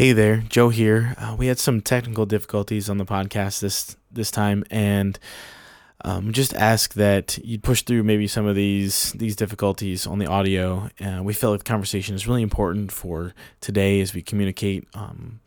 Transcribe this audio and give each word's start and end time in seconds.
Hey 0.00 0.12
there, 0.12 0.38
Joe 0.48 0.70
here. 0.70 1.14
Uh, 1.18 1.36
we 1.38 1.48
had 1.48 1.58
some 1.58 1.82
technical 1.82 2.24
difficulties 2.24 2.88
on 2.88 2.96
the 2.96 3.04
podcast 3.04 3.60
this 3.60 3.98
this 4.10 4.30
time, 4.30 4.64
and 4.70 5.18
um, 6.06 6.32
just 6.32 6.54
ask 6.54 6.94
that 6.94 7.36
you 7.44 7.58
push 7.58 7.82
through 7.82 8.02
maybe 8.02 8.26
some 8.26 8.46
of 8.46 8.56
these 8.56 9.12
these 9.12 9.36
difficulties 9.36 10.06
on 10.06 10.18
the 10.18 10.26
audio. 10.26 10.88
Uh, 11.04 11.22
we 11.22 11.34
feel 11.34 11.50
like 11.50 11.58
the 11.58 11.68
conversation 11.68 12.14
is 12.14 12.26
really 12.26 12.40
important 12.40 12.90
for 12.90 13.34
today 13.60 14.00
as 14.00 14.14
we 14.14 14.22
communicate 14.22 14.88
um, 14.94 15.40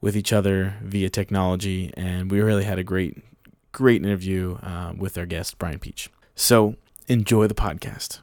with 0.00 0.16
each 0.16 0.32
other 0.32 0.74
via 0.82 1.08
technology, 1.08 1.94
and 1.96 2.32
we 2.32 2.40
really 2.40 2.64
had 2.64 2.80
a 2.80 2.82
great 2.82 3.22
great 3.70 4.02
interview 4.02 4.58
uh, 4.64 4.92
with 4.98 5.16
our 5.18 5.24
guest 5.24 5.56
Bryan 5.56 5.78
Peach. 5.78 6.10
So 6.34 6.74
enjoy 7.06 7.46
the 7.46 7.54
podcast. 7.54 8.18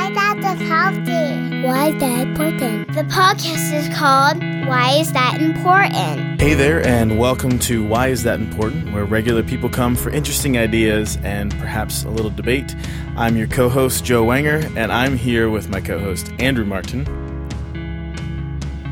Why 0.00 0.10
that 0.12 0.56
is 0.56 0.66
healthy? 0.66 1.60
Why 1.62 1.88
is 1.88 2.00
that 2.00 2.28
important? 2.28 2.94
The 2.94 3.02
podcast 3.02 3.70
is 3.74 3.94
called 3.94 4.42
Why 4.66 4.96
Is 4.98 5.12
That 5.12 5.42
Important? 5.42 6.40
Hey 6.40 6.54
there, 6.54 6.82
and 6.86 7.18
welcome 7.18 7.58
to 7.58 7.84
Why 7.84 8.08
Is 8.08 8.22
That 8.22 8.40
Important, 8.40 8.94
where 8.94 9.04
regular 9.04 9.42
people 9.42 9.68
come 9.68 9.94
for 9.94 10.08
interesting 10.08 10.56
ideas 10.56 11.18
and 11.22 11.50
perhaps 11.58 12.04
a 12.04 12.08
little 12.08 12.30
debate. 12.30 12.74
I'm 13.14 13.36
your 13.36 13.46
co 13.46 13.68
host, 13.68 14.02
Joe 14.02 14.24
Wanger, 14.24 14.74
and 14.74 14.90
I'm 14.90 15.18
here 15.18 15.50
with 15.50 15.68
my 15.68 15.82
co 15.82 15.98
host, 15.98 16.32
Andrew 16.38 16.64
Martin. 16.64 17.04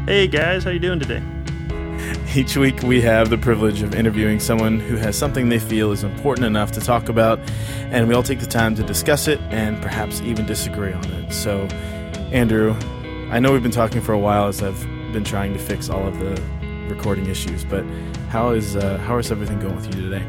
Hey 0.07 0.29
guys, 0.29 0.63
how 0.63 0.71
you 0.71 0.79
doing 0.79 1.01
today? 1.01 1.23
Each 2.35 2.57
week, 2.57 2.83
we 2.83 3.01
have 3.03 3.31
the 3.31 3.39
privilege 3.39 3.83
of 3.83 3.95
interviewing 3.95 4.41
someone 4.41 4.79
who 4.79 4.97
has 4.97 5.17
something 5.17 5.49
they 5.49 5.59
feel 5.59 5.93
is 5.93 6.05
important 6.05 6.47
enough 6.47 6.73
to 6.73 6.81
talk 6.81 7.09
about, 7.09 7.39
and 7.91 8.09
we 8.09 8.15
all 8.15 8.23
take 8.23 8.41
the 8.41 8.47
time 8.47 8.75
to 8.77 8.83
discuss 8.83 9.29
it 9.29 9.41
and 9.51 9.81
perhaps 9.83 10.21
even 10.21 10.47
disagree 10.47 10.93
on 10.93 11.05
it. 11.05 11.33
So, 11.33 11.63
Andrew, 12.33 12.77
I 13.31 13.41
know 13.41 13.53
we've 13.53 13.63
been 13.63 13.73
talking 13.73 14.01
for 14.01 14.13
a 14.13 14.19
while 14.19 14.47
as 14.47 14.63
I've 14.63 14.81
been 15.13 15.25
trying 15.25 15.53
to 15.55 15.59
fix 15.59 15.89
all 15.89 16.07
of 16.07 16.19
the 16.19 16.41
recording 16.89 17.27
issues, 17.27 17.65
but 17.65 17.85
how 18.29 18.51
is 18.51 18.77
uh, 18.77 18.99
how 18.99 19.19
is 19.19 19.33
everything 19.33 19.59
going 19.59 19.77
with 19.77 19.87
you 19.87 20.11
today? 20.11 20.27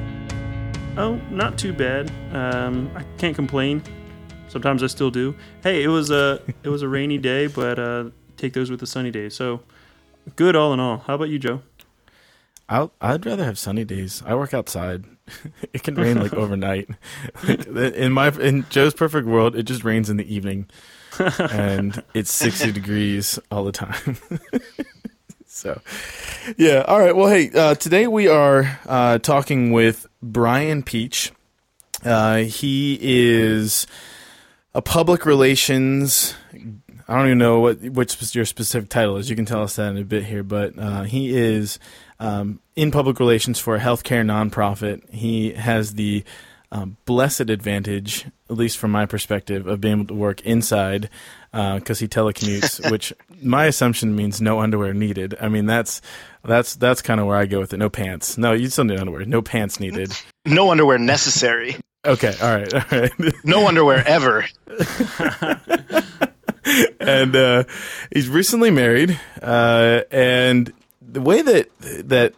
Oh, 0.97 1.15
not 1.29 1.57
too 1.57 1.73
bad. 1.73 2.11
Um, 2.33 2.89
I 2.95 3.03
can't 3.17 3.35
complain. 3.35 3.83
Sometimes 4.47 4.83
I 4.83 4.87
still 4.87 5.11
do. 5.11 5.35
Hey, 5.63 5.83
it 5.83 5.87
was 5.87 6.09
a 6.09 6.41
it 6.63 6.69
was 6.69 6.81
a 6.81 6.87
rainy 6.87 7.17
day, 7.17 7.47
but 7.47 7.77
uh, 7.77 8.05
take 8.37 8.53
those 8.53 8.71
with 8.71 8.79
the 8.79 8.87
sunny 8.87 9.11
days. 9.11 9.35
So 9.35 9.61
good 10.35 10.55
all 10.55 10.73
in 10.73 10.79
all. 10.79 10.99
How 10.99 11.15
about 11.15 11.29
you, 11.29 11.39
Joe? 11.39 11.61
i 12.69 12.87
would 13.01 13.25
rather 13.25 13.43
have 13.43 13.57
sunny 13.57 13.83
days. 13.83 14.21
I 14.25 14.35
work 14.35 14.53
outside. 14.53 15.05
it 15.73 15.83
can 15.83 15.95
rain 15.95 16.19
like 16.19 16.33
overnight. 16.35 16.89
in 17.47 18.11
my 18.11 18.29
in 18.29 18.65
Joe's 18.69 18.93
perfect 18.93 19.27
world, 19.27 19.55
it 19.55 19.63
just 19.63 19.83
rains 19.83 20.09
in 20.09 20.17
the 20.17 20.33
evening, 20.33 20.67
and 21.39 22.03
it's 22.13 22.31
sixty 22.31 22.71
degrees 22.71 23.39
all 23.51 23.63
the 23.63 23.71
time. 23.71 24.17
so, 25.47 25.81
yeah. 26.57 26.85
All 26.87 26.99
right. 26.99 27.15
Well, 27.15 27.29
hey, 27.29 27.49
uh, 27.51 27.75
today 27.75 28.07
we 28.07 28.27
are 28.27 28.79
uh, 28.85 29.17
talking 29.19 29.71
with 29.71 30.07
Bryan 30.21 30.83
Peach. 30.83 31.31
Uh, 32.05 32.37
he 32.37 32.97
is 33.01 33.87
a 34.73 34.81
public 34.81 35.25
relations 35.25 36.35
I 37.09 37.15
don't 37.17 37.25
even 37.25 37.37
know 37.39 37.59
what 37.59 37.81
which 37.81 38.35
your 38.35 38.45
specific 38.45 38.87
title 38.87 39.17
is. 39.17 39.31
You 39.31 39.35
can 39.35 39.45
tell 39.45 39.63
us 39.63 39.77
that 39.77 39.89
in 39.89 39.97
a 39.97 40.03
bit 40.03 40.25
here, 40.25 40.43
but 40.43 40.77
uh, 40.77 41.03
he 41.03 41.35
is 41.35 41.79
um, 42.19 42.59
in 42.75 42.91
public 42.91 43.19
relations 43.19 43.57
for 43.57 43.75
a 43.75 43.79
healthcare 43.79 44.23
nonprofit. 44.23 45.09
He 45.09 45.53
has 45.53 45.95
the 45.95 46.23
um, 46.71 46.97
blessed 47.05 47.49
advantage, 47.49 48.27
at 48.47 48.57
least 48.57 48.77
from 48.77 48.91
my 48.91 49.07
perspective, 49.07 49.65
of 49.65 49.81
being 49.81 49.95
able 50.01 50.05
to 50.09 50.13
work 50.13 50.41
inside 50.41 51.09
because 51.51 51.99
uh, 51.99 52.05
he 52.05 52.07
telecommutes, 52.07 52.91
which 52.91 53.11
my 53.41 53.65
assumption 53.65 54.15
means 54.15 54.39
no 54.39 54.59
underwear 54.59 54.93
needed. 54.93 55.35
I 55.41 55.49
mean, 55.49 55.65
that's 55.65 56.01
that's 56.43 56.75
that's 56.75 57.01
kind 57.01 57.19
of 57.19 57.25
where 57.25 57.37
I 57.37 57.47
go 57.47 57.59
with 57.59 57.73
it. 57.73 57.77
No 57.77 57.89
pants. 57.89 58.37
No, 58.37 58.53
you 58.53 58.69
still 58.69 58.83
need 58.83 58.99
underwear. 58.99 59.25
No 59.25 59.41
pants 59.41 59.79
needed. 59.79 60.11
No 60.45 60.71
underwear 60.71 60.97
necessary. 60.99 61.75
Okay. 62.05 62.33
All 62.41 62.55
right. 62.55 62.73
All 62.73 62.99
right. 63.01 63.11
no 63.43 63.67
underwear 63.67 64.01
ever. 64.07 64.45
And 66.99 67.35
uh, 67.35 67.63
he's 68.13 68.29
recently 68.29 68.71
married. 68.71 69.19
Uh, 69.41 70.01
and 70.11 70.71
the 71.01 71.21
way 71.21 71.41
that 71.41 71.69
that 71.79 72.33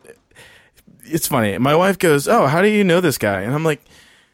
it's 1.04 1.28
funny, 1.28 1.58
my 1.58 1.76
wife 1.76 1.98
goes, 1.98 2.28
"Oh, 2.28 2.48
how 2.48 2.62
do 2.62 2.68
you 2.68 2.84
know 2.84 3.02
this 3.02 3.18
guy?" 3.18 3.42
And 3.42 3.54
I'm 3.54 3.64
like, 3.64 3.82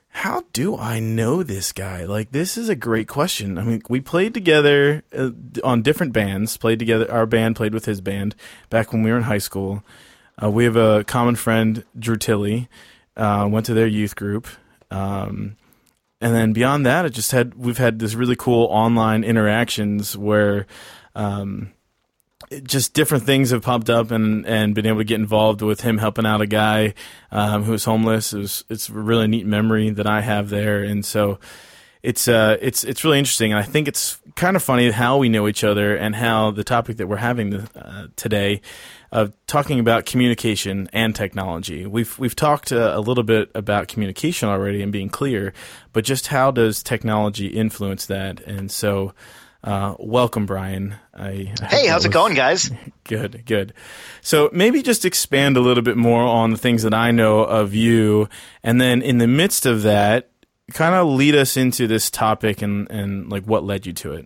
"How 0.10 0.44
do 0.54 0.78
I 0.78 1.00
know 1.00 1.44
this 1.44 1.72
guy?" 1.72 2.06
Like, 2.06 2.32
this 2.32 2.58
is 2.58 2.70
a 2.70 2.76
great 2.76 3.08
question. 3.08 3.58
I 3.58 3.64
mean, 3.64 3.82
we 3.90 4.02
played 4.02 4.34
together 4.34 5.04
uh, 5.16 5.32
on 5.64 5.82
different 5.82 6.14
bands. 6.14 6.58
Played 6.58 6.80
together. 6.80 7.12
Our 7.12 7.26
band 7.26 7.56
played 7.56 7.74
with 7.74 7.86
his 7.86 8.02
band 8.02 8.36
back 8.70 8.94
when 8.94 9.02
we 9.02 9.12
were 9.12 9.18
in 9.18 9.24
high 9.24 9.38
school. 9.40 9.84
Uh, 10.42 10.52
we 10.52 10.66
have 10.66 10.76
a 10.76 11.04
common 11.04 11.36
friend, 11.36 11.84
Drew 11.98 12.18
Tilley. 12.18 12.70
Uh, 13.16 13.48
went 13.50 13.66
to 13.66 13.74
their 13.74 13.88
youth 13.88 14.16
group. 14.16 14.48
Um, 14.92 15.58
and 16.20 16.34
then 16.34 16.54
beyond 16.54 16.86
that, 16.86 17.06
it 17.06 17.12
just 17.12 17.32
had 17.32 17.54
we've 17.56 17.78
had 17.78 18.00
this 18.00 18.16
really 18.16 18.36
cool 18.36 18.66
online 18.66 19.24
interactions 19.24 20.18
where 20.18 20.66
um, 21.16 21.72
just 22.64 22.94
different 22.94 23.24
things 23.24 23.52
have 23.52 23.62
popped 23.62 23.90
up 23.90 24.12
and 24.12 24.46
and 24.46 24.74
been 24.74 24.86
able 24.86 25.00
to 25.00 25.04
get 25.04 25.20
involved 25.20 25.62
with 25.62 25.82
him 25.82 25.98
helping 25.98 26.26
out 26.26 26.42
a 26.42 26.48
guy 26.48 26.94
um, 27.32 27.64
who 27.64 27.72
was 27.72 27.86
homeless. 27.86 28.34
It 28.34 28.40
was, 28.40 28.64
it's 28.70 28.90
a 28.90 28.94
really 28.94 29.28
neat 29.28 29.46
memory 29.46 29.90
that 29.92 30.08
I 30.08 30.22
have 30.22 30.50
there, 30.50 30.84
and 30.84 31.06
so 31.06 31.40
it's 32.02 32.28
uh 32.28 32.58
it's 32.62 32.84
it's 32.84 33.04
really 33.04 33.20
interesting, 33.20 33.52
and 33.52 33.60
I 33.60 33.64
think 33.64 33.88
it's 33.88 34.20
kind 34.36 34.56
of 34.56 34.64
funny 34.64 34.90
how 34.92 35.18
we 35.18 35.30
know 35.30 35.48
each 35.48 35.64
other 35.64 35.96
and 35.96 36.16
how 36.16 36.52
the 36.52 36.64
topic 36.64 36.98
that 36.98 37.08
we're 37.08 37.18
having 37.18 37.50
the, 37.50 37.70
uh, 37.76 38.08
today 38.16 38.62
of 39.12 39.34
talking 39.48 39.80
about 39.80 40.06
communication 40.06 40.90
and 40.92 41.16
technology. 41.16 41.86
We've 41.86 42.18
we've 42.20 42.36
talked 42.36 42.72
uh, 42.72 42.92
a 42.94 43.00
little 43.00 43.24
bit 43.24 43.50
about 43.56 43.88
communication 43.88 44.50
already 44.50 44.82
and 44.82 44.92
being 44.92 45.10
clear, 45.10 45.54
but 45.94 46.04
just 46.04 46.28
how 46.28 46.52
does 46.52 46.84
technology 46.84 47.48
influence 47.48 48.06
that? 48.08 48.42
And 48.42 48.70
so, 48.70 49.14
uh, 49.64 49.96
welcome, 50.00 50.46
Bryan. 50.46 50.96
I, 51.14 51.54
I 51.62 51.66
hey, 51.66 51.88
how's 51.88 52.00
was, 52.00 52.06
it 52.06 52.12
going, 52.12 52.34
guys? 52.34 52.72
Good, 53.06 53.46
good. 53.46 53.74
So 54.20 54.50
maybe 54.52 54.82
just 54.82 55.06
expand 55.06 55.56
a 55.56 55.62
little 55.62 55.82
bit 55.82 55.96
more 55.96 56.24
on 56.24 56.52
the 56.52 56.58
things 56.58 56.84
that 56.84 56.94
I 56.94 57.12
know 57.12 57.40
of 57.40 57.74
you, 57.74 58.28
and 58.62 58.82
then 58.82 59.02
in 59.02 59.18
the 59.18 59.28
midst 59.28 59.66
of 59.66 59.84
that, 59.84 60.30
kind 60.74 60.94
of 60.94 61.08
lead 61.08 61.34
us 61.34 61.56
into 61.56 61.88
this 61.88 62.10
topic 62.10 62.62
and 62.62 62.92
and 62.92 63.30
like 63.32 63.46
what 63.46 63.64
led 63.64 63.86
you 63.86 63.94
to 63.94 64.12
it. 64.12 64.26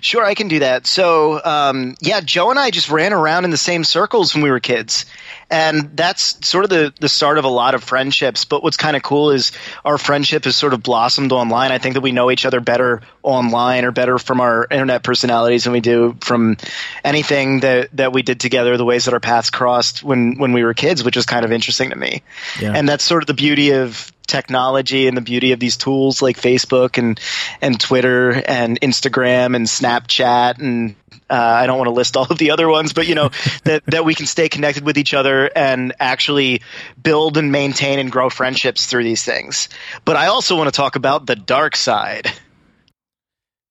Sure, 0.00 0.24
I 0.24 0.34
can 0.34 0.48
do 0.48 0.60
that. 0.60 0.86
So, 0.86 1.42
um, 1.44 1.96
yeah, 2.00 2.20
Joe 2.20 2.50
and 2.50 2.58
I 2.58 2.70
just 2.70 2.90
ran 2.90 3.12
around 3.12 3.44
in 3.44 3.50
the 3.50 3.56
same 3.56 3.84
circles 3.84 4.34
when 4.34 4.42
we 4.42 4.50
were 4.50 4.60
kids. 4.60 5.06
And 5.50 5.96
that's 5.96 6.46
sort 6.48 6.64
of 6.64 6.70
the, 6.70 6.94
the 7.00 7.08
start 7.08 7.36
of 7.36 7.44
a 7.44 7.48
lot 7.48 7.74
of 7.74 7.82
friendships. 7.82 8.44
But 8.44 8.62
what's 8.62 8.76
kind 8.76 8.96
of 8.96 9.02
cool 9.02 9.32
is 9.32 9.50
our 9.84 9.98
friendship 9.98 10.44
has 10.44 10.54
sort 10.56 10.74
of 10.74 10.82
blossomed 10.82 11.32
online. 11.32 11.72
I 11.72 11.78
think 11.78 11.94
that 11.94 12.02
we 12.02 12.12
know 12.12 12.30
each 12.30 12.46
other 12.46 12.60
better 12.60 13.02
online 13.22 13.84
or 13.84 13.90
better 13.90 14.18
from 14.18 14.40
our 14.40 14.66
internet 14.70 15.02
personalities 15.02 15.64
than 15.64 15.72
we 15.72 15.80
do 15.80 16.16
from 16.20 16.56
anything 17.02 17.60
that, 17.60 17.88
that 17.96 18.12
we 18.12 18.22
did 18.22 18.38
together, 18.38 18.76
the 18.76 18.84
ways 18.84 19.06
that 19.06 19.14
our 19.14 19.20
paths 19.20 19.50
crossed 19.50 20.04
when, 20.04 20.38
when 20.38 20.52
we 20.52 20.62
were 20.62 20.72
kids, 20.72 21.02
which 21.02 21.16
is 21.16 21.26
kind 21.26 21.44
of 21.44 21.50
interesting 21.50 21.90
to 21.90 21.96
me. 21.96 22.22
Yeah. 22.60 22.72
And 22.74 22.88
that's 22.88 23.02
sort 23.02 23.24
of 23.24 23.26
the 23.26 23.34
beauty 23.34 23.72
of 23.72 24.12
technology 24.30 25.06
and 25.06 25.16
the 25.16 25.20
beauty 25.20 25.52
of 25.52 25.60
these 25.60 25.76
tools 25.76 26.22
like 26.22 26.40
Facebook 26.40 26.96
and 26.96 27.20
and 27.60 27.78
Twitter 27.78 28.30
and 28.30 28.80
Instagram 28.80 29.54
and 29.56 29.66
Snapchat 29.66 30.58
and 30.58 30.94
uh, 31.28 31.34
I 31.34 31.66
don't 31.66 31.78
want 31.78 31.88
to 31.88 31.92
list 31.94 32.16
all 32.16 32.26
of 32.28 32.38
the 32.38 32.50
other 32.50 32.68
ones, 32.68 32.92
but 32.92 33.06
you 33.06 33.14
know 33.14 33.30
that 33.64 33.84
that 33.86 34.04
we 34.04 34.14
can 34.14 34.26
stay 34.26 34.48
connected 34.48 34.84
with 34.84 34.98
each 34.98 35.14
other 35.14 35.50
and 35.54 35.94
actually 36.00 36.62
build 37.00 37.36
and 37.36 37.52
maintain 37.52 37.98
and 37.98 38.10
grow 38.10 38.30
friendships 38.30 38.86
through 38.86 39.04
these 39.04 39.24
things. 39.24 39.68
But 40.04 40.16
I 40.16 40.26
also 40.26 40.56
want 40.56 40.68
to 40.68 40.76
talk 40.76 40.96
about 40.96 41.26
the 41.26 41.36
dark 41.36 41.76
side. 41.76 42.32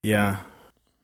Yeah, 0.04 0.38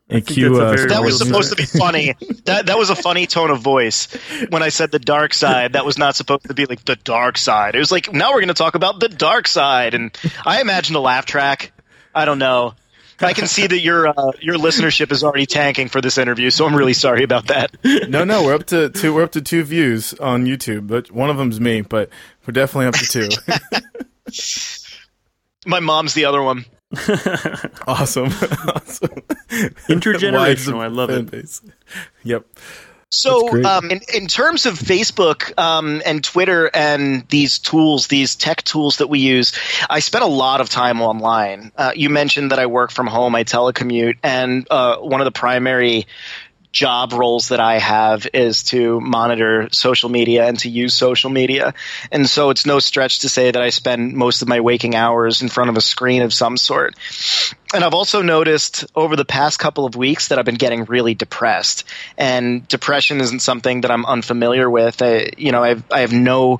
Q, 0.07 0.61
uh, 0.61 0.75
that 0.87 1.01
was 1.01 1.17
supposed 1.17 1.49
to 1.49 1.55
be 1.55 1.65
funny. 1.65 2.13
that 2.45 2.67
that 2.67 2.77
was 2.77 2.91
a 2.91 2.95
funny 2.95 3.25
tone 3.25 3.49
of 3.49 3.61
voice 3.61 4.07
when 4.49 4.61
I 4.61 4.69
said 4.69 4.91
the 4.91 4.99
dark 4.99 5.33
side. 5.33 5.73
That 5.73 5.83
was 5.83 5.97
not 5.97 6.15
supposed 6.15 6.43
to 6.43 6.53
be 6.53 6.65
like 6.65 6.85
the 6.85 6.95
dark 6.95 7.39
side. 7.39 7.75
It 7.75 7.79
was 7.79 7.91
like 7.91 8.13
now 8.13 8.29
we're 8.29 8.41
going 8.41 8.49
to 8.49 8.53
talk 8.53 8.75
about 8.75 8.99
the 8.99 9.09
dark 9.09 9.47
side, 9.47 9.95
and 9.95 10.15
I 10.45 10.61
imagine 10.61 10.95
a 10.95 10.99
laugh 10.99 11.25
track. 11.25 11.71
I 12.13 12.25
don't 12.25 12.39
know. 12.39 12.75
I 13.19 13.33
can 13.33 13.47
see 13.47 13.65
that 13.65 13.79
your 13.79 14.07
uh, 14.07 14.31
your 14.41 14.57
listenership 14.57 15.11
is 15.11 15.23
already 15.23 15.45
tanking 15.45 15.87
for 15.87 16.01
this 16.01 16.17
interview, 16.17 16.49
so 16.49 16.65
I'm 16.67 16.75
really 16.75 16.93
sorry 16.93 17.23
about 17.23 17.47
that. 17.47 17.75
No, 17.83 18.23
no, 18.25 18.43
we're 18.43 18.53
up 18.53 18.67
to 18.67 18.89
two. 18.89 19.13
We're 19.13 19.23
up 19.23 19.31
to 19.33 19.41
two 19.41 19.63
views 19.63 20.13
on 20.15 20.45
YouTube, 20.45 20.87
but 20.87 21.11
one 21.11 21.29
of 21.29 21.37
them's 21.37 21.59
me. 21.59 21.81
But 21.81 22.09
we're 22.45 22.51
definitely 22.51 22.87
up 22.87 22.95
to 22.95 23.05
two. 23.05 23.29
My 25.65 25.79
mom's 25.79 26.13
the 26.13 26.25
other 26.25 26.41
one. 26.41 26.65
awesome. 27.87 28.27
awesome. 28.27 29.23
Intergenerational. 29.89 30.81
I 30.81 30.87
love 30.87 31.09
it. 31.09 31.29
Base. 31.29 31.61
Yep. 32.23 32.45
So, 33.09 33.63
um, 33.63 33.91
in, 33.91 34.01
in 34.13 34.27
terms 34.27 34.65
of 34.65 34.77
Facebook 34.77 35.57
um, 35.57 36.01
and 36.05 36.23
Twitter 36.23 36.69
and 36.73 37.27
these 37.29 37.59
tools, 37.59 38.07
these 38.07 38.35
tech 38.35 38.63
tools 38.63 38.97
that 38.97 39.07
we 39.07 39.19
use, 39.19 39.53
I 39.89 39.99
spent 39.99 40.23
a 40.23 40.27
lot 40.27 40.59
of 40.59 40.69
time 40.69 41.01
online. 41.01 41.71
Uh, 41.77 41.91
you 41.95 42.09
mentioned 42.09 42.51
that 42.51 42.59
I 42.59 42.65
work 42.65 42.91
from 42.91 43.07
home, 43.07 43.33
I 43.35 43.43
telecommute, 43.43 44.17
and 44.21 44.67
uh, 44.69 44.97
one 44.97 45.21
of 45.21 45.25
the 45.25 45.31
primary 45.31 46.07
job 46.75 47.13
roles 47.13 47.47
that 47.47 47.61
I 47.61 47.79
have 47.79 48.27
is 48.33 48.63
to 48.63 48.99
monitor 48.99 49.69
social 49.71 50.09
media 50.09 50.45
and 50.45 50.59
to 50.59 50.69
use 50.69 50.93
social 50.93 51.29
media. 51.29 51.73
And 52.11 52.29
so 52.29 52.49
it's 52.49 52.65
no 52.65 52.79
stretch 52.79 53.19
to 53.19 53.29
say 53.29 53.49
that 53.49 53.61
I 53.61 53.69
spend 53.69 54.13
most 54.13 54.41
of 54.41 54.49
my 54.49 54.59
waking 54.59 54.93
hours 54.93 55.41
in 55.41 55.47
front 55.47 55.69
of 55.69 55.77
a 55.77 55.81
screen 55.81 56.21
of 56.21 56.33
some 56.33 56.57
sort. 56.57 56.95
And 57.73 57.81
I've 57.81 57.93
also 57.93 58.21
noticed 58.21 58.85
over 58.93 59.15
the 59.15 59.23
past 59.23 59.57
couple 59.57 59.85
of 59.85 59.95
weeks 59.95 60.27
that 60.27 60.37
I've 60.37 60.45
been 60.45 60.55
getting 60.55 60.83
really 60.83 61.15
depressed. 61.15 61.85
And 62.17 62.67
depression 62.67 63.21
isn't 63.21 63.39
something 63.39 63.81
that 63.81 63.91
I'm 63.91 64.05
unfamiliar 64.05 64.69
with. 64.69 65.01
I, 65.01 65.29
you 65.37 65.53
know, 65.53 65.63
I've, 65.63 65.83
I 65.89 66.01
have 66.01 66.11
no 66.11 66.59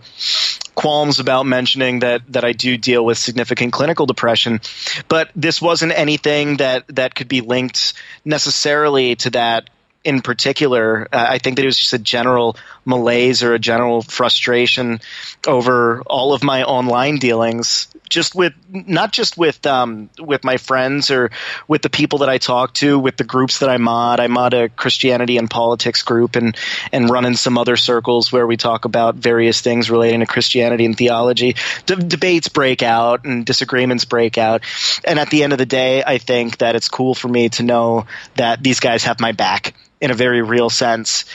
qualms 0.75 1.19
about 1.19 1.45
mentioning 1.45 2.00
that 2.00 2.21
that 2.33 2.44
I 2.44 2.51
do 2.51 2.77
deal 2.77 3.03
with 3.03 3.17
significant 3.17 3.71
clinical 3.71 4.06
depression, 4.06 4.59
but 5.07 5.29
this 5.33 5.62
wasn't 5.62 5.94
anything 5.94 6.57
that 6.57 6.83
that 6.89 7.15
could 7.15 7.29
be 7.29 7.39
linked 7.39 7.94
necessarily 8.25 9.15
to 9.15 9.29
that 9.29 9.69
in 10.06 10.22
particular. 10.22 11.07
Uh, 11.12 11.25
I 11.30 11.40
think 11.40 11.57
that 11.57 11.63
it 11.63 11.66
was 11.66 11.78
just 11.78 11.94
a 11.94 12.00
general 12.00 12.56
malaise 12.86 13.44
or 13.44 13.54
a 13.54 13.60
general 13.60 14.02
frustration 14.02 15.02
over 15.48 16.02
all 16.04 16.34
of 16.34 16.44
my 16.44 16.64
online 16.64 17.18
dealings, 17.18 17.88
just 18.10 18.36
with 18.36 18.54
not 18.70 19.12
just 19.12 19.38
with 19.38 19.66
um, 19.66 20.10
with 20.20 20.44
my 20.44 20.58
friends 20.58 21.12
or 21.12 21.32
with 21.68 21.82
the 21.82 21.90
people 21.90 22.20
that 22.20 22.30
I 22.30 22.38
talk 22.38 22.74
to, 22.76 22.98
with 23.00 23.18
the 23.18 23.24
groups 23.24 23.60
that 23.60 23.70
I 23.70 23.78
mod. 23.78 24.20
I 24.20 24.28
mod 24.28 24.54
a 24.54 24.70
Christianity 24.70 25.38
and 25.38 25.50
politics 25.50 26.04
group 26.04 26.36
and 26.36 26.56
and 26.92 27.10
run 27.10 27.26
in 27.26 27.36
some 27.36 27.58
other 27.58 27.76
circles 27.76 28.32
where 28.32 28.46
we 28.46 28.58
talk 28.58 28.86
about 28.86 29.16
various 29.16 29.62
things 29.62 29.90
relating 29.90 30.20
to 30.20 30.26
Christianity 30.26 30.86
and 30.86 30.98
theology. 30.98 31.56
D- 31.86 31.96
debates 31.96 32.48
break 32.48 32.84
out 32.84 33.26
and 33.26 33.46
disagreements 33.46 34.06
break 34.06 34.38
out, 34.38 34.62
and 35.04 35.20
at 35.20 35.30
the 35.30 35.44
end 35.44 35.54
of 35.54 35.60
the 35.60 35.66
day, 35.66 36.04
I 36.06 36.20
think 36.20 36.60
that 36.60 36.76
it's 36.76 36.90
cool 36.90 37.16
for 37.16 37.28
me 37.28 37.50
to 37.50 37.64
know 37.64 38.06
that 38.36 38.62
these 38.62 38.80
guys 38.80 39.04
have 39.04 39.20
my 39.20 39.32
back 39.32 39.74
in 40.02 40.12
a 40.12 40.14
very 40.14 40.42
real 40.42 40.70
sense. 40.70 41.26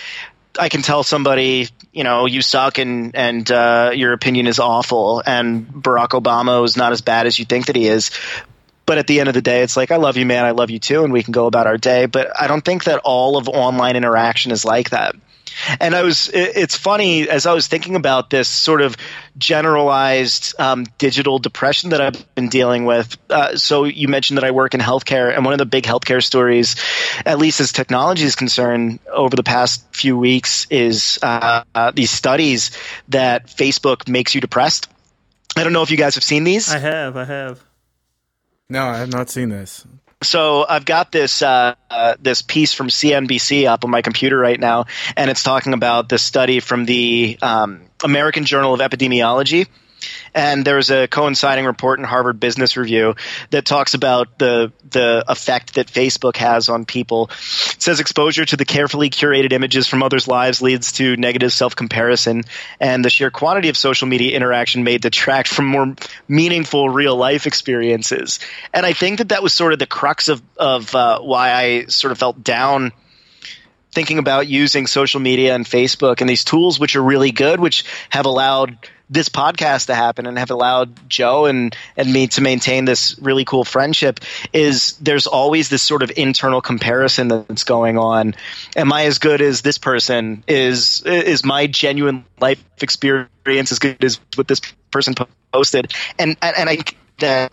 I 0.58 0.68
can 0.68 0.82
tell 0.82 1.02
somebody, 1.02 1.68
you 1.92 2.04
know, 2.04 2.26
you 2.26 2.42
suck 2.42 2.78
and 2.78 3.14
and 3.14 3.50
uh, 3.50 3.92
your 3.94 4.12
opinion 4.12 4.46
is 4.46 4.58
awful, 4.58 5.22
and 5.24 5.66
Barack 5.68 6.08
Obama 6.08 6.64
is 6.64 6.76
not 6.76 6.92
as 6.92 7.00
bad 7.00 7.26
as 7.26 7.38
you 7.38 7.44
think 7.44 7.66
that 7.66 7.76
he 7.76 7.86
is. 7.86 8.10
But 8.86 8.98
at 8.98 9.06
the 9.06 9.20
end 9.20 9.28
of 9.28 9.34
the 9.34 9.42
day, 9.42 9.62
it's 9.62 9.76
like 9.76 9.92
I 9.92 9.96
love 9.96 10.16
you, 10.16 10.26
man. 10.26 10.44
I 10.44 10.50
love 10.50 10.70
you 10.70 10.80
too, 10.80 11.04
and 11.04 11.12
we 11.12 11.22
can 11.22 11.32
go 11.32 11.46
about 11.46 11.66
our 11.66 11.78
day. 11.78 12.06
But 12.06 12.32
I 12.40 12.48
don't 12.48 12.64
think 12.64 12.84
that 12.84 13.00
all 13.04 13.36
of 13.36 13.48
online 13.48 13.94
interaction 13.96 14.50
is 14.50 14.64
like 14.64 14.90
that. 14.90 15.14
And 15.78 15.94
I 15.94 16.02
was, 16.02 16.30
it's 16.32 16.76
funny 16.76 17.28
as 17.28 17.46
I 17.46 17.52
was 17.52 17.66
thinking 17.66 17.96
about 17.96 18.30
this 18.30 18.48
sort 18.48 18.80
of 18.82 18.96
generalized 19.36 20.58
um, 20.58 20.84
digital 20.98 21.38
depression 21.38 21.90
that 21.90 22.00
I've 22.00 22.34
been 22.34 22.48
dealing 22.48 22.84
with. 22.84 23.16
Uh, 23.28 23.56
so 23.56 23.84
you 23.84 24.08
mentioned 24.08 24.38
that 24.38 24.44
I 24.44 24.50
work 24.50 24.74
in 24.74 24.80
healthcare, 24.80 25.34
and 25.34 25.44
one 25.44 25.54
of 25.54 25.58
the 25.58 25.66
big 25.66 25.84
healthcare 25.84 26.22
stories, 26.22 26.76
at 27.24 27.38
least 27.38 27.60
as 27.60 27.72
technology 27.72 28.24
is 28.24 28.36
concerned, 28.36 29.00
over 29.12 29.36
the 29.36 29.42
past 29.42 29.84
few 29.94 30.16
weeks, 30.16 30.66
is 30.70 31.18
uh, 31.22 31.64
uh, 31.74 31.90
these 31.92 32.10
studies 32.10 32.70
that 33.08 33.46
Facebook 33.46 34.08
makes 34.08 34.34
you 34.34 34.40
depressed. 34.40 34.88
I 35.56 35.64
don't 35.64 35.72
know 35.72 35.82
if 35.82 35.90
you 35.90 35.96
guys 35.96 36.14
have 36.14 36.24
seen 36.24 36.44
these. 36.44 36.70
I 36.70 36.78
have, 36.78 37.16
I 37.16 37.24
have. 37.24 37.62
No, 38.68 38.86
I 38.86 38.98
have 38.98 39.10
not 39.10 39.28
seen 39.28 39.48
this 39.48 39.84
so 40.22 40.66
I've 40.68 40.84
got 40.84 41.12
this 41.12 41.42
uh, 41.42 41.74
uh, 41.90 42.16
this 42.20 42.42
piece 42.42 42.72
from 42.72 42.88
CNBC 42.88 43.66
up 43.66 43.84
on 43.84 43.90
my 43.90 44.02
computer 44.02 44.38
right 44.38 44.58
now, 44.58 44.86
and 45.16 45.30
it's 45.30 45.42
talking 45.42 45.72
about 45.72 46.08
this 46.08 46.22
study 46.22 46.60
from 46.60 46.84
the 46.84 47.38
um, 47.40 47.82
American 48.04 48.44
Journal 48.44 48.74
of 48.74 48.80
Epidemiology. 48.80 49.66
And 50.34 50.64
there's 50.64 50.90
a 50.90 51.08
coinciding 51.08 51.66
report 51.66 51.98
in 51.98 52.04
Harvard 52.04 52.40
Business 52.40 52.76
Review 52.76 53.16
that 53.50 53.64
talks 53.64 53.94
about 53.94 54.38
the 54.38 54.72
the 54.90 55.24
effect 55.28 55.74
that 55.74 55.88
Facebook 55.88 56.36
has 56.36 56.68
on 56.68 56.84
people. 56.84 57.30
It 57.30 57.82
says 57.82 58.00
exposure 58.00 58.44
to 58.44 58.56
the 58.56 58.64
carefully 58.64 59.10
curated 59.10 59.52
images 59.52 59.86
from 59.86 60.02
others' 60.02 60.28
lives 60.28 60.62
leads 60.62 60.92
to 60.92 61.16
negative 61.16 61.52
self 61.52 61.76
comparison, 61.76 62.44
and 62.78 63.04
the 63.04 63.10
sheer 63.10 63.30
quantity 63.30 63.68
of 63.68 63.76
social 63.76 64.06
media 64.06 64.36
interaction 64.36 64.84
may 64.84 64.98
detract 64.98 65.48
from 65.48 65.66
more 65.66 65.94
meaningful 66.28 66.88
real 66.88 67.16
life 67.16 67.46
experiences. 67.46 68.40
And 68.72 68.86
I 68.86 68.92
think 68.92 69.18
that 69.18 69.30
that 69.30 69.42
was 69.42 69.52
sort 69.52 69.72
of 69.72 69.78
the 69.78 69.86
crux 69.86 70.28
of 70.28 70.42
of 70.56 70.94
uh, 70.94 71.20
why 71.20 71.52
I 71.52 71.84
sort 71.86 72.12
of 72.12 72.18
felt 72.18 72.42
down 72.42 72.92
thinking 73.92 74.18
about 74.18 74.46
using 74.46 74.86
social 74.86 75.20
media 75.20 75.54
and 75.54 75.64
Facebook 75.64 76.20
and 76.20 76.30
these 76.30 76.44
tools, 76.44 76.78
which 76.78 76.96
are 76.96 77.02
really 77.02 77.32
good, 77.32 77.60
which 77.60 77.84
have 78.08 78.26
allowed 78.26 78.76
this 79.10 79.28
podcast 79.28 79.86
to 79.86 79.94
happen 79.94 80.26
and 80.26 80.38
have 80.38 80.50
allowed 80.50 81.08
Joe 81.08 81.46
and 81.46 81.76
and 81.96 82.12
me 82.12 82.28
to 82.28 82.40
maintain 82.40 82.84
this 82.84 83.18
really 83.18 83.44
cool 83.44 83.64
friendship 83.64 84.20
is 84.52 84.92
there's 85.00 85.26
always 85.26 85.68
this 85.68 85.82
sort 85.82 86.02
of 86.02 86.12
internal 86.16 86.60
comparison 86.60 87.28
that's 87.28 87.64
going 87.64 87.98
on. 87.98 88.34
Am 88.76 88.92
I 88.92 89.06
as 89.06 89.18
good 89.18 89.42
as 89.42 89.62
this 89.62 89.78
person? 89.78 90.44
Is 90.46 91.02
is 91.02 91.44
my 91.44 91.66
genuine 91.66 92.24
life 92.40 92.64
experience 92.80 93.72
as 93.72 93.80
good 93.80 94.02
as 94.04 94.20
what 94.36 94.46
this 94.46 94.60
person 94.92 95.14
posted? 95.52 95.92
And 96.18 96.36
and, 96.40 96.70
I 96.70 96.78
that 97.18 97.52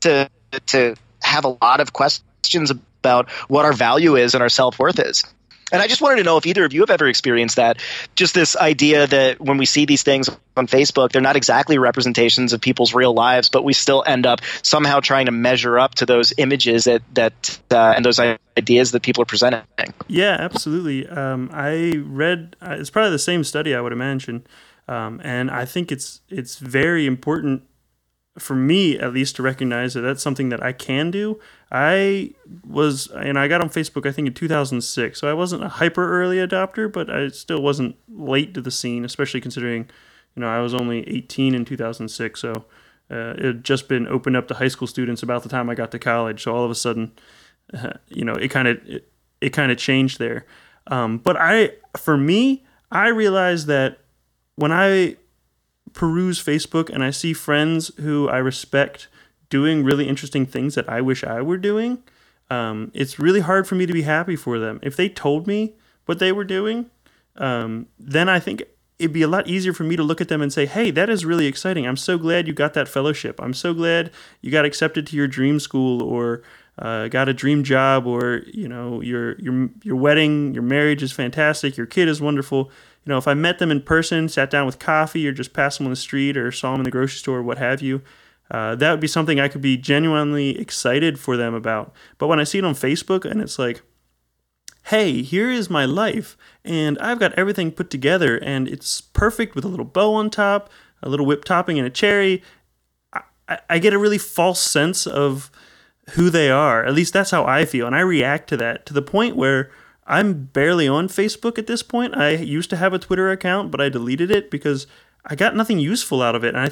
to 0.00 0.30
to 0.66 0.94
have 1.20 1.44
a 1.44 1.56
lot 1.60 1.80
of 1.80 1.92
questions 1.92 2.70
about 2.70 3.28
what 3.48 3.64
our 3.64 3.72
value 3.72 4.16
is 4.16 4.34
and 4.34 4.42
our 4.42 4.48
self 4.48 4.78
worth 4.78 5.00
is. 5.00 5.24
And 5.72 5.82
I 5.82 5.86
just 5.86 6.00
wanted 6.00 6.16
to 6.16 6.22
know 6.24 6.36
if 6.36 6.46
either 6.46 6.64
of 6.64 6.72
you 6.72 6.80
have 6.80 6.90
ever 6.90 7.08
experienced 7.08 7.56
that. 7.56 7.78
Just 8.14 8.34
this 8.34 8.56
idea 8.56 9.06
that 9.06 9.40
when 9.40 9.56
we 9.56 9.66
see 9.66 9.86
these 9.86 10.02
things 10.02 10.28
on 10.56 10.66
Facebook, 10.66 11.12
they're 11.12 11.22
not 11.22 11.36
exactly 11.36 11.78
representations 11.78 12.52
of 12.52 12.60
people's 12.60 12.94
real 12.94 13.12
lives, 13.12 13.48
but 13.48 13.64
we 13.64 13.72
still 13.72 14.04
end 14.06 14.26
up 14.26 14.40
somehow 14.62 15.00
trying 15.00 15.26
to 15.26 15.32
measure 15.32 15.78
up 15.78 15.94
to 15.96 16.06
those 16.06 16.32
images 16.36 16.84
that 16.84 17.02
that 17.14 17.58
uh, 17.70 17.94
and 17.96 18.04
those 18.04 18.20
ideas 18.20 18.92
that 18.92 19.02
people 19.02 19.22
are 19.22 19.26
presenting. 19.26 19.62
Yeah, 20.06 20.36
absolutely. 20.38 21.08
Um, 21.08 21.50
I 21.52 21.96
read 22.04 22.56
uh, 22.60 22.76
it's 22.78 22.90
probably 22.90 23.10
the 23.10 23.18
same 23.18 23.44
study 23.44 23.74
I 23.74 23.80
would 23.80 23.92
imagine, 23.92 24.46
um, 24.86 25.20
and 25.24 25.50
I 25.50 25.64
think 25.64 25.90
it's 25.90 26.20
it's 26.28 26.58
very 26.58 27.06
important 27.06 27.62
for 28.38 28.54
me 28.56 28.98
at 28.98 29.12
least 29.12 29.36
to 29.36 29.42
recognize 29.42 29.94
that 29.94 30.00
that's 30.00 30.22
something 30.22 30.48
that 30.48 30.62
I 30.62 30.72
can 30.72 31.10
do. 31.10 31.40
I 31.76 32.30
was, 32.64 33.08
and 33.08 33.36
I 33.36 33.48
got 33.48 33.60
on 33.60 33.68
Facebook 33.68 34.06
I 34.06 34.12
think 34.12 34.28
in 34.28 34.34
2006, 34.34 35.18
so 35.18 35.28
I 35.28 35.34
wasn't 35.34 35.64
a 35.64 35.68
hyper 35.68 36.22
early 36.22 36.36
adopter, 36.36 36.90
but 36.90 37.10
I 37.10 37.26
still 37.28 37.60
wasn't 37.60 37.96
late 38.08 38.54
to 38.54 38.60
the 38.60 38.70
scene, 38.70 39.04
especially 39.04 39.40
considering, 39.40 39.90
you 40.36 40.40
know, 40.40 40.46
I 40.46 40.60
was 40.60 40.72
only 40.72 41.00
18 41.08 41.52
in 41.52 41.64
2006, 41.64 42.40
so 42.40 42.52
uh, 43.10 43.34
it 43.36 43.44
had 43.44 43.64
just 43.64 43.88
been 43.88 44.06
opened 44.06 44.36
up 44.36 44.46
to 44.48 44.54
high 44.54 44.68
school 44.68 44.86
students 44.86 45.24
about 45.24 45.42
the 45.42 45.48
time 45.48 45.68
I 45.68 45.74
got 45.74 45.90
to 45.90 45.98
college. 45.98 46.44
So 46.44 46.54
all 46.54 46.64
of 46.64 46.70
a 46.70 46.76
sudden, 46.76 47.10
uh, 47.76 47.94
you 48.08 48.24
know, 48.24 48.34
it 48.34 48.52
kind 48.52 48.68
of 48.68 48.78
it, 48.86 49.10
it 49.40 49.50
kind 49.50 49.72
of 49.72 49.76
changed 49.76 50.20
there. 50.20 50.46
Um, 50.86 51.18
but 51.18 51.36
I, 51.36 51.72
for 51.96 52.16
me, 52.16 52.64
I 52.92 53.08
realized 53.08 53.66
that 53.66 53.98
when 54.54 54.70
I 54.70 55.16
peruse 55.92 56.40
Facebook 56.40 56.88
and 56.88 57.02
I 57.02 57.10
see 57.10 57.32
friends 57.32 57.90
who 57.96 58.28
I 58.28 58.36
respect 58.36 59.08
doing 59.54 59.84
really 59.84 60.08
interesting 60.08 60.44
things 60.46 60.74
that 60.74 60.88
I 60.88 61.00
wish 61.00 61.22
I 61.22 61.40
were 61.40 61.56
doing, 61.56 62.02
um, 62.50 62.90
it's 62.92 63.20
really 63.20 63.38
hard 63.38 63.68
for 63.68 63.76
me 63.76 63.86
to 63.86 63.92
be 63.92 64.02
happy 64.02 64.34
for 64.34 64.58
them. 64.58 64.80
If 64.82 64.96
they 64.96 65.08
told 65.08 65.46
me 65.46 65.74
what 66.06 66.18
they 66.18 66.32
were 66.32 66.42
doing, 66.42 66.90
um, 67.36 67.86
then 67.96 68.28
I 68.28 68.40
think 68.40 68.64
it'd 68.98 69.12
be 69.12 69.22
a 69.22 69.28
lot 69.28 69.46
easier 69.46 69.72
for 69.72 69.84
me 69.84 69.94
to 69.94 70.02
look 70.02 70.20
at 70.20 70.26
them 70.26 70.42
and 70.42 70.52
say, 70.52 70.66
"Hey, 70.66 70.90
that 70.90 71.08
is 71.08 71.24
really 71.24 71.46
exciting. 71.46 71.86
I'm 71.86 71.96
so 71.96 72.18
glad 72.18 72.48
you 72.48 72.52
got 72.52 72.74
that 72.74 72.88
fellowship. 72.88 73.40
I'm 73.40 73.54
so 73.54 73.72
glad 73.72 74.10
you 74.40 74.50
got 74.50 74.64
accepted 74.64 75.06
to 75.06 75.16
your 75.16 75.28
dream 75.28 75.60
school 75.60 76.02
or 76.02 76.42
uh, 76.76 77.06
got 77.06 77.28
a 77.28 77.32
dream 77.32 77.62
job 77.62 78.08
or 78.08 78.42
you 78.52 78.66
know 78.66 79.00
your 79.02 79.36
your 79.38 79.70
your 79.84 79.96
wedding, 79.96 80.52
your 80.52 80.64
marriage 80.64 81.02
is 81.04 81.12
fantastic. 81.12 81.76
Your 81.76 81.86
kid 81.86 82.08
is 82.08 82.20
wonderful." 82.20 82.72
You 83.04 83.10
know, 83.10 83.18
if 83.18 83.28
I 83.28 83.34
met 83.34 83.58
them 83.58 83.70
in 83.70 83.82
person, 83.82 84.28
sat 84.28 84.50
down 84.50 84.66
with 84.66 84.78
coffee, 84.78 85.28
or 85.28 85.32
just 85.32 85.52
passed 85.52 85.78
them 85.78 85.86
on 85.86 85.92
the 85.92 86.04
street, 86.08 86.36
or 86.36 86.50
saw 86.50 86.72
them 86.72 86.80
in 86.80 86.84
the 86.84 86.90
grocery 86.90 87.18
store, 87.18 87.42
what 87.42 87.58
have 87.58 87.82
you, 87.82 88.00
uh, 88.50 88.74
that 88.76 88.90
would 88.90 89.00
be 89.00 89.06
something 89.06 89.40
I 89.40 89.48
could 89.48 89.62
be 89.62 89.76
genuinely 89.76 90.58
excited 90.58 91.18
for 91.18 91.36
them 91.36 91.54
about. 91.54 91.92
But 92.18 92.28
when 92.28 92.40
I 92.40 92.44
see 92.44 92.58
it 92.58 92.64
on 92.64 92.74
Facebook 92.74 93.24
and 93.24 93.40
it's 93.40 93.58
like, 93.58 93.82
hey, 94.84 95.22
here 95.22 95.50
is 95.50 95.70
my 95.70 95.86
life, 95.86 96.36
and 96.64 96.98
I've 96.98 97.18
got 97.18 97.32
everything 97.34 97.72
put 97.72 97.88
together, 97.88 98.36
and 98.36 98.68
it's 98.68 99.00
perfect 99.00 99.54
with 99.54 99.64
a 99.64 99.68
little 99.68 99.86
bow 99.86 100.12
on 100.12 100.28
top, 100.28 100.70
a 101.02 101.08
little 101.08 101.24
whipped 101.24 101.46
topping, 101.46 101.78
and 101.78 101.86
a 101.86 101.90
cherry, 101.90 102.42
I, 103.48 103.58
I 103.70 103.78
get 103.78 103.94
a 103.94 103.98
really 103.98 104.18
false 104.18 104.60
sense 104.60 105.06
of 105.06 105.50
who 106.10 106.28
they 106.28 106.50
are. 106.50 106.84
At 106.84 106.94
least 106.94 107.14
that's 107.14 107.30
how 107.30 107.46
I 107.46 107.64
feel. 107.64 107.86
And 107.86 107.96
I 107.96 108.00
react 108.00 108.48
to 108.50 108.56
that 108.58 108.84
to 108.86 108.92
the 108.92 109.02
point 109.02 109.36
where 109.36 109.70
I'm 110.06 110.44
barely 110.44 110.86
on 110.86 111.08
Facebook 111.08 111.58
at 111.58 111.66
this 111.66 111.82
point. 111.82 112.14
I 112.14 112.30
used 112.30 112.70
to 112.70 112.76
have 112.76 112.92
a 112.92 112.98
Twitter 112.98 113.30
account, 113.30 113.70
but 113.70 113.80
I 113.80 113.88
deleted 113.88 114.30
it 114.30 114.50
because 114.50 114.86
I 115.24 115.34
got 115.34 115.56
nothing 115.56 115.78
useful 115.78 116.20
out 116.20 116.34
of 116.34 116.44
it. 116.44 116.54
And 116.54 116.60
I 116.60 116.70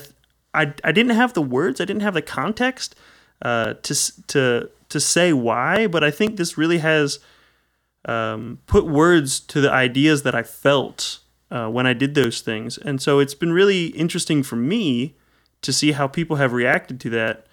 I, 0.54 0.74
I 0.84 0.92
didn't 0.92 1.16
have 1.16 1.32
the 1.32 1.42
words, 1.42 1.80
I 1.80 1.84
didn't 1.84 2.02
have 2.02 2.14
the 2.14 2.22
context 2.22 2.94
uh, 3.40 3.74
to 3.82 4.26
to 4.28 4.70
to 4.88 5.00
say 5.00 5.32
why, 5.32 5.86
but 5.86 6.04
I 6.04 6.10
think 6.10 6.36
this 6.36 6.58
really 6.58 6.78
has 6.78 7.18
um, 8.04 8.58
put 8.66 8.86
words 8.86 9.40
to 9.40 9.60
the 9.60 9.70
ideas 9.70 10.22
that 10.22 10.34
I 10.34 10.42
felt 10.42 11.20
uh, 11.50 11.68
when 11.68 11.86
I 11.86 11.92
did 11.92 12.14
those 12.14 12.40
things, 12.40 12.78
and 12.78 13.00
so 13.00 13.18
it's 13.18 13.34
been 13.34 13.52
really 13.52 13.86
interesting 13.86 14.42
for 14.42 14.56
me 14.56 15.14
to 15.62 15.72
see 15.72 15.92
how 15.92 16.06
people 16.06 16.36
have 16.36 16.52
reacted 16.52 17.00
to 17.00 17.10
that. 17.10 17.46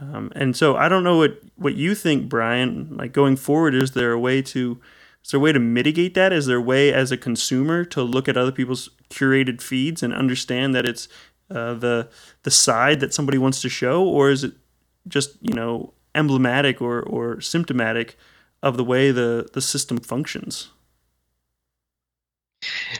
Um, 0.00 0.32
and 0.34 0.56
so 0.56 0.76
I 0.76 0.88
don't 0.88 1.04
know 1.04 1.18
what 1.18 1.40
what 1.56 1.74
you 1.74 1.94
think, 1.94 2.28
Bryan. 2.28 2.96
Like 2.96 3.12
going 3.12 3.36
forward, 3.36 3.74
is 3.74 3.92
there 3.92 4.12
a 4.12 4.18
way 4.18 4.42
to 4.42 4.80
is 5.24 5.30
there 5.30 5.38
a 5.38 5.40
way 5.40 5.52
to 5.52 5.58
mitigate 5.60 6.14
that? 6.14 6.32
Is 6.32 6.46
there 6.46 6.58
a 6.58 6.62
way 6.62 6.92
as 6.92 7.10
a 7.10 7.16
consumer 7.16 7.84
to 7.86 8.02
look 8.02 8.28
at 8.28 8.36
other 8.36 8.52
people's 8.52 8.90
curated 9.08 9.62
feeds 9.62 10.02
and 10.02 10.12
understand 10.12 10.74
that 10.74 10.86
it's 10.86 11.08
uh, 11.54 11.74
the 11.74 12.08
the 12.42 12.50
side 12.50 13.00
that 13.00 13.14
somebody 13.14 13.38
wants 13.38 13.62
to 13.62 13.68
show, 13.68 14.04
or 14.04 14.30
is 14.30 14.44
it 14.44 14.52
just 15.08 15.36
you 15.40 15.54
know 15.54 15.92
emblematic 16.14 16.82
or 16.82 17.02
or 17.02 17.40
symptomatic 17.40 18.16
of 18.62 18.76
the 18.76 18.84
way 18.84 19.10
the 19.10 19.48
the 19.52 19.62
system 19.62 19.98
functions? 19.98 20.70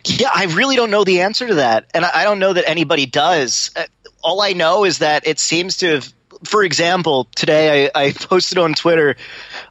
Yeah, 0.05 0.31
I 0.35 0.45
really 0.45 0.77
don't 0.77 0.91
know 0.91 1.05
the 1.05 1.23
answer 1.23 1.47
to 1.49 1.55
that, 1.55 1.91
and 1.95 2.05
I 2.05 2.25
don't 2.25 2.39
know 2.39 2.53
that 2.53 2.69
anybody 2.69 3.07
does. 3.07 3.71
Uh, 3.75 3.85
all 4.23 4.41
I 4.41 4.53
know 4.53 4.85
is 4.85 4.99
that 4.99 5.27
it 5.27 5.39
seems 5.39 5.79
to 5.79 5.95
have. 5.95 6.13
For 6.45 6.63
example, 6.63 7.27
today 7.35 7.91
I, 7.95 8.07
I 8.07 8.13
posted 8.13 8.59
on 8.59 8.75
Twitter 8.75 9.17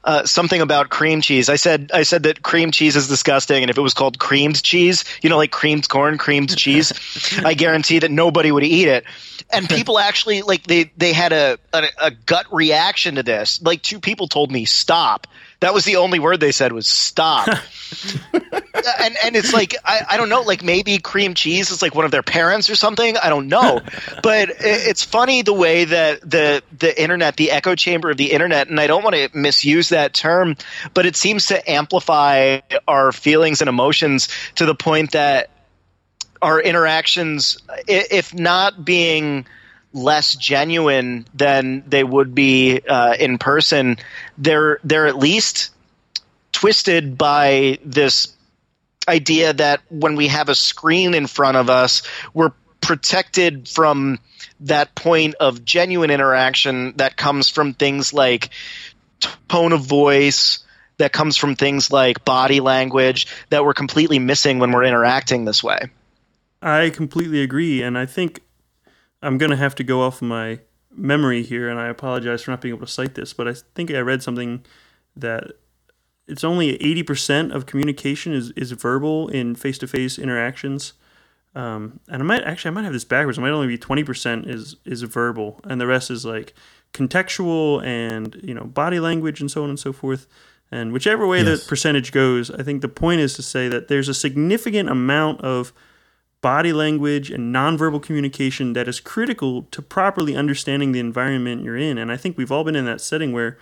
uh, 0.03 0.25
something 0.25 0.61
about 0.61 0.89
cream 0.89 1.21
cheese. 1.21 1.49
I 1.49 1.55
said 1.55 1.91
I 1.93 2.03
said 2.03 2.23
that 2.23 2.41
cream 2.41 2.71
cheese 2.71 2.95
is 2.95 3.07
disgusting, 3.07 3.63
and 3.63 3.69
if 3.69 3.77
it 3.77 3.81
was 3.81 3.93
called 3.93 4.19
creamed 4.19 4.61
cheese, 4.61 5.05
you 5.21 5.29
know, 5.29 5.37
like 5.37 5.51
creamed 5.51 5.87
corn, 5.87 6.17
creamed 6.17 6.55
cheese, 6.57 6.91
I 7.45 7.53
guarantee 7.53 7.99
that 7.99 8.11
nobody 8.11 8.51
would 8.51 8.63
eat 8.63 8.87
it. 8.87 9.05
And 9.51 9.69
people 9.69 9.99
actually 9.99 10.41
like 10.41 10.63
they 10.63 10.91
they 10.97 11.13
had 11.13 11.31
a, 11.31 11.57
a 11.73 11.83
a 11.99 12.11
gut 12.11 12.47
reaction 12.51 13.15
to 13.15 13.23
this. 13.23 13.61
Like 13.61 13.81
two 13.81 13.99
people 13.99 14.27
told 14.27 14.51
me 14.51 14.65
stop. 14.65 15.27
That 15.63 15.73
was 15.73 15.85
the 15.85 15.95
only 15.95 16.19
word 16.19 16.41
they 16.41 16.51
said 16.51 16.73
was 16.73 16.87
stop. 16.87 17.47
Uh, 18.43 18.91
and 19.01 19.15
and 19.23 19.35
it's 19.35 19.53
like 19.53 19.75
I, 19.85 20.01
I 20.09 20.17
don't 20.17 20.27
know 20.27 20.41
like 20.41 20.63
maybe 20.63 20.97
cream 20.97 21.35
cheese 21.35 21.69
is 21.69 21.81
like 21.81 21.93
one 21.93 22.05
of 22.05 22.11
their 22.11 22.23
parents 22.23 22.69
or 22.69 22.75
something 22.75 23.15
I 23.15 23.29
don't 23.29 23.47
know 23.47 23.81
but 24.23 24.49
it, 24.49 24.57
it's 24.59 25.03
funny 25.03 25.43
the 25.43 25.53
way 25.53 25.85
that 25.85 26.21
the 26.21 26.63
the 26.77 27.01
internet 27.01 27.37
the 27.37 27.51
echo 27.51 27.75
chamber 27.75 28.09
of 28.09 28.17
the 28.17 28.31
internet 28.31 28.67
and 28.67 28.79
I 28.79 28.87
don't 28.87 29.03
want 29.03 29.15
to 29.15 29.29
misuse 29.33 29.89
that 29.89 30.13
term 30.13 30.57
but 30.95 31.05
it 31.05 31.15
seems 31.15 31.45
to 31.47 31.71
amplify 31.71 32.61
our 32.87 33.11
feelings 33.11 33.61
and 33.61 33.69
emotions 33.69 34.27
to 34.55 34.65
the 34.65 34.75
point 34.75 35.11
that 35.11 35.51
our 36.41 36.59
interactions 36.59 37.59
if 37.87 38.33
not 38.33 38.83
being 38.83 39.45
less 39.93 40.35
genuine 40.35 41.25
than 41.33 41.83
they 41.87 42.03
would 42.03 42.33
be 42.33 42.81
uh, 42.87 43.15
in 43.19 43.37
person 43.37 43.97
they're 44.37 44.79
they're 44.83 45.07
at 45.07 45.15
least 45.15 45.69
twisted 46.51 47.17
by 47.17 47.77
this 47.83 48.33
idea 49.07 49.53
that 49.53 49.81
when 49.89 50.15
we 50.15 50.27
have 50.27 50.49
a 50.49 50.55
screen 50.55 51.13
in 51.13 51.27
front 51.27 51.57
of 51.57 51.69
us, 51.69 52.03
we're 52.33 52.51
protected 52.81 53.67
from 53.67 54.19
that 54.61 54.95
point 54.95 55.35
of 55.39 55.65
genuine 55.65 56.09
interaction 56.09 56.93
that 56.97 57.17
comes 57.17 57.49
from 57.49 57.73
things 57.73 58.13
like 58.13 58.49
tone 59.47 59.73
of 59.73 59.81
voice, 59.81 60.59
that 60.97 61.11
comes 61.11 61.37
from 61.37 61.55
things 61.55 61.91
like 61.91 62.23
body 62.23 62.59
language 62.59 63.27
that 63.49 63.65
we're 63.65 63.73
completely 63.73 64.19
missing 64.19 64.59
when 64.59 64.71
we're 64.71 64.83
interacting 64.83 65.43
this 65.43 65.63
way. 65.63 65.79
I 66.61 66.91
completely 66.91 67.41
agree, 67.41 67.81
and 67.81 67.97
I 67.97 68.05
think 68.05 68.41
I'm 69.23 69.37
going 69.37 69.51
to 69.51 69.57
have 69.57 69.75
to 69.75 69.83
go 69.83 70.01
off 70.01 70.21
my 70.21 70.59
memory 70.95 71.41
here, 71.43 71.69
and 71.69 71.79
I 71.79 71.87
apologize 71.87 72.43
for 72.43 72.51
not 72.51 72.61
being 72.61 72.75
able 72.75 72.85
to 72.85 72.91
cite 72.91 73.15
this, 73.15 73.33
but 73.33 73.47
I 73.47 73.53
think 73.75 73.89
I 73.91 73.99
read 73.99 74.21
something 74.21 74.65
that 75.15 75.43
it's 76.27 76.43
only 76.43 76.77
80% 76.77 77.53
of 77.53 77.65
communication 77.65 78.33
is, 78.33 78.51
is 78.51 78.71
verbal 78.71 79.27
in 79.29 79.55
face-to-face 79.55 80.19
interactions. 80.19 80.93
Um, 81.55 81.99
and 82.07 82.21
I 82.21 82.25
might 82.25 82.43
actually 82.43 82.69
I 82.69 82.73
might 82.73 82.83
have 82.83 82.93
this 82.93 83.05
backwards. 83.05 83.37
It 83.37 83.41
might 83.41 83.51
only 83.51 83.67
be 83.67 83.77
20% 83.77 84.47
is 84.47 84.75
is 84.85 85.03
verbal, 85.03 85.59
and 85.65 85.79
the 85.79 85.85
rest 85.85 86.09
is 86.09 86.25
like 86.25 86.53
contextual 86.93 87.83
and 87.83 88.39
you 88.43 88.53
know 88.53 88.63
body 88.63 88.99
language 88.99 89.39
and 89.41 89.51
so 89.51 89.63
on 89.63 89.69
and 89.69 89.79
so 89.79 89.93
forth. 89.93 90.25
And 90.71 90.91
whichever 90.91 91.27
way 91.27 91.43
Yes. 91.43 91.61
the 91.63 91.69
percentage 91.69 92.11
goes, 92.11 92.49
I 92.49 92.63
think 92.63 92.81
the 92.81 92.87
point 92.87 93.21
is 93.21 93.35
to 93.35 93.43
say 93.43 93.67
that 93.67 93.87
there's 93.87 94.09
a 94.09 94.13
significant 94.15 94.89
amount 94.89 95.41
of 95.41 95.73
body 96.43 96.73
language 96.73 97.31
and 97.31 97.55
nonverbal 97.55 98.03
communication 98.03 98.73
that 98.73 98.87
is 98.87 98.99
critical 98.99 99.63
to 99.71 99.81
properly 99.81 100.35
understanding 100.35 100.91
the 100.91 100.99
environment 100.99 101.63
you're 101.63 101.77
in. 101.77 101.97
And 101.97 102.11
I 102.11 102.17
think 102.17 102.37
we've 102.37 102.51
all 102.51 102.65
been 102.65 102.75
in 102.75 102.85
that 102.85 103.01
setting 103.01 103.31
where, 103.31 103.57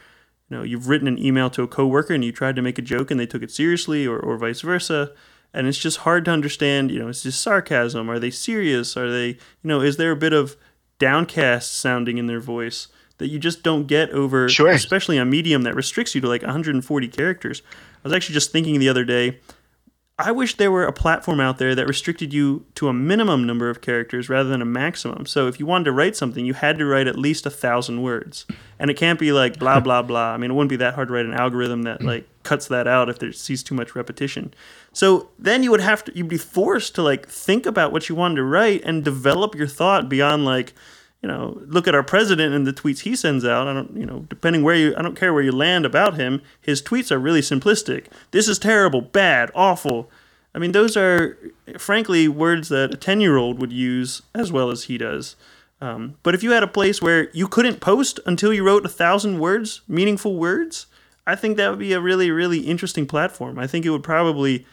you 0.50 0.58
know, 0.58 0.64
you've 0.64 0.90
written 0.90 1.08
an 1.08 1.20
email 1.24 1.50
to 1.52 1.62
a 1.62 1.68
coworker 1.68 2.14
and 2.16 2.26
you 2.26 2.32
tried 2.32 2.56
to 2.56 2.62
make 2.64 2.80
a 2.80 2.82
joke 2.82 3.12
and 3.12 3.20
they 3.20 3.28
took 3.28 3.44
it 3.44 3.52
seriously 3.52 4.08
or, 4.08 4.20
or 4.20 4.36
vice 4.36 4.62
versa. 4.62 5.12
And 5.54 5.68
it's 5.68 5.78
just 5.78 6.00
hard 6.00 6.26
to 6.26 6.32
understand, 6.32 6.90
you 6.90 6.98
know, 7.00 7.08
is 7.08 7.22
this 7.22 7.36
sarcasm? 7.36 8.10
Are 8.10 8.18
they 8.18 8.32
serious? 8.32 8.98
Are 8.98 9.12
they, 9.12 9.28
you 9.28 9.38
know, 9.64 9.80
is 9.82 9.98
there 9.98 10.12
a 10.12 10.16
bit 10.16 10.34
of 10.34 10.58
downcast 10.98 11.74
sounding 11.76 12.18
in 12.18 12.26
their 12.26 12.40
voice 12.40 12.88
that 13.20 13.28
you 13.28 13.38
just 13.38 13.62
don't 13.62 13.86
get 13.86 14.10
over, 14.10 14.50
Sure. 14.50 14.70
especially 14.70 15.18
a 15.18 15.26
medium 15.26 15.62
that 15.64 15.76
restricts 15.76 16.16
you 16.16 16.22
to 16.22 16.28
like 16.28 16.42
140 16.42 17.08
characters? 17.10 17.62
I 18.04 18.08
was 18.08 18.14
actually 18.14 18.34
just 18.34 18.52
thinking 18.52 18.80
the 18.80 18.90
other 18.90 19.06
day, 19.06 19.40
I 20.26 20.32
wish 20.32 20.56
there 20.56 20.72
were 20.72 20.86
a 20.86 20.94
platform 20.94 21.40
out 21.40 21.58
there 21.58 21.76
that 21.76 21.88
restricted 21.88 22.34
you 22.34 22.66
to 22.76 22.88
a 22.88 22.94
minimum 22.94 23.46
number 23.46 23.70
of 23.70 23.82
characters 23.82 24.30
rather 24.30 24.50
than 24.50 24.62
a 24.62 24.66
maximum. 24.66 25.26
So 25.26 25.48
if 25.48 25.60
you 25.60 25.66
wanted 25.66 25.86
to 25.86 25.92
write 25.92 26.16
something, 26.16 26.46
you 26.46 26.54
had 26.54 26.78
to 26.80 26.86
write 26.86 27.08
at 27.08 27.18
least 27.18 27.46
a 27.46 27.50
thousand 27.50 28.02
words, 28.02 28.46
and 28.80 28.90
it 28.90 28.96
can't 28.96 29.20
be 29.20 29.32
like 29.32 29.60
blah 29.60 29.80
blah 29.88 30.02
blah. 30.02 30.34
I 30.34 30.38
mean, 30.38 30.52
it 30.52 30.54
wouldn't 30.54 30.70
be 30.70 30.78
that 30.78 30.96
hard 30.96 31.10
to 31.10 31.14
write 31.14 31.26
an 31.26 31.34
algorithm 31.34 31.84
that 31.84 32.02
like 32.04 32.28
cuts 32.44 32.68
that 32.68 32.88
out 32.88 33.10
if 33.10 33.20
there 33.20 33.32
sees 33.32 33.64
too 33.64 33.76
much 33.76 33.96
repetition. 33.96 34.54
So 34.94 35.30
then 35.38 35.64
you 35.64 35.72
would 35.72 35.82
have 35.82 36.04
to 36.06 36.18
you'd 36.18 36.28
be 36.28 36.38
forced 36.38 36.96
to 36.96 37.04
like 37.04 37.28
think 37.28 37.66
about 37.66 37.92
what 37.92 38.10
you 38.10 38.16
wanted 38.16 38.36
to 38.36 38.44
write 38.44 38.84
and 38.84 39.04
develop 39.04 39.56
your 39.56 39.68
thought 39.68 40.10
beyond 40.10 40.46
like 40.46 40.74
you 41.22 41.28
know, 41.28 41.62
look 41.68 41.88
at 41.88 41.96
our 41.96 42.04
president 42.04 42.54
and 42.54 42.66
the 42.66 42.74
tweets 42.74 43.02
he 43.02 43.16
sends 43.16 43.46
out. 43.46 43.68
I 43.68 43.74
don't, 43.74 43.96
you 43.96 44.06
know, 44.06 44.26
depending 44.30 44.64
where 44.64 44.76
you, 44.76 44.96
I 44.98 45.02
don't 45.02 45.16
care 45.16 45.34
where 45.34 45.44
you 45.44 45.52
land 45.52 45.86
about 45.86 46.16
him. 46.16 46.42
His 46.60 46.82
tweets 46.82 47.12
are 47.12 47.20
really 47.20 47.42
simplistic. 47.42 48.08
This 48.32 48.48
is 48.48 48.58
terrible, 48.58 49.02
bad, 49.02 49.52
awful. 49.54 50.10
I 50.56 50.60
mean, 50.60 50.72
those 50.72 50.98
are, 50.98 51.38
frankly, 51.78 52.28
words 52.28 52.70
that 52.70 52.94
a 52.94 52.98
ten-year-old 52.98 53.60
would 53.60 53.72
use 53.72 54.22
as 54.34 54.52
well 54.52 54.72
as 54.72 54.86
he 54.86 54.98
does. 54.98 55.36
Um, 55.80 56.18
but 56.24 56.36
if 56.36 56.44
you 56.44 56.52
had 56.52 56.64
a 56.64 56.68
place 56.68 57.02
where 57.02 57.30
you 57.32 57.48
couldn't 57.48 57.80
post 57.80 58.20
until 58.26 58.54
you 58.54 58.64
wrote 58.64 58.86
a 58.86 58.90
thousand 58.90 59.40
words, 59.40 59.82
meaningful 59.88 60.36
words, 60.36 60.88
I 61.26 61.36
think 61.36 61.58
that 61.58 61.70
would 61.70 61.80
be 61.80 61.94
a 61.94 62.02
really, 62.02 62.32
really 62.32 62.62
interesting 62.62 63.06
platform. 63.06 63.58
I 63.58 63.68
think 63.68 63.86
it 63.86 63.92
would 63.92 64.04
probably 64.04 64.66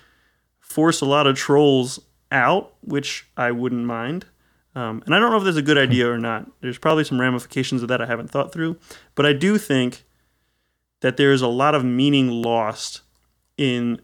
force 0.60 1.00
a 1.00 1.06
lot 1.06 1.26
of 1.26 1.36
trolls 1.36 2.00
out, 2.32 2.74
which 2.82 3.26
I 3.36 3.52
wouldn't 3.52 3.86
mind. 3.86 4.26
Um, 4.78 5.02
and 5.06 5.14
I 5.14 5.18
don't 5.18 5.32
know 5.32 5.38
if 5.38 5.42
that's 5.42 5.56
a 5.56 5.62
good 5.62 5.76
idea 5.76 6.08
or 6.08 6.18
not. 6.18 6.48
There's 6.60 6.78
probably 6.78 7.02
some 7.02 7.20
ramifications 7.20 7.82
of 7.82 7.88
that 7.88 8.00
I 8.00 8.06
haven't 8.06 8.30
thought 8.30 8.52
through. 8.52 8.78
But 9.16 9.26
I 9.26 9.32
do 9.32 9.58
think 9.58 10.04
that 11.00 11.16
there 11.16 11.32
is 11.32 11.42
a 11.42 11.48
lot 11.48 11.74
of 11.74 11.84
meaning 11.84 12.28
lost 12.30 13.00
in 13.56 14.00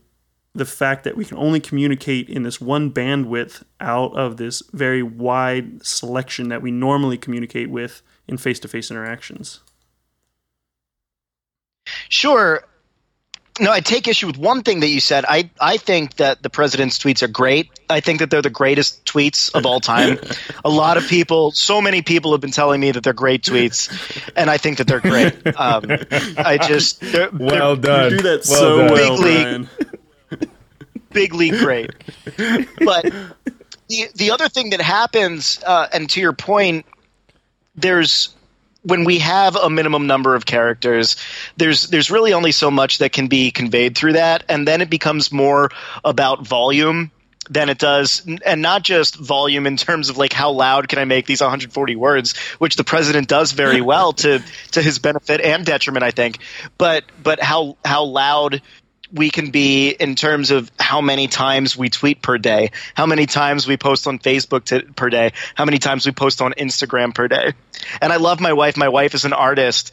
the 0.53 0.65
fact 0.65 1.05
that 1.05 1.17
we 1.17 1.25
can 1.25 1.39
only 1.39 1.61
communicate 1.61 2.29
in 2.29 2.43
this 2.43 2.61
one 2.61 2.91
bandwidth 2.91 3.63
out 3.79 4.17
of 4.17 4.37
this 4.37 4.65
very 4.73 5.01
wide 5.01 5.87
selection 5.87 6.49
that 6.49 6.61
we 6.61 6.73
normally 6.73 7.19
communicate 7.19 7.71
with 7.71 8.03
in 8.27 8.37
face 8.37 8.59
to 8.59 8.67
face 8.67 8.91
interactions. 8.91 9.61
Sure. 12.09 12.65
No, 13.61 13.71
I 13.71 13.79
take 13.81 14.09
issue 14.09 14.27
with 14.27 14.37
one 14.37 14.65
thing 14.65 14.81
that 14.81 14.89
you 14.89 14.99
said. 14.99 15.25
I, 15.29 15.49
I 15.61 15.77
think 15.77 16.17
that 16.17 16.43
the 16.43 16.51
president's 16.51 16.99
tweets 16.99 17.23
are 17.23 17.29
great. 17.29 17.71
I 17.89 18.01
think 18.01 18.19
that 18.19 18.29
they're 18.29 18.43
the 18.43 18.51
greatest 18.51 19.05
tweets 19.05 19.55
of 19.55 19.65
all 19.65 19.79
time. 19.79 20.19
a 20.65 20.71
lot 20.71 20.97
of 20.97 21.07
people, 21.07 21.53
so 21.53 21.81
many 21.81 22.03
people 22.03 22.33
have 22.33 22.41
been 22.41 22.51
telling 22.51 22.81
me 22.81 22.91
that 22.91 23.05
they're 23.05 23.13
great 23.13 23.43
tweets, 23.43 24.33
and 24.35 24.51
I 24.51 24.59
think 24.59 24.79
that 24.79 24.89
they're 24.89 25.01
great. 25.01 25.35
Um, 25.57 25.85
I 26.37 26.59
just, 26.61 27.01
they're, 27.01 27.31
Well 27.33 27.77
they're 27.77 28.09
done. 28.09 28.11
You 28.11 28.17
do 28.19 28.23
that 28.25 28.47
well 28.49 28.59
so 28.59 28.79
done. 28.89 28.93
well, 28.93 29.17
Big 29.17 29.25
league. 29.25 29.45
Bryan. 29.45 30.51
big 31.13 31.35
league 31.35 31.59
great. 31.59 31.91
But 32.85 33.05
the 33.89 34.09
the 34.17 34.31
other 34.33 34.49
thing 34.49 34.71
that 34.71 34.81
happens, 34.81 35.61
uh, 35.65 35.87
and 35.93 36.11
to 36.11 36.21
your 36.21 36.33
point, 36.33 36.87
there's 37.77 38.35
when 38.85 39.05
we 39.05 39.19
have 39.19 39.57
a 39.57 39.69
minimum 39.69 40.07
number 40.07 40.35
of 40.35 40.47
characters, 40.47 41.17
there's 41.57 41.89
there's 41.89 42.11
really 42.11 42.33
only 42.33 42.53
so 42.53 42.71
much 42.71 42.99
that 42.99 43.13
can 43.13 43.29
be 43.29 43.51
conveyed 43.51 43.97
through 43.97 44.13
that, 44.13 44.45
and 44.49 44.69
then 44.69 44.81
it 44.81 44.91
becomes 44.91 45.33
more 45.33 45.71
about 46.05 46.47
volume 46.47 47.11
than 47.51 47.69
it 47.69 47.79
does 47.79 48.27
and 48.45 48.63
not 48.63 48.83
just 48.83 49.17
volume 49.17 49.67
in 49.67 49.77
terms 49.77 50.09
of 50.09 50.17
like 50.17 50.33
how 50.33 50.51
loud 50.51 50.89
can 50.89 50.99
i 50.99 51.05
make 51.05 51.27
these 51.27 51.43
140 51.43 51.95
words 51.95 52.35
which 52.59 52.77
the 52.77 52.85
president 52.85 53.29
does 53.29 53.53
very 53.53 53.81
well 53.83 54.15
to 54.15 54.43
to 54.71 54.81
his 54.81 54.99
benefit 54.99 55.43
and 55.43 55.67
detriment 55.67 56.03
i 56.03 56.11
think 56.11 56.39
but 56.79 57.05
but 57.23 57.43
how 57.43 57.77
how 57.85 58.05
loud 58.05 58.63
we 59.15 59.31
can 59.31 59.51
be 59.51 59.91
in 59.91 60.17
terms 60.17 60.51
of 60.51 60.71
how 60.79 61.01
many 61.01 61.29
times 61.29 61.77
we 61.77 61.89
tweet 61.89 62.21
per 62.21 62.37
day, 62.37 62.73
how 62.95 63.07
many 63.07 63.27
times 63.27 63.67
we 63.67 63.77
post 63.77 64.07
on 64.07 64.19
Facebook 64.19 64.65
to, 64.65 64.83
per 64.95 65.09
day, 65.09 65.33
how 65.55 65.65
many 65.65 65.79
times 65.79 66.05
we 66.05 66.13
post 66.13 66.43
on 66.43 66.53
Instagram 66.53 67.15
per 67.15 67.29
day. 67.29 67.53
And 68.03 68.13
I 68.13 68.17
love 68.17 68.41
my 68.41 68.53
wife. 68.53 68.77
My 68.77 68.89
wife 68.89 69.15
is 69.15 69.25
an 69.25 69.33
artist. 69.33 69.93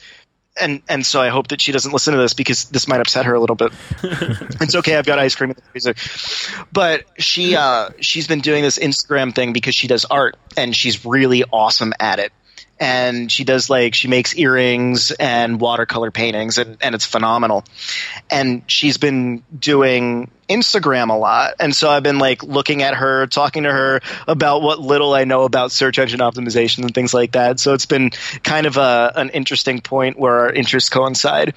And 0.59 0.81
and 0.89 1.05
so 1.05 1.21
I 1.21 1.29
hope 1.29 1.47
that 1.49 1.61
she 1.61 1.71
doesn't 1.71 1.93
listen 1.93 2.13
to 2.13 2.19
this 2.19 2.33
because 2.33 2.65
this 2.65 2.85
might 2.85 2.99
upset 2.99 3.25
her 3.25 3.33
a 3.33 3.39
little 3.39 3.55
bit. 3.55 3.71
it's 4.03 4.75
okay, 4.75 4.97
I've 4.97 5.05
got 5.05 5.17
ice 5.17 5.33
cream 5.33 5.51
in 5.51 5.55
the 5.55 5.61
freezer. 5.61 6.65
But 6.73 7.05
she 7.17 7.55
uh, 7.55 7.91
she's 8.01 8.27
been 8.27 8.41
doing 8.41 8.61
this 8.61 8.77
Instagram 8.77 9.33
thing 9.33 9.53
because 9.53 9.75
she 9.75 9.87
does 9.87 10.03
art 10.03 10.35
and 10.57 10.75
she's 10.75 11.05
really 11.05 11.45
awesome 11.53 11.93
at 12.01 12.19
it 12.19 12.33
and 12.81 13.31
she 13.31 13.43
does 13.43 13.69
like 13.69 13.93
she 13.93 14.07
makes 14.07 14.35
earrings 14.35 15.11
and 15.11 15.61
watercolor 15.61 16.09
paintings, 16.09 16.57
and, 16.57 16.77
and 16.81 16.95
it's 16.95 17.05
phenomenal. 17.05 17.63
And 18.29 18.63
she's 18.65 18.97
been 18.97 19.43
doing 19.57 20.31
Instagram 20.51 21.09
a 21.09 21.17
lot. 21.17 21.55
And 21.59 21.73
so 21.75 21.89
I've 21.89 22.03
been 22.03 22.19
like 22.19 22.43
looking 22.43 22.83
at 22.83 22.95
her, 22.95 23.25
talking 23.27 23.63
to 23.63 23.71
her 23.71 24.01
about 24.27 24.61
what 24.61 24.79
little 24.79 25.13
I 25.13 25.23
know 25.23 25.43
about 25.43 25.71
search 25.71 25.97
engine 25.97 26.19
optimization 26.19 26.83
and 26.83 26.93
things 26.93 27.13
like 27.13 27.31
that. 27.31 27.59
So 27.59 27.73
it's 27.73 27.85
been 27.85 28.09
kind 28.43 28.67
of 28.67 28.77
a, 28.77 29.13
an 29.15 29.29
interesting 29.29 29.79
point 29.79 30.19
where 30.19 30.41
our 30.41 30.51
interests 30.51 30.89
coincide. 30.89 31.53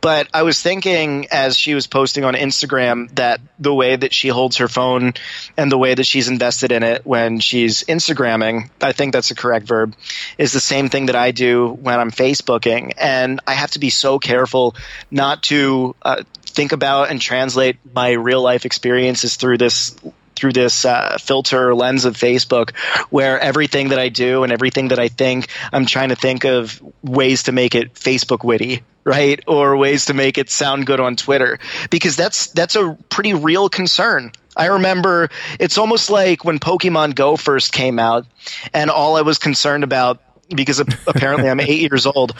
But 0.00 0.28
I 0.34 0.42
was 0.42 0.62
thinking 0.62 1.26
as 1.30 1.56
she 1.56 1.74
was 1.74 1.86
posting 1.86 2.24
on 2.24 2.34
Instagram 2.34 3.14
that 3.16 3.40
the 3.58 3.74
way 3.74 3.96
that 3.96 4.12
she 4.12 4.28
holds 4.28 4.58
her 4.58 4.68
phone 4.68 5.14
and 5.56 5.72
the 5.72 5.78
way 5.78 5.94
that 5.94 6.04
she's 6.04 6.28
invested 6.28 6.70
in 6.70 6.82
it 6.82 7.06
when 7.06 7.40
she's 7.40 7.84
Instagramming, 7.84 8.70
I 8.80 8.92
think 8.92 9.12
that's 9.12 9.30
a 9.30 9.34
correct 9.34 9.66
verb, 9.66 9.94
is 10.36 10.52
the 10.52 10.60
same 10.60 10.88
thing 10.88 11.06
that 11.06 11.16
I 11.16 11.30
do 11.30 11.70
when 11.70 11.98
I'm 11.98 12.10
Facebooking. 12.10 12.92
And 12.98 13.40
I 13.46 13.54
have 13.54 13.70
to 13.72 13.78
be 13.78 13.90
so 13.90 14.18
careful 14.18 14.76
not 15.10 15.42
to 15.44 15.96
uh, 16.02 16.22
think 16.58 16.72
about 16.72 17.10
and 17.10 17.20
translate 17.20 17.76
my 17.94 18.10
real 18.18 18.42
life 18.42 18.64
experiences 18.64 19.36
through 19.36 19.58
this 19.58 19.96
through 20.38 20.52
this 20.52 20.84
uh, 20.84 21.18
filter 21.20 21.74
lens 21.74 22.04
of 22.04 22.16
Facebook, 22.16 22.76
where 23.10 23.40
everything 23.40 23.88
that 23.88 23.98
I 23.98 24.08
do 24.08 24.44
and 24.44 24.52
everything 24.52 24.88
that 24.88 24.98
I 25.00 25.08
think, 25.08 25.48
I'm 25.72 25.84
trying 25.84 26.10
to 26.10 26.16
think 26.16 26.44
of 26.44 26.80
ways 27.02 27.44
to 27.44 27.52
make 27.52 27.74
it 27.74 27.94
Facebook 27.94 28.44
witty, 28.44 28.82
right, 29.02 29.42
or 29.48 29.76
ways 29.76 30.04
to 30.06 30.14
make 30.14 30.38
it 30.38 30.48
sound 30.48 30.86
good 30.86 31.00
on 31.00 31.16
Twitter, 31.16 31.58
because 31.90 32.14
that's 32.14 32.48
that's 32.48 32.76
a 32.76 32.96
pretty 33.08 33.34
real 33.34 33.68
concern. 33.68 34.30
I 34.56 34.66
remember 34.66 35.28
it's 35.58 35.76
almost 35.76 36.08
like 36.10 36.44
when 36.44 36.58
Pokemon 36.58 37.14
Go 37.14 37.36
first 37.36 37.72
came 37.72 37.98
out, 37.98 38.26
and 38.72 38.90
all 38.90 39.16
I 39.16 39.22
was 39.22 39.38
concerned 39.38 39.82
about 39.82 40.22
because 40.54 40.80
apparently 40.80 41.50
I'm 41.50 41.60
eight 41.60 41.80
years 41.80 42.06
old. 42.06 42.34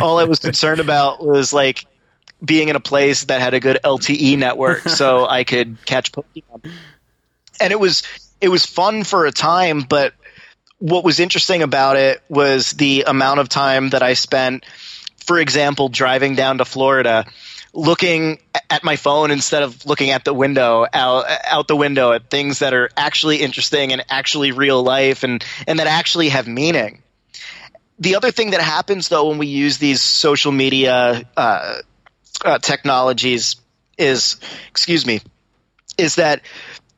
All 0.00 0.18
I 0.18 0.24
was 0.24 0.38
concerned 0.38 0.80
about 0.80 1.24
was 1.24 1.52
like 1.52 1.86
being 2.44 2.68
in 2.68 2.76
a 2.76 2.80
place 2.80 3.24
that 3.24 3.40
had 3.40 3.54
a 3.54 3.60
good 3.60 3.78
LTE 3.82 4.38
network 4.38 4.80
so 4.88 5.26
I 5.26 5.44
could 5.44 5.78
catch 5.84 6.12
Pokemon. 6.12 6.70
And 7.60 7.72
it 7.72 7.78
was 7.78 8.02
it 8.40 8.48
was 8.48 8.66
fun 8.66 9.04
for 9.04 9.26
a 9.26 9.32
time, 9.32 9.80
but 9.80 10.12
what 10.78 11.04
was 11.04 11.20
interesting 11.20 11.62
about 11.62 11.96
it 11.96 12.22
was 12.28 12.72
the 12.72 13.04
amount 13.06 13.40
of 13.40 13.48
time 13.48 13.90
that 13.90 14.02
I 14.02 14.14
spent, 14.14 14.66
for 15.24 15.38
example, 15.38 15.88
driving 15.88 16.34
down 16.34 16.58
to 16.58 16.64
Florida, 16.64 17.24
looking 17.72 18.38
at 18.68 18.84
my 18.84 18.96
phone 18.96 19.30
instead 19.30 19.62
of 19.62 19.86
looking 19.86 20.10
at 20.10 20.24
the 20.24 20.34
window 20.34 20.86
out 20.92 21.24
out 21.46 21.68
the 21.68 21.76
window 21.76 22.12
at 22.12 22.30
things 22.30 22.60
that 22.60 22.74
are 22.74 22.90
actually 22.96 23.38
interesting 23.38 23.92
and 23.92 24.04
actually 24.10 24.52
real 24.52 24.82
life 24.82 25.22
and 25.22 25.44
and 25.66 25.78
that 25.78 25.86
actually 25.86 26.28
have 26.28 26.46
meaning. 26.46 27.02
The 27.98 28.16
other 28.16 28.30
thing 28.30 28.50
that 28.50 28.60
happens 28.60 29.08
though 29.08 29.28
when 29.28 29.38
we 29.38 29.46
use 29.46 29.78
these 29.78 30.02
social 30.02 30.52
media 30.52 31.22
uh, 31.36 31.76
uh, 32.44 32.58
technologies 32.58 33.56
is, 33.98 34.36
excuse 34.70 35.06
me, 35.06 35.20
is 35.98 36.16
that 36.16 36.42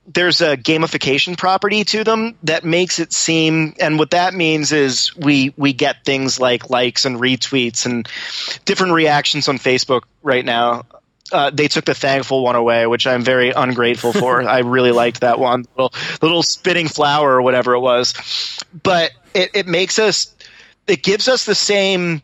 there's 0.06 0.40
a 0.40 0.56
gamification 0.56 1.36
property 1.36 1.84
to 1.84 2.04
them 2.04 2.36
that 2.44 2.64
makes 2.64 2.98
it 3.00 3.12
seem 3.12 3.74
and 3.80 3.98
what 3.98 4.10
that 4.10 4.34
means 4.34 4.70
is 4.70 5.14
we 5.16 5.52
we 5.56 5.72
get 5.72 6.04
things 6.04 6.38
like 6.38 6.70
likes 6.70 7.04
and 7.04 7.18
retweets 7.18 7.86
and 7.86 8.08
different 8.64 8.92
reactions 8.92 9.48
on 9.48 9.58
Facebook 9.58 10.02
right 10.22 10.44
now. 10.44 10.84
Uh, 11.32 11.50
they 11.50 11.66
took 11.66 11.84
the 11.84 11.94
thankful 11.94 12.44
one 12.44 12.54
away, 12.54 12.86
which 12.86 13.04
I'm 13.04 13.22
very 13.22 13.50
ungrateful 13.50 14.12
for. 14.12 14.40
I 14.48 14.60
really 14.60 14.92
liked 14.92 15.22
that 15.22 15.40
one, 15.40 15.64
little 15.76 15.92
little 16.22 16.44
spinning 16.44 16.86
flower 16.86 17.34
or 17.34 17.42
whatever 17.42 17.74
it 17.74 17.80
was. 17.80 18.14
But 18.80 19.10
it, 19.34 19.50
it 19.54 19.66
makes 19.66 19.98
us, 19.98 20.32
it 20.86 21.02
gives 21.02 21.26
us 21.26 21.44
the 21.44 21.56
same 21.56 22.22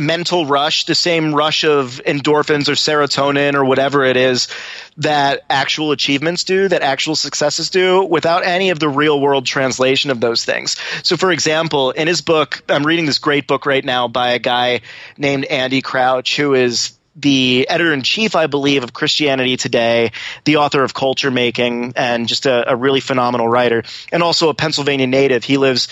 mental 0.00 0.46
rush, 0.46 0.86
the 0.86 0.94
same 0.94 1.34
rush 1.34 1.62
of 1.64 2.00
endorphins 2.06 2.68
or 2.68 2.72
serotonin 2.72 3.54
or 3.54 3.64
whatever 3.64 4.04
it 4.04 4.16
is 4.16 4.48
that 4.96 5.42
actual 5.48 5.92
achievements 5.92 6.44
do, 6.44 6.68
that 6.68 6.82
actual 6.82 7.14
successes 7.14 7.70
do, 7.70 8.02
without 8.02 8.44
any 8.44 8.70
of 8.70 8.78
the 8.78 8.88
real 8.88 9.20
world 9.20 9.46
translation 9.46 10.10
of 10.10 10.20
those 10.20 10.44
things. 10.44 10.76
So, 11.02 11.16
for 11.16 11.30
example, 11.30 11.90
in 11.90 12.08
his 12.08 12.20
book, 12.20 12.62
I'm 12.68 12.84
reading 12.84 13.06
this 13.06 13.18
great 13.18 13.46
book 13.46 13.66
right 13.66 13.84
now 13.84 14.08
by 14.08 14.30
a 14.30 14.38
guy 14.38 14.80
named 15.16 15.44
Andy 15.44 15.82
Crouch, 15.82 16.36
who 16.36 16.54
is 16.54 16.92
the 17.16 17.66
editor 17.68 17.92
in 17.92 18.02
chief, 18.02 18.36
I 18.36 18.46
believe, 18.46 18.84
of 18.84 18.92
Christianity 18.92 19.56
Today, 19.56 20.12
the 20.44 20.56
author 20.56 20.82
of 20.82 20.94
Culture 20.94 21.30
Making, 21.30 21.92
and 21.96 22.28
just 22.28 22.46
a, 22.46 22.70
a, 22.70 22.76
really 22.76 23.00
phenomenal 23.00 23.48
writer, 23.48 23.82
and 24.12 24.22
also 24.22 24.48
a 24.48 24.54
Pennsylvania 24.54 25.06
native. 25.06 25.44
He 25.44 25.56
lives 25.56 25.88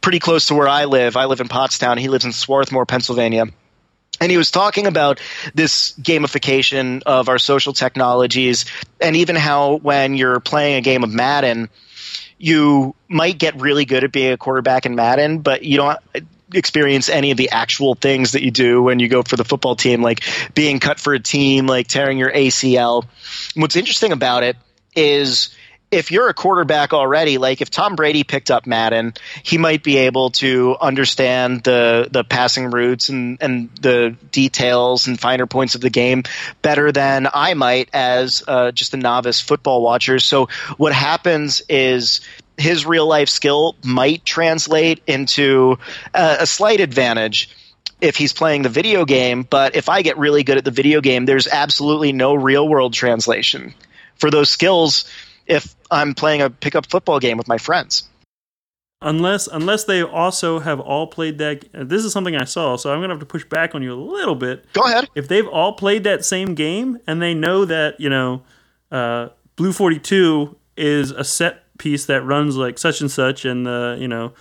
pretty 0.00 0.18
close 0.18 0.46
to 0.46 0.54
where 0.54 0.68
I 0.68 0.86
live. 0.86 1.16
I 1.16 1.26
live 1.26 1.40
in 1.40 1.48
Pottstown. 1.48 1.98
He 1.98 2.08
lives 2.08 2.24
in 2.24 2.32
Swarthmore, 2.32 2.86
Pennsylvania. 2.86 3.46
And 4.20 4.30
he 4.30 4.36
was 4.36 4.50
talking 4.50 4.86
about 4.86 5.20
this 5.54 5.92
gamification 5.98 7.02
of 7.04 7.28
our 7.28 7.38
social 7.38 7.72
technologies, 7.72 8.64
and 9.00 9.16
even 9.16 9.36
how 9.36 9.76
when 9.76 10.14
you're 10.14 10.40
playing 10.40 10.76
a 10.76 10.80
game 10.80 11.04
of 11.04 11.10
Madden, 11.10 11.68
you 12.38 12.94
might 13.08 13.38
get 13.38 13.60
really 13.60 13.84
good 13.84 14.04
at 14.04 14.12
being 14.12 14.32
a 14.32 14.36
quarterback 14.36 14.86
in 14.86 14.94
Madden, 14.94 15.40
but 15.40 15.62
you 15.62 15.76
don't 15.76 15.98
experience 16.54 17.08
any 17.08 17.30
of 17.30 17.36
the 17.36 17.50
actual 17.50 17.94
things 17.94 18.32
that 18.32 18.42
you 18.42 18.50
do 18.50 18.82
when 18.82 18.98
you 18.98 19.08
go 19.08 19.22
for 19.22 19.36
the 19.36 19.44
football 19.44 19.76
team, 19.76 20.02
like 20.02 20.22
being 20.54 20.80
cut 20.80 21.00
for 21.00 21.14
a 21.14 21.20
team, 21.20 21.66
like 21.66 21.88
tearing 21.88 22.18
your 22.18 22.32
ACL. 22.32 23.04
what's 23.54 23.76
interesting 23.76 24.12
about 24.12 24.42
it 24.42 24.56
is 24.94 25.54
if 25.92 26.10
you're 26.10 26.30
a 26.30 26.34
quarterback 26.34 26.94
already, 26.94 27.36
like 27.36 27.60
if 27.60 27.68
Tom 27.68 27.96
Brady 27.96 28.24
picked 28.24 28.50
up 28.50 28.66
Madden, 28.66 29.12
he 29.42 29.58
might 29.58 29.84
be 29.84 29.98
able 29.98 30.30
to 30.30 30.74
understand 30.80 31.62
the 31.64 32.08
the 32.10 32.24
passing 32.24 32.70
routes 32.70 33.10
and, 33.10 33.36
and 33.42 33.68
the 33.76 34.16
details 34.32 35.06
and 35.06 35.20
finer 35.20 35.46
points 35.46 35.74
of 35.74 35.82
the 35.82 35.90
game 35.90 36.24
better 36.62 36.90
than 36.92 37.28
I 37.32 37.52
might 37.52 37.90
as 37.92 38.42
uh, 38.48 38.72
just 38.72 38.94
a 38.94 38.96
novice 38.96 39.40
football 39.40 39.82
watcher. 39.82 40.18
So 40.18 40.48
what 40.78 40.94
happens 40.94 41.62
is 41.68 42.22
his 42.58 42.86
real 42.86 43.06
life 43.06 43.28
skill 43.28 43.76
might 43.84 44.24
translate 44.24 45.02
into 45.06 45.78
a, 46.14 46.38
a 46.40 46.46
slight 46.46 46.80
advantage 46.80 47.48
if 48.00 48.16
he's 48.16 48.32
playing 48.32 48.62
the 48.62 48.68
video 48.68 49.04
game, 49.04 49.44
but 49.48 49.76
if 49.76 49.88
I 49.88 50.02
get 50.02 50.18
really 50.18 50.42
good 50.42 50.58
at 50.58 50.64
the 50.64 50.72
video 50.72 51.00
game, 51.00 51.24
there's 51.24 51.46
absolutely 51.46 52.12
no 52.12 52.34
real 52.34 52.68
world 52.68 52.92
translation 52.92 53.72
for 54.16 54.30
those 54.30 54.50
skills 54.50 55.08
if 55.46 55.74
I'm 55.90 56.14
playing 56.14 56.42
a 56.42 56.50
pickup 56.50 56.86
football 56.86 57.20
game 57.20 57.38
with 57.38 57.48
my 57.48 57.58
friends. 57.58 58.08
Unless 59.04 59.48
unless 59.48 59.84
they 59.84 60.00
also 60.02 60.60
have 60.60 60.78
all 60.78 61.08
played 61.08 61.38
that 61.38 61.64
this 61.72 62.04
is 62.04 62.12
something 62.12 62.36
I 62.36 62.44
saw, 62.44 62.76
so 62.76 62.92
I'm 62.92 63.00
going 63.00 63.08
to 63.08 63.14
have 63.14 63.20
to 63.20 63.26
push 63.26 63.44
back 63.44 63.74
on 63.74 63.82
you 63.82 63.92
a 63.92 63.98
little 63.98 64.36
bit. 64.36 64.64
Go 64.74 64.82
ahead. 64.82 65.08
If 65.16 65.26
they've 65.26 65.46
all 65.46 65.72
played 65.72 66.04
that 66.04 66.24
same 66.24 66.54
game 66.54 66.98
and 67.06 67.20
they 67.20 67.34
know 67.34 67.64
that, 67.64 67.98
you 67.98 68.08
know, 68.08 68.42
uh, 68.92 69.30
Blue 69.56 69.72
42 69.72 70.56
is 70.76 71.10
a 71.10 71.24
set 71.24 71.61
piece 71.82 72.06
that 72.06 72.22
runs 72.22 72.56
like 72.56 72.78
such 72.78 73.00
and 73.00 73.10
such, 73.10 73.44
and 73.44 73.66
the 73.66 73.96
you 73.98 74.06
know 74.06 74.32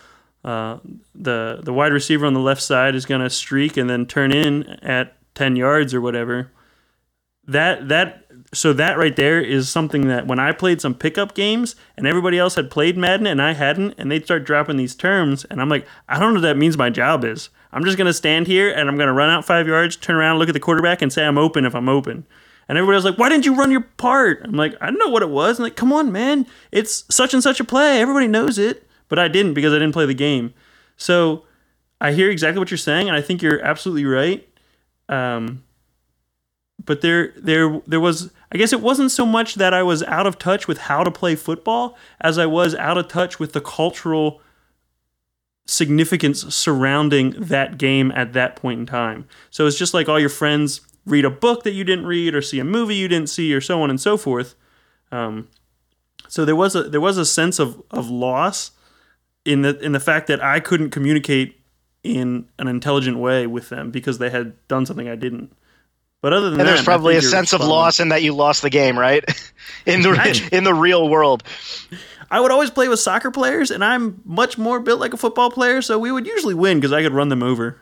uh, 0.45 0.77
the 1.15 1.59
the 1.63 1.73
wide 1.73 1.91
receiver 1.91 2.25
on 2.25 2.33
the 2.33 2.39
left 2.39 2.61
side 2.61 2.93
is 2.95 3.05
going 3.05 3.21
to 3.21 3.29
streak 3.29 3.77
and 3.77 3.89
then 3.89 4.05
turn 4.05 4.31
in 4.31 4.63
at 4.83 5.17
ten 5.33 5.55
yards 5.55 5.93
or 5.93 6.01
whatever. 6.01 6.51
That 7.47 7.89
that 7.89 8.25
so 8.53 8.73
that 8.73 8.97
right 8.97 9.15
there 9.15 9.41
is 9.41 9.69
something 9.69 10.07
that 10.07 10.27
when 10.27 10.39
I 10.39 10.51
played 10.51 10.81
some 10.81 10.93
pickup 10.93 11.33
games 11.33 11.75
and 11.97 12.05
everybody 12.05 12.37
else 12.37 12.55
had 12.55 12.69
played 12.69 12.97
Madden 12.97 13.25
and 13.25 13.41
I 13.41 13.53
hadn't, 13.53 13.95
and 13.97 14.11
they'd 14.11 14.23
start 14.25 14.45
dropping 14.45 14.77
these 14.77 14.95
terms, 14.95 15.45
and 15.45 15.59
I'm 15.59 15.69
like, 15.69 15.87
I 16.07 16.19
don't 16.19 16.29
know 16.29 16.39
what 16.39 16.47
that 16.47 16.57
means. 16.57 16.77
My 16.77 16.89
job 16.89 17.25
is. 17.25 17.49
I'm 17.71 17.83
just 17.83 17.97
gonna 17.97 18.13
stand 18.13 18.47
here 18.47 18.69
and 18.69 18.87
I'm 18.87 18.97
gonna 18.97 19.13
run 19.13 19.29
out 19.29 19.45
five 19.45 19.67
yards, 19.67 19.95
turn 19.95 20.15
around, 20.15 20.37
look 20.37 20.49
at 20.49 20.53
the 20.53 20.59
quarterback, 20.59 21.01
and 21.01 21.11
say 21.11 21.25
I'm 21.25 21.37
open 21.37 21.65
if 21.65 21.73
I'm 21.73 21.89
open. 21.89 22.25
And 22.67 22.77
everybody 22.77 22.95
was 22.95 23.05
like, 23.05 23.17
why 23.17 23.29
didn't 23.29 23.45
you 23.45 23.55
run 23.55 23.71
your 23.71 23.81
part? 23.81 24.41
I'm 24.43 24.53
like, 24.53 24.75
I 24.79 24.85
don't 24.85 24.99
know 24.99 25.09
what 25.09 25.23
it 25.23 25.29
was. 25.29 25.59
I'm 25.59 25.63
like, 25.63 25.75
come 25.75 25.91
on, 25.91 26.11
man. 26.11 26.45
It's 26.71 27.03
such 27.13 27.33
and 27.33 27.43
such 27.43 27.59
a 27.59 27.63
play. 27.65 27.99
Everybody 27.99 28.27
knows 28.27 28.57
it. 28.57 28.87
But 29.09 29.19
I 29.19 29.27
didn't 29.27 29.55
because 29.55 29.73
I 29.73 29.79
didn't 29.79 29.91
play 29.91 30.05
the 30.05 30.13
game. 30.13 30.53
So 30.95 31.43
I 31.99 32.13
hear 32.13 32.29
exactly 32.29 32.59
what 32.59 32.71
you're 32.71 32.77
saying, 32.77 33.09
and 33.09 33.17
I 33.17 33.21
think 33.21 33.41
you're 33.41 33.61
absolutely 33.61 34.05
right. 34.05 34.47
Um, 35.09 35.63
but 36.83 37.01
there, 37.01 37.33
there, 37.35 37.81
there 37.85 37.99
was. 37.99 38.31
I 38.53 38.57
guess 38.57 38.73
it 38.73 38.81
wasn't 38.81 39.11
so 39.11 39.25
much 39.25 39.55
that 39.55 39.73
I 39.73 39.83
was 39.83 40.03
out 40.03 40.27
of 40.27 40.37
touch 40.37 40.67
with 40.67 40.77
how 40.77 41.03
to 41.03 41.11
play 41.11 41.35
football 41.35 41.97
as 42.19 42.37
I 42.37 42.45
was 42.45 42.75
out 42.75 42.97
of 42.97 43.07
touch 43.07 43.39
with 43.39 43.53
the 43.53 43.61
cultural 43.61 44.41
significance 45.65 46.53
surrounding 46.53 47.31
that 47.31 47.77
game 47.77 48.11
at 48.13 48.33
that 48.33 48.55
point 48.55 48.79
in 48.79 48.85
time. 48.85 49.27
So 49.49 49.67
it's 49.67 49.77
just 49.77 49.93
like 49.93 50.09
all 50.09 50.19
your 50.19 50.29
friends 50.29 50.81
read 51.05 51.25
a 51.25 51.29
book 51.29 51.63
that 51.63 51.71
you 51.71 51.83
didn't 51.83 52.05
read 52.05 52.35
or 52.35 52.41
see 52.41 52.59
a 52.59 52.63
movie 52.63 52.95
you 52.95 53.07
didn't 53.07 53.29
see 53.29 53.53
or 53.53 53.61
so 53.61 53.81
on 53.81 53.89
and 53.89 53.99
so 53.99 54.17
forth. 54.17 54.55
Um, 55.11 55.47
so 56.27 56.45
there 56.45 56.55
was 56.55 56.75
a 56.75 56.83
there 56.83 57.01
was 57.01 57.17
a 57.17 57.25
sense 57.25 57.59
of, 57.59 57.81
of 57.91 58.09
loss 58.09 58.71
in 59.45 59.61
the 59.61 59.77
in 59.79 59.91
the 59.91 59.99
fact 59.99 60.27
that 60.27 60.41
I 60.41 60.59
couldn't 60.59 60.91
communicate 60.91 61.59
in 62.03 62.47
an 62.57 62.67
intelligent 62.67 63.17
way 63.17 63.47
with 63.47 63.69
them 63.69 63.91
because 63.91 64.17
they 64.17 64.29
had 64.29 64.55
done 64.67 64.85
something 64.85 65.07
I 65.07 65.15
didn't. 65.15 65.53
But 66.21 66.33
other 66.33 66.51
than 66.51 66.59
and 66.59 66.67
that, 66.67 66.73
there's 66.73 66.85
probably 66.85 67.15
a 67.15 67.21
sense 67.21 67.51
of 67.51 67.61
loss 67.61 67.99
in 67.99 68.09
that 68.09 68.21
you 68.21 68.33
lost 68.33 68.61
the 68.61 68.69
game, 68.69 68.97
right? 68.97 69.23
in 69.85 70.03
the 70.03 70.11
I, 70.11 70.55
in 70.55 70.63
the 70.63 70.73
real 70.73 71.09
world. 71.09 71.43
I 72.29 72.39
would 72.39 72.51
always 72.51 72.71
play 72.71 72.87
with 72.87 72.99
soccer 72.99 73.31
players, 73.31 73.71
and 73.71 73.83
I'm 73.83 74.21
much 74.23 74.57
more 74.57 74.79
built 74.79 75.01
like 75.01 75.13
a 75.13 75.17
football 75.17 75.51
player, 75.51 75.81
so 75.81 75.99
we 75.99 76.11
would 76.11 76.25
usually 76.25 76.53
win 76.53 76.77
because 76.77 76.93
I 76.93 77.01
could 77.01 77.13
run 77.13 77.29
them 77.29 77.43
over. 77.43 77.81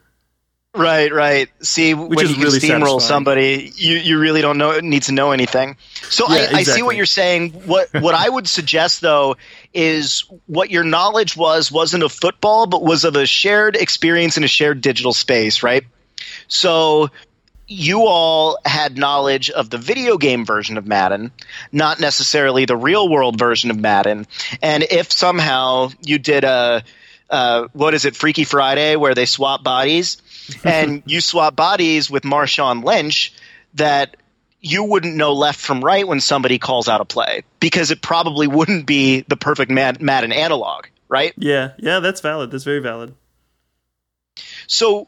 Right, 0.75 1.11
right. 1.11 1.49
See, 1.61 1.95
when 1.95 2.13
is 2.19 2.29
you 2.29 2.35
can 2.35 2.43
really 2.43 2.59
steamroll 2.59 2.99
satisfying. 2.99 2.99
somebody, 2.99 3.73
you, 3.75 3.97
you 3.97 4.19
really 4.19 4.41
don't 4.41 4.59
know 4.59 4.79
need 4.79 5.03
to 5.03 5.13
know 5.13 5.31
anything. 5.31 5.77
So 6.09 6.29
Yeah, 6.29 6.47
I, 6.53 6.59
I 6.59 6.63
see 6.63 6.83
what 6.83 6.95
you're 6.95 7.07
saying. 7.07 7.53
What 7.65 7.89
what 7.93 8.13
I 8.13 8.29
would 8.29 8.47
suggest 8.47 9.01
though 9.01 9.37
is 9.73 10.25
what 10.45 10.69
your 10.69 10.83
knowledge 10.83 11.35
was 11.35 11.71
wasn't 11.71 12.03
of 12.03 12.11
football, 12.11 12.67
but 12.67 12.83
was 12.83 13.03
of 13.03 13.15
a 13.15 13.25
shared 13.25 13.75
experience 13.75 14.37
in 14.37 14.43
a 14.43 14.47
shared 14.47 14.81
digital 14.81 15.11
space, 15.11 15.63
right? 15.63 15.83
So 16.47 17.09
you 17.65 18.05
all 18.05 18.59
had 18.63 18.95
knowledge 18.95 19.49
of 19.49 19.71
the 19.71 19.79
video 19.79 20.17
game 20.17 20.45
version 20.45 20.77
of 20.77 20.85
Madden, 20.85 21.31
not 21.71 21.99
necessarily 21.99 22.65
the 22.65 22.77
real 22.77 23.09
world 23.09 23.39
version 23.39 23.71
of 23.71 23.77
Madden. 23.77 24.27
And 24.61 24.83
if 24.83 25.11
somehow 25.11 25.89
you 26.03 26.19
did 26.19 26.43
a 26.43 26.83
uh, 27.29 27.67
what 27.73 27.93
is 27.93 28.05
it, 28.05 28.15
Freaky 28.15 28.43
Friday, 28.43 28.95
where 28.95 29.13
they 29.13 29.25
swap 29.25 29.63
bodies, 29.63 30.17
and 30.63 31.03
you 31.07 31.21
swap 31.21 31.55
bodies 31.55 32.09
with 32.09 32.23
Marshawn 32.23 32.83
Lynch, 32.83 33.33
that 33.75 34.17
you 34.61 34.83
wouldn't 34.83 35.15
know 35.15 35.33
left 35.33 35.59
from 35.59 35.83
right 35.83 36.07
when 36.07 36.19
somebody 36.19 36.59
calls 36.59 36.87
out 36.87 37.01
a 37.01 37.05
play 37.05 37.43
because 37.59 37.91
it 37.91 38.01
probably 38.01 38.47
wouldn't 38.47 38.85
be 38.85 39.21
the 39.21 39.37
perfect 39.37 39.71
Mad- 39.71 40.01
Madden 40.01 40.31
analog, 40.31 40.85
right? 41.07 41.33
Yeah, 41.37 41.71
yeah, 41.77 41.99
that's 41.99 42.21
valid. 42.21 42.51
That's 42.51 42.65
very 42.65 42.79
valid. 42.79 43.13
So 44.67 45.07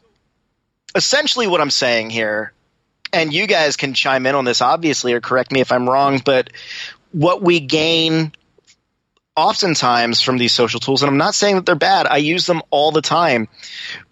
essentially, 0.94 1.46
what 1.46 1.60
I'm 1.60 1.70
saying 1.70 2.10
here, 2.10 2.52
and 3.12 3.32
you 3.32 3.46
guys 3.46 3.76
can 3.76 3.94
chime 3.94 4.26
in 4.26 4.34
on 4.34 4.44
this 4.44 4.62
obviously 4.62 5.12
or 5.12 5.20
correct 5.20 5.52
me 5.52 5.60
if 5.60 5.70
I'm 5.70 5.88
wrong, 5.88 6.20
but 6.24 6.50
what 7.12 7.42
we 7.42 7.60
gain 7.60 8.32
oftentimes 9.36 10.20
from 10.20 10.38
these 10.38 10.52
social 10.52 10.80
tools, 10.80 11.02
and 11.02 11.10
I'm 11.10 11.18
not 11.18 11.34
saying 11.34 11.56
that 11.56 11.66
they're 11.66 11.74
bad, 11.74 12.06
I 12.06 12.18
use 12.18 12.46
them 12.46 12.62
all 12.70 12.92
the 12.92 13.02
time, 13.02 13.48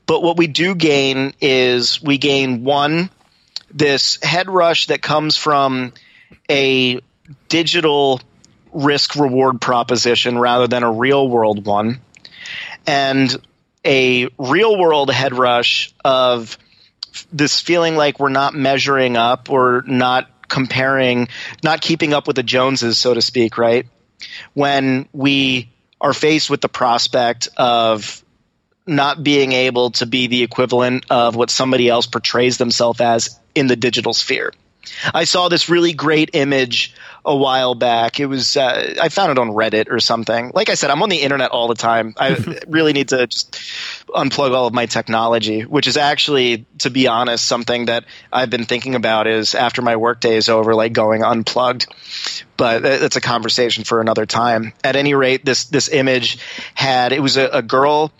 but 0.06 0.22
what 0.22 0.36
we 0.36 0.46
do 0.46 0.74
gain 0.74 1.34
is 1.40 2.02
we 2.02 2.18
gain 2.18 2.64
one, 2.64 3.10
this 3.72 4.18
head 4.22 4.50
rush 4.50 4.86
that 4.86 5.02
comes 5.02 5.36
from 5.36 5.92
a 6.50 7.00
digital 7.48 8.20
risk 8.72 9.16
reward 9.16 9.60
proposition 9.60 10.38
rather 10.38 10.66
than 10.66 10.82
a 10.82 10.90
real 10.90 11.28
world 11.28 11.66
one 11.66 12.00
and 12.86 13.36
a 13.84 14.28
real 14.38 14.78
world 14.78 15.10
head 15.12 15.34
rush 15.34 15.94
of 16.04 16.58
this 17.32 17.60
feeling 17.60 17.96
like 17.96 18.20
we're 18.20 18.28
not 18.28 18.54
measuring 18.54 19.16
up 19.16 19.50
or 19.50 19.82
not 19.86 20.28
comparing, 20.48 21.28
not 21.62 21.80
keeping 21.80 22.12
up 22.12 22.26
with 22.26 22.36
the 22.36 22.42
Joneses, 22.42 22.98
so 22.98 23.14
to 23.14 23.22
speak, 23.22 23.58
right? 23.58 23.86
When 24.54 25.08
we 25.12 25.70
are 26.00 26.12
faced 26.12 26.50
with 26.50 26.60
the 26.60 26.68
prospect 26.68 27.48
of 27.56 28.24
not 28.86 29.22
being 29.22 29.52
able 29.52 29.90
to 29.92 30.06
be 30.06 30.26
the 30.26 30.42
equivalent 30.42 31.06
of 31.10 31.36
what 31.36 31.50
somebody 31.50 31.88
else 31.88 32.06
portrays 32.06 32.58
themselves 32.58 33.00
as 33.00 33.38
in 33.54 33.66
the 33.66 33.76
digital 33.76 34.14
sphere. 34.14 34.52
I 35.12 35.24
saw 35.24 35.48
this 35.48 35.68
really 35.68 35.92
great 35.92 36.30
image 36.32 36.94
a 37.24 37.36
while 37.36 37.74
back. 37.74 38.18
It 38.20 38.26
was 38.26 38.56
uh, 38.56 38.94
I 39.00 39.08
found 39.08 39.32
it 39.32 39.38
on 39.38 39.50
Reddit 39.50 39.90
or 39.90 40.00
something. 40.00 40.52
Like 40.54 40.70
I 40.70 40.74
said, 40.74 40.90
I'm 40.90 41.02
on 41.02 41.08
the 41.08 41.20
internet 41.20 41.50
all 41.50 41.68
the 41.68 41.74
time. 41.74 42.14
I 42.16 42.36
really 42.68 42.92
need 42.92 43.08
to 43.08 43.26
just 43.26 43.52
unplug 44.08 44.52
all 44.52 44.66
of 44.66 44.74
my 44.74 44.86
technology, 44.86 45.62
which 45.62 45.86
is 45.86 45.96
actually, 45.96 46.66
to 46.78 46.90
be 46.90 47.06
honest, 47.08 47.44
something 47.44 47.86
that 47.86 48.04
I've 48.32 48.50
been 48.50 48.64
thinking 48.64 48.94
about. 48.94 49.26
Is 49.26 49.54
after 49.54 49.82
my 49.82 49.96
workday 49.96 50.36
is 50.36 50.48
over, 50.48 50.74
like 50.74 50.92
going 50.92 51.22
unplugged. 51.22 51.86
But 52.56 52.82
that's 52.82 53.16
a 53.16 53.20
conversation 53.20 53.84
for 53.84 54.00
another 54.00 54.26
time. 54.26 54.72
At 54.84 54.96
any 54.96 55.14
rate, 55.14 55.44
this 55.44 55.64
this 55.64 55.88
image 55.88 56.38
had 56.74 57.12
it 57.12 57.20
was 57.20 57.36
a, 57.36 57.48
a 57.48 57.62
girl 57.62 58.12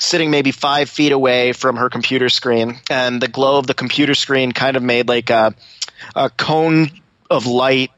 sitting 0.00 0.30
maybe 0.30 0.50
five 0.52 0.88
feet 0.88 1.12
away 1.12 1.52
from 1.52 1.76
her 1.76 1.88
computer 1.88 2.28
screen, 2.28 2.78
and 2.90 3.20
the 3.20 3.28
glow 3.28 3.58
of 3.58 3.66
the 3.66 3.74
computer 3.74 4.14
screen 4.14 4.52
kind 4.52 4.76
of 4.76 4.82
made 4.82 5.08
like 5.08 5.30
a, 5.30 5.54
a 6.14 6.30
cone 6.30 6.90
of 7.30 7.46
light 7.46 7.90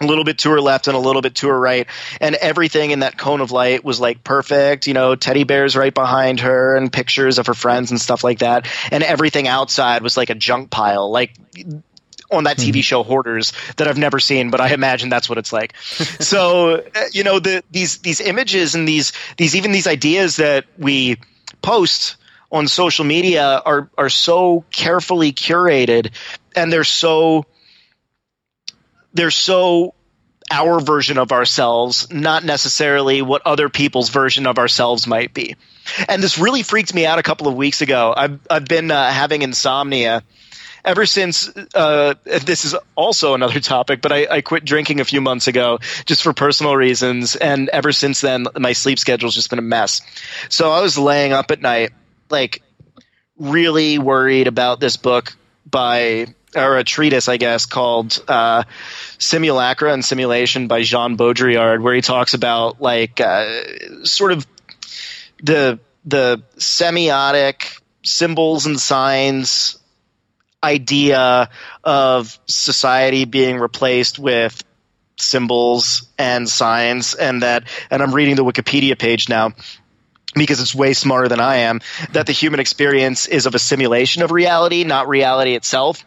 a 0.00 0.06
little 0.06 0.24
bit 0.24 0.38
to 0.38 0.50
her 0.50 0.60
left 0.60 0.86
and 0.86 0.96
a 0.96 1.00
little 1.00 1.20
bit 1.20 1.34
to 1.34 1.48
her 1.48 1.60
right 1.60 1.86
and 2.20 2.34
everything 2.36 2.90
in 2.90 3.00
that 3.00 3.18
cone 3.18 3.40
of 3.40 3.52
light 3.52 3.84
was 3.84 4.00
like 4.00 4.24
perfect 4.24 4.86
you 4.86 4.94
know 4.94 5.14
teddy 5.14 5.44
bears 5.44 5.76
right 5.76 5.92
behind 5.92 6.40
her 6.40 6.74
and 6.76 6.90
pictures 6.90 7.38
of 7.38 7.46
her 7.46 7.54
friends 7.54 7.90
and 7.90 8.00
stuff 8.00 8.24
like 8.24 8.38
that 8.38 8.66
and 8.90 9.02
everything 9.02 9.46
outside 9.46 10.02
was 10.02 10.16
like 10.16 10.30
a 10.30 10.34
junk 10.34 10.70
pile 10.70 11.10
like 11.10 11.36
on 12.30 12.44
that 12.44 12.56
TV 12.56 12.82
show 12.82 13.02
Hoarders 13.02 13.52
that 13.76 13.88
I've 13.88 13.98
never 13.98 14.18
seen, 14.18 14.50
but 14.50 14.60
I 14.60 14.72
imagine 14.72 15.08
that's 15.08 15.28
what 15.28 15.38
it's 15.38 15.52
like. 15.52 15.76
so, 15.80 16.74
uh, 16.76 17.00
you 17.12 17.24
know, 17.24 17.38
the 17.38 17.62
these 17.70 17.98
these 17.98 18.20
images 18.20 18.74
and 18.74 18.86
these 18.86 19.12
these 19.36 19.56
even 19.56 19.72
these 19.72 19.86
ideas 19.86 20.36
that 20.36 20.64
we 20.78 21.18
post 21.62 22.16
on 22.52 22.68
social 22.68 23.04
media 23.04 23.62
are 23.64 23.90
are 23.96 24.08
so 24.08 24.64
carefully 24.70 25.32
curated 25.32 26.12
and 26.56 26.72
they're 26.72 26.84
so 26.84 27.46
they're 29.14 29.30
so 29.30 29.94
our 30.50 30.80
version 30.80 31.16
of 31.16 31.30
ourselves, 31.30 32.12
not 32.12 32.44
necessarily 32.44 33.22
what 33.22 33.42
other 33.46 33.68
people's 33.68 34.08
version 34.08 34.46
of 34.46 34.58
ourselves 34.58 35.06
might 35.06 35.32
be. 35.32 35.54
And 36.08 36.20
this 36.22 36.38
really 36.38 36.64
freaked 36.64 36.92
me 36.92 37.06
out 37.06 37.20
a 37.20 37.22
couple 37.22 37.46
of 37.46 37.54
weeks 37.54 37.82
ago. 37.82 38.12
I've 38.16 38.40
I've 38.50 38.64
been 38.64 38.90
uh, 38.90 39.10
having 39.12 39.42
insomnia 39.42 40.24
ever 40.84 41.06
since 41.06 41.48
uh, 41.74 42.14
this 42.24 42.64
is 42.64 42.74
also 42.94 43.34
another 43.34 43.60
topic, 43.60 44.00
but 44.00 44.12
I, 44.12 44.26
I 44.30 44.40
quit 44.40 44.64
drinking 44.64 45.00
a 45.00 45.04
few 45.04 45.20
months 45.20 45.48
ago 45.48 45.78
just 46.06 46.22
for 46.22 46.32
personal 46.32 46.76
reasons, 46.76 47.36
and 47.36 47.68
ever 47.68 47.92
since 47.92 48.20
then, 48.20 48.46
my 48.58 48.72
sleep 48.72 48.98
schedule's 48.98 49.34
just 49.34 49.50
been 49.50 49.58
a 49.58 49.62
mess. 49.62 50.02
So 50.48 50.70
I 50.70 50.80
was 50.80 50.98
laying 50.98 51.32
up 51.32 51.50
at 51.50 51.60
night, 51.60 51.92
like 52.30 52.62
really 53.38 53.98
worried 53.98 54.46
about 54.46 54.80
this 54.80 54.96
book 54.96 55.36
by 55.68 56.26
or 56.54 56.78
a 56.78 56.84
treatise, 56.84 57.28
I 57.28 57.36
guess, 57.36 57.66
called 57.66 58.22
uh, 58.26 58.64
Simulacra 59.18 59.92
and 59.92 60.04
Simulation 60.04 60.66
by 60.66 60.82
Jean 60.82 61.16
Baudrillard, 61.16 61.80
where 61.80 61.94
he 61.94 62.00
talks 62.00 62.34
about 62.34 62.80
like 62.80 63.20
uh, 63.20 64.04
sort 64.04 64.32
of 64.32 64.46
the 65.42 65.78
the 66.04 66.42
semiotic 66.56 67.80
symbols 68.02 68.66
and 68.66 68.80
signs 68.80 69.78
idea 70.62 71.50
of 71.84 72.38
society 72.46 73.24
being 73.24 73.58
replaced 73.58 74.18
with 74.18 74.62
symbols 75.16 76.08
and 76.18 76.48
signs 76.48 77.14
and 77.14 77.42
that 77.42 77.64
and 77.90 78.02
I'm 78.02 78.14
reading 78.14 78.36
the 78.36 78.44
Wikipedia 78.44 78.98
page 78.98 79.28
now 79.28 79.52
because 80.34 80.60
it's 80.60 80.74
way 80.74 80.94
smarter 80.94 81.28
than 81.28 81.40
I 81.40 81.56
am 81.56 81.80
that 82.12 82.26
the 82.26 82.32
human 82.32 82.60
experience 82.60 83.26
is 83.26 83.44
of 83.46 83.54
a 83.54 83.58
simulation 83.58 84.22
of 84.22 84.30
reality 84.30 84.84
not 84.84 85.08
reality 85.08 85.54
itself 85.54 86.04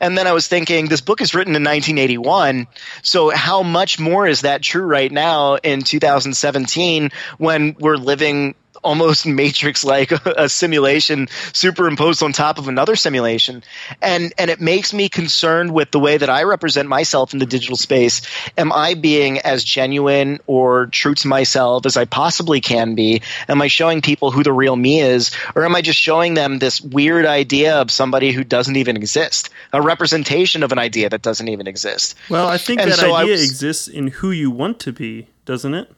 and 0.00 0.16
then 0.16 0.26
I 0.26 0.32
was 0.32 0.48
thinking, 0.48 0.86
this 0.88 1.00
book 1.00 1.20
is 1.20 1.34
written 1.34 1.54
in 1.54 1.62
1981. 1.62 2.66
So 3.02 3.30
how 3.30 3.62
much 3.62 3.98
more 3.98 4.26
is 4.26 4.42
that 4.42 4.62
true 4.62 4.82
right 4.82 5.10
now 5.10 5.56
in 5.56 5.82
2017 5.82 7.10
when 7.38 7.76
we're 7.78 7.96
living 7.96 8.54
almost 8.86 9.26
matrix 9.42 9.84
like 9.84 10.10
a 10.12 10.48
simulation 10.48 11.28
superimposed 11.52 12.22
on 12.22 12.32
top 12.32 12.58
of 12.58 12.68
another 12.68 12.96
simulation. 12.96 13.62
And 14.00 14.32
and 14.38 14.50
it 14.50 14.60
makes 14.60 14.94
me 14.94 15.08
concerned 15.08 15.72
with 15.72 15.90
the 15.90 15.98
way 16.00 16.16
that 16.16 16.30
I 16.30 16.44
represent 16.44 16.88
myself 16.88 17.32
in 17.32 17.38
the 17.38 17.46
digital 17.46 17.76
space. 17.76 18.22
Am 18.56 18.72
I 18.72 18.94
being 18.94 19.40
as 19.40 19.64
genuine 19.64 20.38
or 20.46 20.86
true 20.86 21.14
to 21.16 21.28
myself 21.28 21.84
as 21.86 21.96
I 21.96 22.04
possibly 22.04 22.60
can 22.60 22.94
be? 22.94 23.22
Am 23.48 23.60
I 23.60 23.66
showing 23.68 24.00
people 24.00 24.30
who 24.30 24.42
the 24.42 24.52
real 24.52 24.76
me 24.76 25.00
is? 25.00 25.30
Or 25.54 25.64
am 25.64 25.74
I 25.74 25.82
just 25.82 25.98
showing 26.00 26.34
them 26.34 26.58
this 26.58 26.80
weird 26.80 27.26
idea 27.26 27.80
of 27.80 27.90
somebody 27.90 28.32
who 28.32 28.44
doesn't 28.44 28.76
even 28.76 28.96
exist? 28.96 29.50
A 29.72 29.82
representation 29.82 30.62
of 30.62 30.72
an 30.72 30.78
idea 30.78 31.08
that 31.10 31.22
doesn't 31.22 31.48
even 31.48 31.66
exist. 31.66 32.14
Well, 32.30 32.46
I 32.48 32.58
think 32.58 32.80
And 32.80 32.92
that 32.92 32.98
so 32.98 33.14
idea 33.14 33.32
was- 33.32 33.42
exists 33.50 33.88
in 33.88 34.08
who 34.08 34.30
you 34.30 34.50
want 34.50 34.78
to 34.80 34.92
be, 34.92 35.26
doesn't 35.44 35.74
it? 35.74 35.90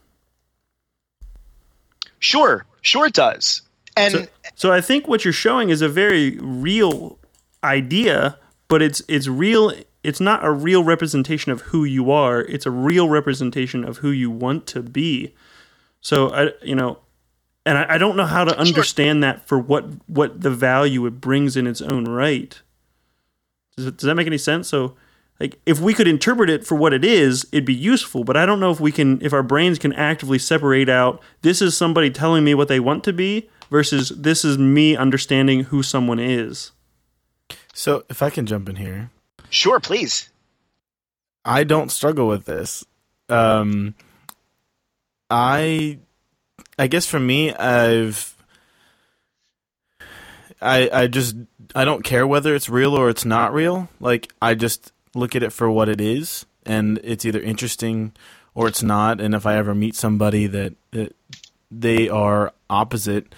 sure 2.20 2.66
sure 2.88 3.06
it 3.06 3.14
does 3.14 3.62
and 3.98 4.12
So, 4.12 4.26
so 4.54 4.72
I 4.72 4.80
think 4.80 5.08
what 5.08 5.24
you're 5.24 5.32
showing 5.32 5.70
is 5.70 5.82
a 5.82 5.88
very 5.88 6.38
real 6.40 7.18
idea, 7.64 8.38
but 8.68 8.82
it's 8.82 9.02
it's 9.08 9.26
real. 9.26 9.72
It's 10.04 10.20
not 10.20 10.44
a 10.44 10.50
real 10.50 10.84
representation 10.84 11.50
of 11.50 11.62
who 11.62 11.84
you 11.84 12.10
are. 12.10 12.40
It's 12.40 12.66
a 12.66 12.70
real 12.70 13.08
representation 13.08 13.84
of 13.84 13.98
who 13.98 14.10
you 14.10 14.30
want 14.30 14.66
to 14.68 14.82
be. 14.82 15.34
So 16.00 16.30
I, 16.30 16.52
you 16.62 16.76
know, 16.76 16.98
and 17.66 17.76
I, 17.76 17.94
I 17.94 17.98
don't 17.98 18.16
know 18.16 18.24
how 18.24 18.44
to 18.44 18.56
understand 18.56 19.22
that 19.24 19.46
for 19.46 19.58
what 19.58 19.86
what 20.06 20.40
the 20.40 20.50
value 20.50 21.04
it 21.06 21.20
brings 21.20 21.56
in 21.56 21.66
its 21.66 21.82
own 21.82 22.04
right. 22.04 22.60
Does, 23.76 23.86
it, 23.86 23.96
does 23.98 24.06
that 24.06 24.14
make 24.14 24.26
any 24.26 24.38
sense? 24.38 24.68
So, 24.68 24.96
like, 25.40 25.60
if 25.66 25.80
we 25.80 25.94
could 25.94 26.08
interpret 26.08 26.50
it 26.50 26.66
for 26.66 26.74
what 26.74 26.92
it 26.92 27.04
is, 27.04 27.46
it'd 27.52 27.64
be 27.64 27.74
useful. 27.74 28.24
But 28.24 28.36
I 28.36 28.46
don't 28.46 28.60
know 28.60 28.70
if 28.70 28.80
we 28.80 28.92
can, 28.92 29.22
if 29.22 29.32
our 29.32 29.42
brains 29.42 29.78
can 29.78 29.92
actively 29.92 30.38
separate 30.38 30.88
out 30.88 31.22
this 31.42 31.62
is 31.62 31.76
somebody 31.76 32.10
telling 32.10 32.44
me 32.44 32.54
what 32.54 32.68
they 32.68 32.80
want 32.80 33.04
to 33.04 33.12
be 33.12 33.48
versus 33.70 34.08
this 34.10 34.44
is 34.44 34.58
me 34.58 34.96
understanding 34.96 35.64
who 35.64 35.82
someone 35.82 36.18
is. 36.18 36.72
So 37.72 38.04
if 38.08 38.22
I 38.22 38.30
can 38.30 38.46
jump 38.46 38.68
in 38.68 38.76
here, 38.76 39.10
sure 39.50 39.78
please 39.78 40.30
I 41.44 41.64
don't 41.64 41.90
struggle 41.90 42.28
with 42.28 42.44
this. 42.44 42.84
Um, 43.28 43.94
I 45.30 45.98
I 46.78 46.86
guess 46.86 47.06
for 47.06 47.18
me, 47.18 47.54
I've 47.54 48.36
I 50.60 50.90
I 50.92 51.06
just 51.06 51.36
I 51.74 51.84
don't 51.84 52.04
care 52.04 52.26
whether 52.26 52.54
it's 52.54 52.68
real 52.68 52.94
or 52.94 53.08
it's 53.08 53.24
not 53.24 53.54
real. 53.54 53.88
Like 53.98 54.32
I 54.42 54.54
just 54.54 54.92
look 55.14 55.34
at 55.34 55.42
it 55.42 55.52
for 55.52 55.70
what 55.70 55.88
it 55.88 56.00
is, 56.00 56.46
and 56.64 56.98
it's 57.02 57.24
either 57.24 57.40
interesting 57.40 58.12
or 58.54 58.68
it's 58.68 58.82
not. 58.82 59.20
And 59.20 59.34
if 59.34 59.46
I 59.46 59.56
ever 59.56 59.74
meet 59.74 59.94
somebody 59.94 60.46
that, 60.46 60.74
that 60.90 61.14
they 61.70 62.08
are 62.08 62.52
opposite 62.68 63.34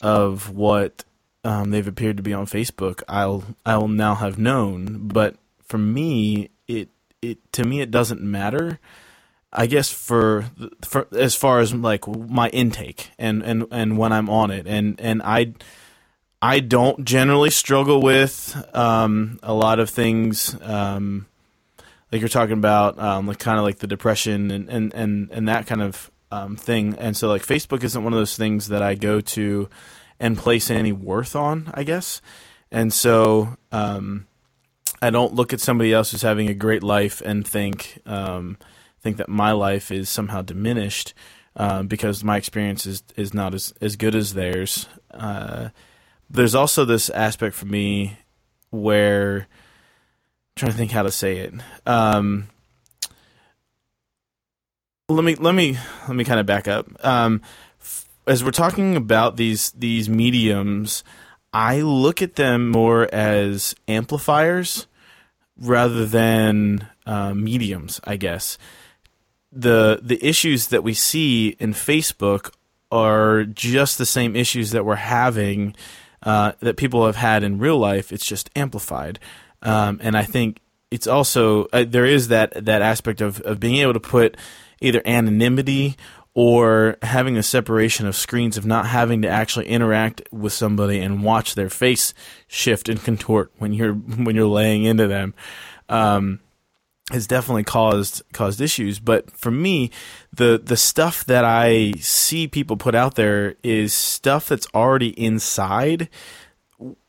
of 0.00 0.50
what 0.50 1.04
um, 1.44 1.70
they've 1.70 1.86
appeared 1.86 2.16
to 2.16 2.22
be 2.22 2.32
on 2.32 2.46
Facebook, 2.46 3.02
I'll 3.08 3.44
I'll 3.64 3.88
now 3.88 4.14
have 4.16 4.38
known. 4.38 5.08
But 5.08 5.36
for 5.62 5.78
me, 5.78 6.50
it 6.66 6.88
it 7.22 7.52
to 7.52 7.64
me 7.64 7.80
it 7.80 7.90
doesn't 7.90 8.20
matter. 8.20 8.78
I 9.52 9.66
guess 9.66 9.90
for 9.90 10.46
for 10.84 11.06
as 11.12 11.34
far 11.34 11.60
as 11.60 11.72
like 11.72 12.06
my 12.08 12.48
intake 12.48 13.10
and 13.18 13.42
and 13.42 13.66
and 13.70 13.96
when 13.96 14.12
I'm 14.12 14.28
on 14.28 14.50
it, 14.50 14.66
and 14.66 15.00
and 15.00 15.22
I. 15.22 15.54
I 16.46 16.60
don't 16.60 17.04
generally 17.04 17.50
struggle 17.50 18.00
with 18.00 18.56
um, 18.72 19.40
a 19.42 19.52
lot 19.52 19.80
of 19.80 19.90
things 19.90 20.56
um, 20.62 21.26
like 22.12 22.20
you're 22.20 22.28
talking 22.28 22.52
about, 22.52 23.00
um, 23.00 23.26
like 23.26 23.40
kind 23.40 23.58
of 23.58 23.64
like 23.64 23.78
the 23.78 23.88
depression 23.88 24.52
and, 24.52 24.68
and, 24.68 24.94
and, 24.94 25.28
and 25.32 25.48
that 25.48 25.66
kind 25.66 25.82
of 25.82 26.08
um, 26.30 26.54
thing. 26.54 26.94
And 27.00 27.16
so 27.16 27.26
like 27.26 27.42
Facebook 27.42 27.82
isn't 27.82 28.04
one 28.04 28.12
of 28.12 28.18
those 28.20 28.36
things 28.36 28.68
that 28.68 28.80
I 28.80 28.94
go 28.94 29.20
to 29.20 29.68
and 30.20 30.38
place 30.38 30.70
any 30.70 30.92
worth 30.92 31.34
on, 31.34 31.68
I 31.74 31.82
guess. 31.82 32.22
And 32.70 32.92
so 32.92 33.56
um, 33.72 34.28
I 35.02 35.10
don't 35.10 35.34
look 35.34 35.52
at 35.52 35.58
somebody 35.58 35.92
else 35.92 36.12
who's 36.12 36.22
having 36.22 36.48
a 36.48 36.54
great 36.54 36.84
life 36.84 37.20
and 37.24 37.44
think 37.44 38.00
um, 38.06 38.56
think 39.00 39.16
that 39.16 39.28
my 39.28 39.50
life 39.50 39.90
is 39.90 40.08
somehow 40.08 40.42
diminished 40.42 41.12
uh, 41.56 41.82
because 41.82 42.22
my 42.22 42.36
experience 42.36 42.86
is, 42.86 43.02
is 43.16 43.34
not 43.34 43.52
as, 43.52 43.74
as 43.80 43.96
good 43.96 44.14
as 44.14 44.34
theirs. 44.34 44.86
Uh, 45.10 45.70
there's 46.28 46.54
also 46.54 46.84
this 46.84 47.10
aspect 47.10 47.54
for 47.54 47.66
me 47.66 48.18
where 48.70 49.36
I'm 49.38 49.46
trying 50.56 50.72
to 50.72 50.78
think 50.78 50.90
how 50.90 51.02
to 51.02 51.12
say 51.12 51.38
it. 51.38 51.54
Um, 51.86 52.48
let 55.08 55.24
me 55.24 55.36
let 55.36 55.54
me 55.54 55.78
let 56.08 56.16
me 56.16 56.24
kind 56.24 56.40
of 56.40 56.46
back 56.46 56.66
up. 56.66 56.86
Um, 57.04 57.40
f- 57.80 58.08
as 58.26 58.42
we're 58.42 58.50
talking 58.50 58.96
about 58.96 59.36
these 59.36 59.70
these 59.72 60.08
mediums, 60.08 61.04
I 61.52 61.80
look 61.80 62.22
at 62.22 62.36
them 62.36 62.70
more 62.70 63.08
as 63.14 63.74
amplifiers 63.86 64.86
rather 65.58 66.04
than 66.06 66.88
uh, 67.06 67.34
mediums. 67.34 68.00
I 68.04 68.16
guess 68.16 68.58
the 69.52 70.00
the 70.02 70.22
issues 70.26 70.68
that 70.68 70.82
we 70.82 70.92
see 70.92 71.56
in 71.60 71.72
Facebook 71.72 72.52
are 72.90 73.44
just 73.44 73.98
the 73.98 74.06
same 74.06 74.36
issues 74.36 74.70
that 74.72 74.84
we're 74.84 74.96
having 74.96 75.74
uh, 76.26 76.52
that 76.60 76.76
people 76.76 77.06
have 77.06 77.16
had 77.16 77.42
in 77.42 77.58
real 77.58 77.78
life. 77.78 78.12
It's 78.12 78.26
just 78.26 78.50
amplified, 78.54 79.18
um, 79.62 80.00
and 80.02 80.16
I 80.16 80.24
think 80.24 80.60
it's 80.90 81.06
also 81.06 81.66
uh, 81.72 81.84
there 81.86 82.04
is 82.04 82.28
that 82.28 82.66
that 82.66 82.82
aspect 82.82 83.20
of 83.20 83.40
of 83.42 83.58
being 83.60 83.76
able 83.76 83.94
to 83.94 84.00
put 84.00 84.36
either 84.80 85.00
anonymity 85.06 85.96
or 86.34 86.98
having 87.00 87.38
a 87.38 87.42
separation 87.42 88.06
of 88.06 88.14
screens 88.14 88.58
of 88.58 88.66
not 88.66 88.86
having 88.86 89.22
to 89.22 89.28
actually 89.28 89.68
interact 89.68 90.20
with 90.30 90.52
somebody 90.52 90.98
and 90.98 91.22
watch 91.22 91.54
their 91.54 91.70
face 91.70 92.12
shift 92.46 92.90
and 92.90 93.02
contort 93.02 93.50
when 93.58 93.72
you're 93.72 93.94
when 94.24 94.36
you're 94.36 94.46
laying 94.46 94.84
into 94.84 95.06
them. 95.06 95.32
Um, 95.88 96.40
has 97.12 97.26
definitely 97.26 97.64
caused 97.64 98.22
caused 98.32 98.60
issues. 98.60 98.98
But 98.98 99.30
for 99.36 99.50
me, 99.50 99.90
the 100.32 100.60
the 100.62 100.76
stuff 100.76 101.24
that 101.26 101.44
I 101.44 101.92
see 102.00 102.48
people 102.48 102.76
put 102.76 102.94
out 102.94 103.14
there 103.14 103.54
is 103.62 103.94
stuff 103.94 104.48
that's 104.48 104.66
already 104.74 105.10
inside 105.10 106.08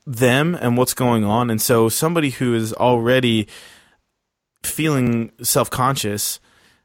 them 0.06 0.54
and 0.54 0.76
what's 0.76 0.94
going 0.94 1.24
on. 1.24 1.50
And 1.50 1.60
so 1.60 1.88
somebody 1.88 2.30
who 2.30 2.54
is 2.54 2.72
already 2.72 3.48
feeling 4.62 5.32
self 5.42 5.68
conscious, 5.68 6.38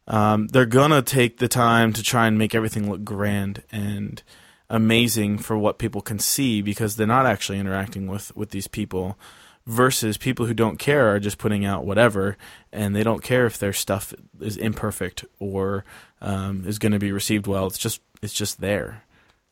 um, 0.07 0.47
they're 0.47 0.65
gonna 0.65 1.03
take 1.03 1.37
the 1.37 1.47
time 1.47 1.93
to 1.93 2.01
try 2.01 2.27
and 2.27 2.37
make 2.37 2.55
everything 2.55 2.89
look 2.89 3.03
grand 3.03 3.61
and 3.71 4.23
amazing 4.69 5.37
for 5.37 5.55
what 5.55 5.77
people 5.77 6.01
can 6.01 6.17
see 6.17 6.63
because 6.63 6.95
they're 6.95 7.05
not 7.05 7.27
actually 7.27 7.59
interacting 7.59 8.07
with 8.07 8.35
with 8.35 8.49
these 8.49 8.67
people 8.67 9.19
versus 9.65 10.17
people 10.17 10.45
who 10.45 10.53
don't 10.53 10.77
care 10.77 11.13
are 11.13 11.19
just 11.19 11.37
putting 11.37 11.63
out 11.63 11.85
whatever 11.85 12.37
and 12.71 12.95
they 12.95 13.03
don't 13.03 13.23
care 13.23 13.45
if 13.45 13.57
their 13.57 13.73
stuff 13.73 14.13
is 14.41 14.57
imperfect 14.57 15.23
or 15.39 15.85
um, 16.21 16.63
is 16.67 16.79
going 16.79 16.91
to 16.91 16.99
be 16.99 17.11
received 17.11 17.47
well. 17.47 17.67
It's 17.67 17.77
just 17.77 18.01
it's 18.21 18.33
just 18.33 18.61
there. 18.61 19.03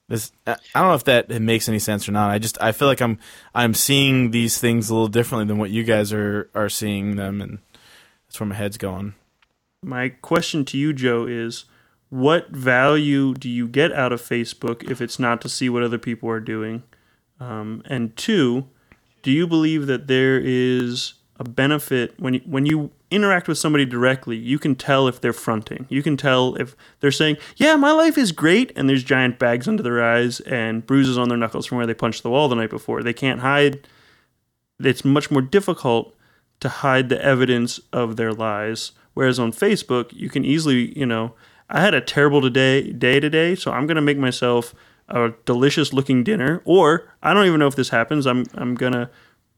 This 0.07 0.33
i 0.45 0.57
don't 0.75 0.89
know 0.89 0.93
if 0.93 1.05
that 1.05 1.29
makes 1.29 1.69
any 1.69 1.79
sense 1.79 2.09
or 2.09 2.11
not. 2.11 2.31
I 2.31 2.39
just 2.39 2.61
i 2.61 2.73
feel 2.73 2.89
like 2.89 3.01
i'm 3.01 3.17
i'm 3.55 3.73
seeing 3.73 4.31
these 4.31 4.57
things 4.57 4.89
a 4.89 4.93
little 4.93 5.07
differently 5.07 5.45
than 5.45 5.57
what 5.57 5.69
you 5.69 5.85
guys 5.85 6.11
are 6.11 6.49
are 6.53 6.67
seeing 6.67 7.15
them 7.15 7.41
and 7.41 7.59
that's 8.27 8.39
where 8.39 8.47
my 8.47 8.55
head's 8.55 8.77
going. 8.77 9.15
My 9.83 10.09
question 10.09 10.63
to 10.65 10.77
you, 10.77 10.93
Joe, 10.93 11.25
is 11.25 11.65
what 12.09 12.49
value 12.49 13.33
do 13.33 13.49
you 13.49 13.67
get 13.67 13.91
out 13.93 14.11
of 14.11 14.21
Facebook 14.21 14.89
if 14.89 15.01
it's 15.01 15.17
not 15.17 15.41
to 15.41 15.49
see 15.49 15.69
what 15.69 15.83
other 15.83 15.97
people 15.97 16.29
are 16.29 16.39
doing? 16.39 16.83
Um, 17.39 17.81
and 17.85 18.15
two, 18.15 18.67
do 19.21 19.31
you 19.31 19.47
believe 19.47 19.87
that 19.87 20.07
there 20.07 20.39
is 20.43 21.13
a 21.37 21.43
benefit 21.43 22.13
when 22.19 22.35
you, 22.35 22.41
when 22.45 22.65
you 22.65 22.91
interact 23.09 23.47
with 23.47 23.57
somebody 23.57 23.85
directly? 23.85 24.37
You 24.37 24.59
can 24.59 24.75
tell 24.75 25.07
if 25.07 25.21
they're 25.21 25.33
fronting. 25.33 25.85
You 25.89 26.03
can 26.03 26.17
tell 26.17 26.55
if 26.55 26.75
they're 26.99 27.11
saying, 27.11 27.37
"Yeah, 27.57 27.75
my 27.75 27.91
life 27.91 28.17
is 28.17 28.31
great," 28.31 28.71
and 28.75 28.87
there's 28.87 29.03
giant 29.03 29.39
bags 29.39 29.67
under 29.67 29.83
their 29.83 30.03
eyes 30.03 30.39
and 30.41 30.85
bruises 30.85 31.17
on 31.17 31.29
their 31.29 31.37
knuckles 31.37 31.65
from 31.65 31.77
where 31.77 31.87
they 31.87 31.93
punched 31.93 32.23
the 32.23 32.29
wall 32.29 32.47
the 32.47 32.55
night 32.55 32.69
before. 32.69 33.03
They 33.03 33.13
can't 33.13 33.41
hide. 33.41 33.87
It's 34.79 35.05
much 35.05 35.29
more 35.29 35.41
difficult 35.41 36.15
to 36.59 36.69
hide 36.69 37.09
the 37.09 37.23
evidence 37.23 37.79
of 37.91 38.15
their 38.15 38.33
lies. 38.33 38.91
Whereas 39.13 39.39
on 39.39 39.51
Facebook, 39.51 40.13
you 40.13 40.29
can 40.29 40.45
easily, 40.45 40.97
you 40.97 41.05
know, 41.05 41.33
I 41.69 41.81
had 41.81 41.93
a 41.93 42.01
terrible 42.01 42.41
today 42.41 42.91
day 42.91 43.19
today, 43.19 43.55
so 43.55 43.71
I'm 43.71 43.87
gonna 43.87 44.01
make 44.01 44.17
myself 44.17 44.73
a 45.11 45.33
delicious 45.45 45.93
looking 45.93 46.23
dinner, 46.23 46.61
or 46.65 47.11
I 47.21 47.33
don't 47.33 47.45
even 47.45 47.59
know 47.59 47.67
if 47.67 47.75
this 47.75 47.89
happens. 47.89 48.25
I'm 48.25 48.45
I'm 48.55 48.75
gonna 48.75 49.09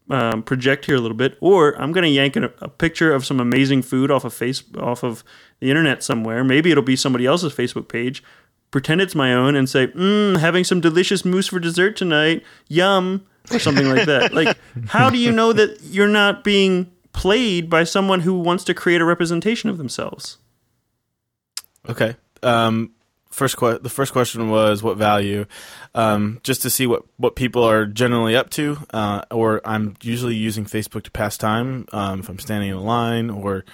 um, 0.09 0.43
project 0.43 0.85
here 0.85 0.95
a 0.95 0.99
little 0.99 1.17
bit, 1.17 1.37
or 1.39 1.79
I'm 1.81 1.91
gonna 1.91 2.07
yank 2.07 2.35
a, 2.35 2.51
a 2.59 2.69
picture 2.69 3.13
of 3.13 3.25
some 3.25 3.39
amazing 3.39 3.81
food 3.83 4.11
off 4.11 4.25
of 4.25 4.33
face 4.33 4.63
off 4.77 5.03
of 5.03 5.23
the 5.59 5.69
internet 5.69 6.03
somewhere. 6.03 6.43
Maybe 6.43 6.71
it'll 6.71 6.83
be 6.83 6.95
somebody 6.95 7.25
else's 7.25 7.53
Facebook 7.53 7.87
page. 7.87 8.23
Pretend 8.71 9.01
it's 9.01 9.15
my 9.15 9.33
own 9.33 9.55
and 9.55 9.69
say, 9.69 9.87
mm, 9.87 10.37
"Having 10.37 10.65
some 10.65 10.81
delicious 10.81 11.23
mousse 11.23 11.47
for 11.47 11.59
dessert 11.59 11.95
tonight, 11.95 12.43
yum," 12.67 13.25
or 13.51 13.59
something 13.59 13.87
like 13.87 14.05
that. 14.05 14.33
Like, 14.33 14.57
how 14.87 15.09
do 15.09 15.17
you 15.17 15.31
know 15.31 15.53
that 15.53 15.81
you're 15.83 16.07
not 16.07 16.43
being 16.43 16.91
played 17.13 17.69
by 17.69 17.83
someone 17.83 18.21
who 18.21 18.39
wants 18.39 18.63
to 18.65 18.73
create 18.73 19.01
a 19.01 19.05
representation 19.05 19.69
of 19.69 19.77
themselves? 19.77 20.37
Okay. 21.87 22.15
Um, 22.41 22.92
first 23.34 23.58
que- 23.58 23.80
the 23.80 23.89
first 23.89 24.13
question 24.13 24.50
was 24.50 24.82
what 24.84 24.98
value? 24.98 25.46
Um, 25.96 26.39
just 26.43 26.62
to 26.62 26.69
see 26.69 26.88
what, 26.88 27.04
what 27.17 27.36
people 27.36 27.63
are 27.63 27.86
generally 27.86 28.36
up 28.36 28.50
to, 28.52 28.78
uh, 28.93 29.24
or 29.32 29.62
I'm 29.65 29.96
usually 30.02 30.36
using 30.36 30.65
Facebook 30.65 31.04
to 31.04 31.12
pass 31.12 31.38
time 31.38 31.86
um, 31.91 32.19
if 32.22 32.30
I'm 32.30 32.39
standing 32.39 32.69
in 32.69 32.76
a 32.76 32.82
line 32.82 33.30
or 33.30 33.65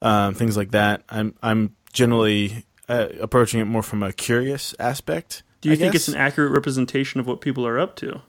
um, 0.00 0.34
things 0.34 0.56
like 0.56 0.70
that. 0.72 1.02
I'm 1.08 1.34
I'm 1.42 1.76
generally 1.92 2.64
uh, 2.88 3.08
approaching 3.20 3.60
it 3.60 3.66
more 3.66 3.82
from 3.82 4.02
a 4.02 4.12
curious 4.12 4.74
aspect. 4.78 5.42
Do 5.60 5.68
you 5.68 5.74
I 5.74 5.78
think 5.78 5.92
guess. 5.92 6.08
it's 6.08 6.14
an 6.14 6.20
accurate 6.20 6.50
representation 6.52 7.20
of 7.20 7.26
what 7.26 7.40
people 7.40 7.66
are 7.66 7.78
up 7.78 7.94
to? 7.96 8.20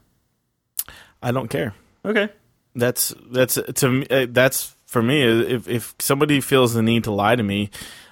I 1.22 1.32
don't 1.32 1.48
care. 1.50 1.74
Okay. 2.06 2.30
That's 2.76 3.14
that's 3.32 3.56
to 3.76 3.90
me. 3.90 4.08
uh, 4.10 4.28
That's 4.30 4.76
for 4.86 5.02
me. 5.02 5.22
If 5.24 5.68
if 5.68 5.96
somebody 6.00 6.42
feels 6.42 6.74
the 6.74 6.82
need 6.82 7.06
to 7.06 7.12
lie 7.12 7.36
to 7.36 7.44
me, 7.44 7.70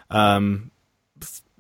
um, 0.10 0.71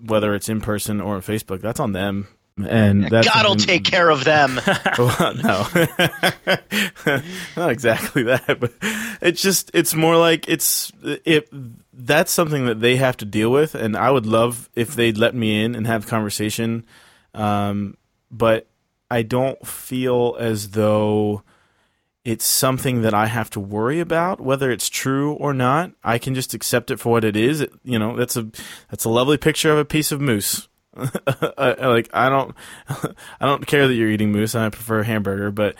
whether 0.05 0.33
it's 0.33 0.49
in 0.49 0.61
person 0.61 1.01
or 1.01 1.15
on 1.15 1.21
Facebook, 1.21 1.61
that's 1.61 1.79
on 1.79 1.93
them. 1.93 2.27
And 2.57 3.05
that's 3.05 3.27
God 3.27 3.47
will 3.47 3.55
take 3.55 3.85
care 3.85 4.09
of 4.09 4.23
them. 4.23 4.59
Well, 4.97 5.33
no, 5.35 5.67
not 7.55 7.71
exactly 7.71 8.23
that, 8.23 8.59
but 8.59 8.73
it's 9.21 9.41
just 9.41 9.71
it's 9.73 9.95
more 9.95 10.17
like 10.17 10.47
it's 10.49 10.91
it. 11.03 11.47
That's 11.93 12.31
something 12.31 12.65
that 12.65 12.81
they 12.81 12.97
have 12.97 13.17
to 13.17 13.25
deal 13.25 13.51
with, 13.51 13.73
and 13.73 13.95
I 13.95 14.11
would 14.11 14.25
love 14.25 14.69
if 14.75 14.93
they'd 14.95 15.17
let 15.17 15.33
me 15.33 15.63
in 15.63 15.75
and 15.75 15.87
have 15.87 16.07
conversation. 16.07 16.85
Um, 17.33 17.97
but 18.29 18.67
I 19.09 19.23
don't 19.23 19.65
feel 19.65 20.35
as 20.39 20.71
though 20.71 21.43
it's 22.23 22.45
something 22.45 23.01
that 23.01 23.13
I 23.13 23.25
have 23.25 23.49
to 23.51 23.59
worry 23.59 23.99
about 23.99 24.39
whether 24.39 24.71
it's 24.71 24.89
true 24.89 25.33
or 25.33 25.53
not. 25.53 25.91
I 26.03 26.19
can 26.19 26.35
just 26.35 26.53
accept 26.53 26.91
it 26.91 26.99
for 26.99 27.11
what 27.11 27.23
it 27.23 27.35
is. 27.35 27.61
It, 27.61 27.73
you 27.83 27.97
know, 27.97 28.15
that's 28.15 28.37
a 28.37 28.47
that's 28.89 29.05
a 29.05 29.09
lovely 29.09 29.37
picture 29.37 29.71
of 29.71 29.79
a 29.79 29.85
piece 29.85 30.11
of 30.11 30.21
moose. 30.21 30.67
Like 31.57 32.09
I 32.13 32.29
don't 32.29 32.55
I 32.89 33.45
don't 33.45 33.65
care 33.65 33.87
that 33.87 33.93
you're 33.93 34.09
eating 34.09 34.31
moose. 34.31 34.55
I 34.55 34.69
prefer 34.69 35.03
hamburger, 35.03 35.49
but 35.51 35.75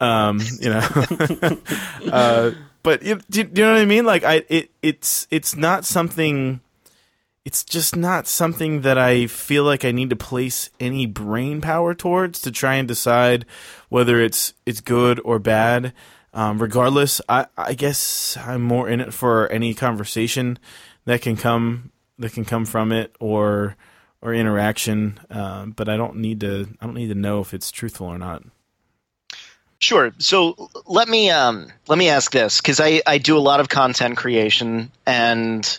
um, 0.00 0.40
you 0.60 0.70
know, 0.70 0.80
uh, 2.12 2.50
but 2.82 3.02
you, 3.02 3.20
do, 3.30 3.44
do 3.44 3.60
you 3.60 3.66
know 3.66 3.72
what 3.72 3.80
I 3.80 3.84
mean? 3.84 4.04
Like 4.04 4.24
I 4.24 4.44
it 4.48 4.70
it's 4.82 5.26
it's 5.30 5.56
not 5.56 5.84
something. 5.84 6.60
it's 7.44 7.64
just 7.64 7.96
not 7.96 8.26
something 8.26 8.80
that 8.82 8.98
I 8.98 9.28
feel 9.28 9.64
like 9.64 9.84
I 9.84 9.92
need 9.92 10.10
to 10.10 10.16
place 10.16 10.68
any 10.80 11.06
brain 11.06 11.60
power 11.60 11.94
towards 11.94 12.42
to 12.42 12.50
try 12.50 12.74
and 12.74 12.88
decide 12.88 13.46
whether 13.88 14.20
it's 14.20 14.54
it's 14.64 14.80
good 14.80 15.20
or 15.24 15.38
bad. 15.38 15.92
Um, 16.32 16.60
regardless, 16.60 17.20
I, 17.30 17.46
I 17.56 17.72
guess 17.72 18.36
I'm 18.36 18.60
more 18.60 18.88
in 18.88 19.00
it 19.00 19.14
for 19.14 19.48
any 19.48 19.72
conversation 19.72 20.58
that 21.06 21.22
can 21.22 21.36
come 21.36 21.92
that 22.18 22.32
can 22.32 22.44
come 22.44 22.66
from 22.66 22.92
it 22.92 23.14
or 23.20 23.76
or 24.20 24.34
interaction. 24.34 25.18
Um, 25.30 25.70
but 25.70 25.88
I 25.88 25.96
don't 25.96 26.16
need 26.16 26.40
to 26.40 26.68
I 26.80 26.86
don't 26.86 26.94
need 26.94 27.08
to 27.08 27.14
know 27.14 27.40
if 27.40 27.54
it's 27.54 27.70
truthful 27.70 28.06
or 28.06 28.18
not. 28.18 28.42
Sure. 29.78 30.12
So 30.18 30.70
let 30.86 31.08
me 31.08 31.30
um, 31.30 31.68
let 31.86 31.98
me 31.98 32.08
ask 32.08 32.30
this 32.32 32.60
because 32.60 32.80
I, 32.80 33.02
I 33.06 33.18
do 33.18 33.36
a 33.36 33.40
lot 33.40 33.60
of 33.60 33.68
content 33.68 34.16
creation 34.16 34.90
and 35.04 35.78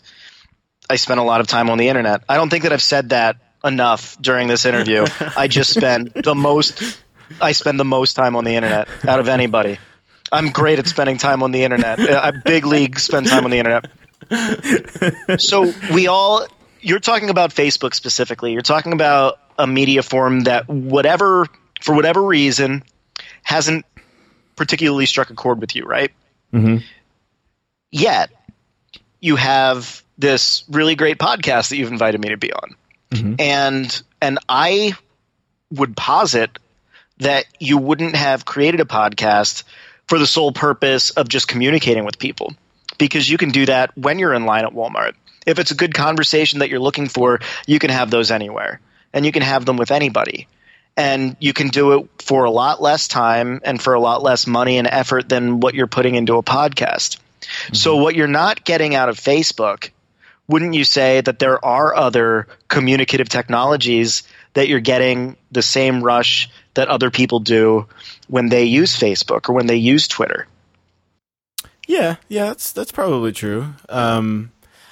I 0.90 0.96
spend 0.98 1.20
a 1.20 1.24
lot 1.24 1.42
of 1.42 1.48
time 1.48 1.70
on 1.70 1.78
the 1.78 1.90
internet. 1.90 2.24
I 2.30 2.36
don't 2.36 2.50
think 2.50 2.64
that 2.64 2.74
I've 2.74 2.82
said 2.82 3.10
that 3.10 3.38
enough 3.64 4.16
during 4.22 4.48
this 4.48 4.66
interview. 4.66 5.06
I 5.36 5.48
just 5.48 5.74
spent 5.74 6.14
the 6.14 6.36
most 6.36 7.02
I 7.42 7.52
spend 7.52 7.80
the 7.80 7.86
most 7.86 8.14
time 8.14 8.36
on 8.36 8.44
the 8.44 8.56
internet 8.56 8.88
out 9.08 9.20
of 9.20 9.28
anybody. 9.28 9.80
I'm 10.32 10.50
great 10.52 10.80
at 10.80 10.88
spending 10.88 11.18
time 11.18 11.44
on 11.44 11.52
the 11.52 11.64
internet. 11.64 12.00
I 12.00 12.32
big 12.32 12.66
league 12.66 13.00
spend 13.00 13.28
time 13.28 13.46
on 13.46 13.52
the 13.52 13.60
internet. 13.60 15.40
So 15.40 15.72
we 15.94 16.08
all 16.08 16.48
you're 16.82 17.00
talking 17.00 17.30
about 17.30 17.52
Facebook 17.52 17.94
specifically. 17.94 18.54
You're 18.54 18.62
talking 18.62 18.94
about 18.94 19.40
a 19.58 19.66
media 19.68 20.04
form 20.04 20.42
that 20.42 20.68
whatever 20.68 21.48
for 21.82 21.96
whatever 21.96 22.22
reason 22.22 22.84
hasn't 23.44 23.86
particularly 24.56 25.06
struck 25.06 25.30
a 25.30 25.34
chord 25.34 25.62
with 25.62 25.76
you, 25.76 25.86
right? 25.86 26.12
Mm-hmm. 26.54 26.78
Yet 27.92 28.30
you 29.22 29.36
have 29.36 30.04
this 30.18 30.64
really 30.70 30.96
great 30.96 31.18
podcast 31.20 31.70
that 31.70 31.78
you've 31.78 31.92
invited 31.92 32.20
me 32.20 32.30
to 32.30 32.38
be 32.38 32.52
on, 32.52 32.76
and 33.40 34.02
and 34.22 34.40
I 34.50 34.94
would 35.72 35.96
posit 35.96 36.58
that 37.20 37.46
you 37.60 37.78
wouldn't 37.78 38.16
have 38.16 38.46
created 38.46 38.80
a 38.80 38.86
podcast 38.86 39.64
for 40.08 40.20
the 40.20 40.28
sole 40.28 40.52
purpose 40.52 41.12
of 41.12 41.28
just 41.28 41.48
communicating 41.48 42.06
with 42.06 42.20
people 42.20 42.54
because 42.98 43.30
you 43.30 43.38
can 43.38 43.52
do 43.52 43.66
that 43.66 43.96
when 43.98 44.20
you're 44.20 44.34
in 44.34 44.46
line 44.46 44.66
at 44.66 44.74
Walmart. 44.74 45.14
If 45.46 45.60
it's 45.60 45.72
a 45.72 45.76
good 45.76 45.94
conversation 45.94 46.60
that 46.60 46.70
you're 46.70 46.80
looking 46.80 47.08
for, 47.08 47.40
you 47.66 47.80
can 47.80 47.90
have 47.90 48.10
those 48.12 48.32
anywhere 48.32 48.82
and 49.14 49.26
you 49.26 49.32
can 49.32 49.42
have 49.42 49.66
them 49.66 49.78
with 49.78 49.92
anybody. 49.92 50.48
And 50.96 51.36
you 51.40 51.54
can 51.54 51.68
do 51.68 52.00
it 52.00 52.10
for 52.24 52.46
a 52.46 52.52
lot 52.52 52.82
less 52.82 53.08
time 53.08 53.62
and 53.64 53.82
for 53.82 53.94
a 53.94 54.00
lot 54.00 54.24
less 54.24 54.48
money 54.48 54.80
and 54.80 54.88
effort 54.88 55.30
than 55.30 55.60
what 55.60 55.76
you're 55.76 55.86
putting 55.88 56.16
into 56.16 56.38
a 56.38 56.44
podcast. 56.44 57.20
Mm-hmm. 57.42 57.76
So, 57.76 57.98
what 57.98 58.16
you're 58.16 58.28
not 58.28 58.64
getting 58.66 58.96
out 58.96 59.08
of 59.08 59.20
Facebook, 59.20 59.92
wouldn't 60.48 60.74
you 60.74 60.84
say 60.84 61.22
that 61.22 61.38
there 61.38 61.64
are 61.64 61.96
other 61.96 62.48
communicative 62.68 63.30
technologies 63.30 64.24
that 64.54 64.68
you're 64.68 64.80
getting 64.80 65.38
the 65.52 65.62
same 65.62 66.02
rush 66.02 66.50
that 66.78 66.88
other 66.88 67.12
people 67.12 67.40
do 67.40 67.86
when 68.28 68.50
they 68.50 68.64
use 68.64 68.98
Facebook 68.98 69.50
or 69.50 69.54
when 69.54 69.68
they 69.68 69.76
use 69.76 70.08
Twitter? 70.08 70.48
Yeah, 71.88 72.16
yeah, 72.28 72.46
that's 72.46 72.72
that's 72.72 72.92
probably 72.92 73.32
true. 73.32 73.74
Um, 73.90 74.52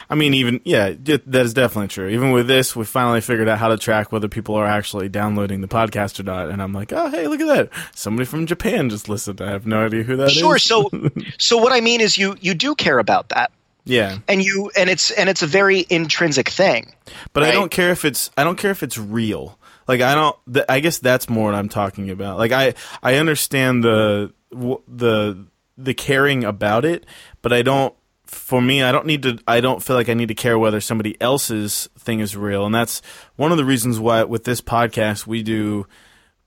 I 0.10 0.16
mean, 0.16 0.34
even 0.34 0.62
yeah, 0.64 0.94
that 1.04 1.28
is 1.28 1.54
definitely 1.54 1.88
true. 1.88 2.08
Even 2.10 2.32
with 2.32 2.48
this, 2.48 2.76
we 2.76 2.86
finally 2.86 3.22
figured 3.22 3.50
out 3.50 3.58
how 3.58 3.70
to 3.70 3.78
track 3.78 4.12
whether 4.12 4.28
people 4.28 4.56
are 4.56 4.68
actually 4.68 5.10
downloading 5.10 5.62
the 5.62 5.68
podcast 5.68 6.20
or 6.20 6.24
not. 6.24 6.50
And 6.50 6.62
I'm 6.62 6.74
like, 6.74 6.94
oh, 6.94 7.10
hey, 7.10 7.28
look 7.28 7.42
at 7.42 7.48
that! 7.48 7.70
Somebody 7.96 8.26
from 8.26 8.46
Japan 8.46 8.90
just 8.90 9.10
listened. 9.10 9.42
I 9.42 9.52
have 9.52 9.66
no 9.66 9.86
idea 9.86 10.04
who 10.04 10.16
that 10.18 10.28
is. 10.28 10.34
Sure. 10.34 10.58
So, 10.58 10.90
so 11.38 11.58
what 11.58 11.74
I 11.74 11.82
mean 11.82 12.02
is, 12.02 12.18
you 12.18 12.36
you 12.40 12.54
do 12.54 12.76
care 12.76 13.00
about 13.00 13.30
that, 13.30 13.52
yeah, 13.84 14.20
and 14.28 14.44
you 14.44 14.72
and 14.78 14.90
it's 14.90 15.12
and 15.12 15.28
it's 15.28 15.42
a 15.42 15.48
very 15.48 15.86
intrinsic 15.90 16.50
thing. 16.50 16.94
but 17.34 17.44
I 17.44 17.52
don't 17.52 17.72
care 17.72 17.92
if 17.92 18.06
it's 18.06 18.30
I 18.38 18.44
don't 18.44 18.58
care 18.58 18.72
if 18.72 18.84
it's 18.84 18.98
real. 18.98 19.58
Like 19.88 20.02
I 20.02 20.16
don't. 20.16 20.36
Th- 20.52 20.66
I 20.68 20.80
guess 20.80 21.00
that's 21.00 21.30
more 21.30 21.46
what 21.52 21.56
I'm 21.56 21.70
talking 21.70 22.10
about. 22.10 22.38
Like 22.38 22.52
I 22.52 22.74
I 23.04 23.16
understand 23.16 23.84
the 23.84 24.34
w- 24.52 24.82
the 24.88 25.46
the 25.78 25.94
caring 25.94 26.44
about 26.44 26.86
it, 26.86 27.06
but 27.42 27.54
I 27.54 27.62
don't. 27.62 27.94
For 28.26 28.60
me, 28.60 28.82
I 28.82 28.92
don't 28.92 29.06
need 29.06 29.22
to. 29.24 29.38
I 29.48 29.62
don't 29.62 29.84
feel 29.84 29.96
like 29.96 30.10
I 30.10 30.14
need 30.16 30.30
to 30.30 30.36
care 30.36 30.58
whether 30.58 30.82
somebody 30.82 31.16
else's 31.22 31.88
thing 32.00 32.20
is 32.20 32.36
real, 32.36 32.66
and 32.66 32.74
that's 32.74 33.02
one 33.36 33.52
of 33.52 33.58
the 33.58 33.66
reasons 33.66 34.00
why 34.00 34.24
with 34.24 34.44
this 34.46 34.62
podcast 34.62 35.28
we 35.28 35.44
do 35.44 35.86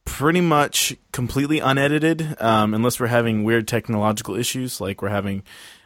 pretty 0.05 0.41
much 0.41 0.97
completely 1.13 1.61
unedited, 1.61 2.37
um, 2.41 2.75
unless 2.75 2.99
we're 2.99 3.07
having 3.07 3.45
weird 3.45 3.69
technological 3.69 4.35
issues 4.35 4.81
like 4.81 5.03
we're 5.03 5.09
having 5.09 5.43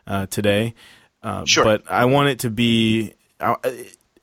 uh, 0.07 0.27
today. 0.27 0.75
Uh, 1.23 1.45
Sure. 1.45 1.65
But 1.65 1.83
I 1.91 2.07
want 2.07 2.31
it 2.31 2.39
to 2.41 2.51
be. 2.51 3.15
I, 3.39 3.57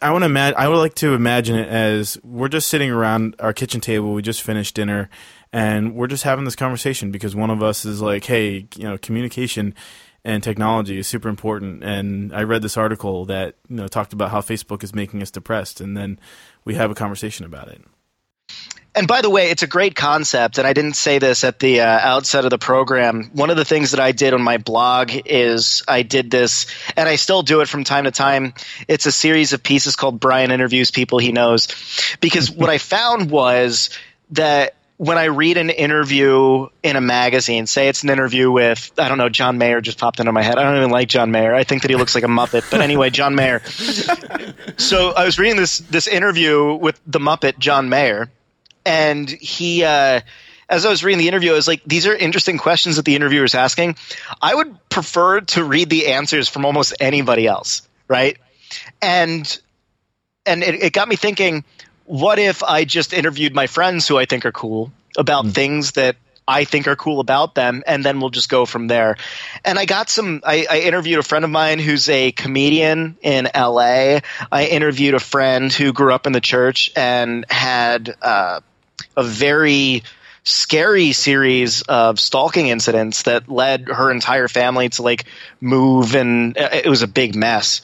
I 0.01 0.11
want 0.11 0.21
to 0.21 0.27
imagine. 0.27 0.57
I 0.57 0.67
would 0.67 0.77
like 0.77 0.95
to 0.95 1.13
imagine 1.13 1.57
it 1.57 1.67
as 1.67 2.17
we're 2.23 2.47
just 2.47 2.69
sitting 2.69 2.89
around 2.89 3.35
our 3.39 3.51
kitchen 3.53 3.81
table. 3.81 4.13
We 4.13 4.21
just 4.21 4.41
finished 4.41 4.75
dinner, 4.75 5.09
and 5.51 5.93
we're 5.93 6.07
just 6.07 6.23
having 6.23 6.45
this 6.45 6.55
conversation 6.55 7.11
because 7.11 7.35
one 7.35 7.49
of 7.49 7.61
us 7.61 7.83
is 7.83 8.01
like, 8.01 8.25
"Hey, 8.25 8.67
you 8.75 8.83
know, 8.83 8.97
communication." 8.97 9.75
And 10.25 10.43
technology 10.43 10.99
is 10.99 11.07
super 11.07 11.29
important. 11.29 11.81
And 11.81 12.35
I 12.35 12.43
read 12.43 12.61
this 12.61 12.75
article 12.75 13.25
that 13.25 13.55
you 13.69 13.77
know 13.77 13.87
talked 13.87 14.11
about 14.11 14.31
how 14.31 14.41
Facebook 14.41 14.83
is 14.83 14.93
making 14.93 15.21
us 15.21 15.31
depressed, 15.31 15.81
and 15.81 15.95
then 15.95 16.19
we 16.65 16.75
have 16.75 16.91
a 16.91 16.95
conversation 16.95 17.45
about 17.45 17.69
it. 17.69 17.81
And 18.95 19.07
by 19.07 19.21
the 19.21 19.29
way, 19.29 19.51
it's 19.51 19.61
a 19.61 19.67
great 19.67 19.95
concept, 19.95 20.57
and 20.57 20.65
I 20.65 20.73
didn't 20.73 20.95
say 20.95 21.19
this 21.19 21.43
at 21.43 21.59
the 21.59 21.81
uh, 21.81 21.85
outset 21.85 22.43
of 22.43 22.49
the 22.49 22.57
program. 22.57 23.29
One 23.33 23.49
of 23.49 23.57
the 23.57 23.65
things 23.65 23.91
that 23.91 23.99
I 23.99 24.11
did 24.11 24.33
on 24.33 24.41
my 24.41 24.57
blog 24.57 25.11
is 25.25 25.83
I 25.87 26.01
did 26.01 26.31
this, 26.31 26.65
and 26.97 27.07
I 27.07 27.15
still 27.15 27.43
do 27.43 27.61
it 27.61 27.69
from 27.69 27.83
time 27.83 28.05
to 28.05 28.11
time. 28.11 28.53
It's 28.87 29.05
a 29.05 29.11
series 29.11 29.53
of 29.53 29.61
pieces 29.61 29.95
called 29.95 30.19
Bryan 30.19 30.51
Interviews 30.51 30.89
People 30.89 31.19
He 31.19 31.31
Knows. 31.31 31.67
Because 32.19 32.49
what 32.51 32.69
I 32.69 32.79
found 32.79 33.29
was 33.29 33.91
that 34.31 34.75
when 34.99 35.17
I 35.17 35.25
read 35.25 35.55
an 35.55 35.69
interview 35.69 36.67
in 36.83 36.97
a 36.97 37.01
magazine, 37.01 37.67
say 37.67 37.87
it's 37.87 38.03
an 38.03 38.09
interview 38.09 38.51
with, 38.51 38.91
I 38.97 39.07
don't 39.07 39.17
know, 39.17 39.29
John 39.29 39.57
Mayer 39.57 39.79
just 39.79 39.97
popped 39.97 40.19
into 40.19 40.33
my 40.33 40.41
head. 40.41 40.57
I 40.57 40.63
don't 40.63 40.75
even 40.75 40.89
like 40.89 41.07
John 41.07 41.31
Mayer. 41.31 41.55
I 41.55 41.63
think 41.63 41.83
that 41.83 41.91
he 41.91 41.95
looks 41.95 42.15
like 42.15 42.25
a 42.25 42.27
Muppet. 42.27 42.69
But 42.69 42.81
anyway, 42.81 43.09
John 43.09 43.33
Mayer. 43.33 43.61
so 44.77 45.11
I 45.11 45.23
was 45.23 45.39
reading 45.39 45.55
this 45.55 45.77
this 45.77 46.05
interview 46.05 46.73
with 46.73 46.99
the 47.07 47.19
Muppet 47.19 47.59
John 47.59 47.87
Mayer, 47.87 48.29
and 48.89 49.29
he 49.29 49.83
uh, 49.83 50.21
as 50.67 50.85
I 50.85 50.89
was 50.89 51.03
reading 51.03 51.19
the 51.19 51.27
interview, 51.27 51.51
I 51.51 51.55
was 51.55 51.67
like, 51.67 51.83
these 51.85 52.07
are 52.07 52.15
interesting 52.15 52.57
questions 52.57 52.95
that 52.95 53.05
the 53.05 53.15
interviewer 53.15 53.43
is 53.43 53.55
asking. 53.55 53.95
I 54.41 54.53
would 54.53 54.89
prefer 54.89 55.41
to 55.41 55.63
read 55.63 55.89
the 55.89 56.07
answers 56.07 56.49
from 56.49 56.65
almost 56.65 56.95
anybody 56.99 57.45
else, 57.47 57.87
right? 58.07 58.37
And 59.01 59.59
and 60.45 60.63
it, 60.63 60.75
it 60.75 60.93
got 60.93 61.07
me 61.07 61.15
thinking, 61.15 61.63
what 62.05 62.39
if 62.39 62.63
I 62.63 62.83
just 62.85 63.13
interviewed 63.13 63.53
my 63.53 63.67
friends 63.67 64.07
who 64.07 64.17
I 64.17 64.25
think 64.25 64.45
are 64.45 64.51
cool 64.51 64.91
about 65.17 65.47
things 65.47 65.91
that 65.91 66.15
I 66.47 66.63
think 66.63 66.87
are 66.87 66.95
cool 66.95 67.19
about 67.19 67.53
them, 67.53 67.83
and 67.85 68.03
then 68.03 68.19
we'll 68.19 68.31
just 68.31 68.49
go 68.49 68.65
from 68.65 68.87
there. 68.87 69.17
And 69.63 69.77
I 69.77 69.85
got 69.85 70.09
some. 70.09 70.41
I, 70.43 70.65
I 70.69 70.79
interviewed 70.79 71.19
a 71.19 71.23
friend 71.23 71.45
of 71.45 71.51
mine 71.51 71.77
who's 71.77 72.09
a 72.09 72.31
comedian 72.31 73.17
in 73.21 73.47
L.A. 73.53 74.21
I 74.51 74.65
interviewed 74.65 75.13
a 75.13 75.19
friend 75.19 75.71
who 75.71 75.93
grew 75.93 76.11
up 76.11 76.25
in 76.25 76.33
the 76.33 76.41
church 76.41 76.91
and 76.95 77.45
had 77.51 78.15
uh, 78.21 78.61
a 79.19 79.23
very 79.23 80.03
scary 80.43 81.11
series 81.11 81.81
of 81.83 82.19
stalking 82.19 82.67
incidents 82.67 83.23
that 83.23 83.49
led 83.49 83.89
her 83.89 84.09
entire 84.11 84.47
family 84.47 84.89
to 84.89 85.03
like 85.03 85.25
move, 85.59 86.15
and 86.15 86.57
uh, 86.57 86.69
it 86.71 86.87
was 86.87 87.01
a 87.01 87.07
big 87.07 87.35
mess. 87.35 87.81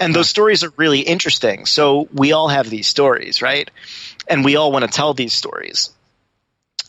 And 0.00 0.14
those 0.14 0.28
stories 0.28 0.64
are 0.64 0.72
really 0.76 1.00
interesting. 1.00 1.66
So 1.66 2.08
we 2.12 2.32
all 2.32 2.48
have 2.48 2.68
these 2.68 2.88
stories, 2.88 3.42
right? 3.42 3.70
And 4.28 4.44
we 4.44 4.56
all 4.56 4.72
want 4.72 4.84
to 4.84 4.90
tell 4.90 5.14
these 5.14 5.32
stories. 5.32 5.90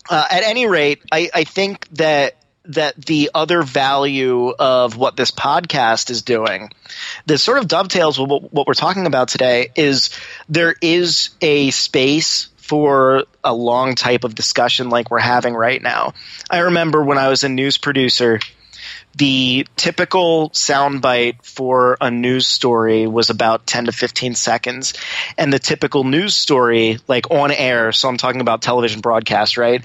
Uh, 0.09 0.25
at 0.29 0.43
any 0.43 0.67
rate, 0.67 1.01
I, 1.11 1.29
I 1.33 1.43
think 1.43 1.87
that 1.89 2.35
that 2.69 2.95
the 2.97 3.31
other 3.33 3.61
value 3.61 4.49
of 4.49 4.97
what 4.97 5.15
this 5.15 5.31
podcast 5.31 6.09
is 6.09 6.23
doing, 6.23 6.69
that 7.25 7.37
sort 7.37 7.59
of 7.59 7.67
dovetails 7.67 8.19
with 8.19 8.29
what 8.51 8.67
we're 8.67 8.73
talking 8.73 9.05
about 9.05 9.29
today, 9.29 9.69
is 9.75 10.09
there 10.49 10.75
is 10.81 11.29
a 11.39 11.71
space 11.71 12.49
for 12.67 13.23
a 13.43 13.53
long 13.53 13.95
type 13.95 14.25
of 14.25 14.36
discussion 14.36 14.89
like 14.89 15.10
we're 15.10 15.19
having 15.19 15.56
right 15.56 15.82
now. 15.82 16.13
I 16.49 16.60
remember 16.60 17.01
when 17.01 17.17
I 17.17 17.30
was 17.30 17.45
a 17.45 17.49
news 17.49 17.77
producer, 17.77 18.39
the 19.15 19.65
typical 19.78 20.49
soundbite 20.51 21.43
for 21.43 21.97
a 22.01 22.11
news 22.11 22.45
story 22.45 23.07
was 23.07 23.30
about 23.30 23.65
10 23.65 23.86
to 23.86 23.91
15 23.91 24.36
seconds. 24.36 24.93
And 25.38 25.51
the 25.51 25.59
typical 25.59 26.03
news 26.03 26.36
story, 26.36 26.99
like 27.07 27.32
on 27.32 27.51
air, 27.51 27.91
so 27.93 28.09
I'm 28.09 28.18
talking 28.18 28.41
about 28.41 28.61
television 28.61 29.01
broadcast, 29.01 29.57
right, 29.57 29.84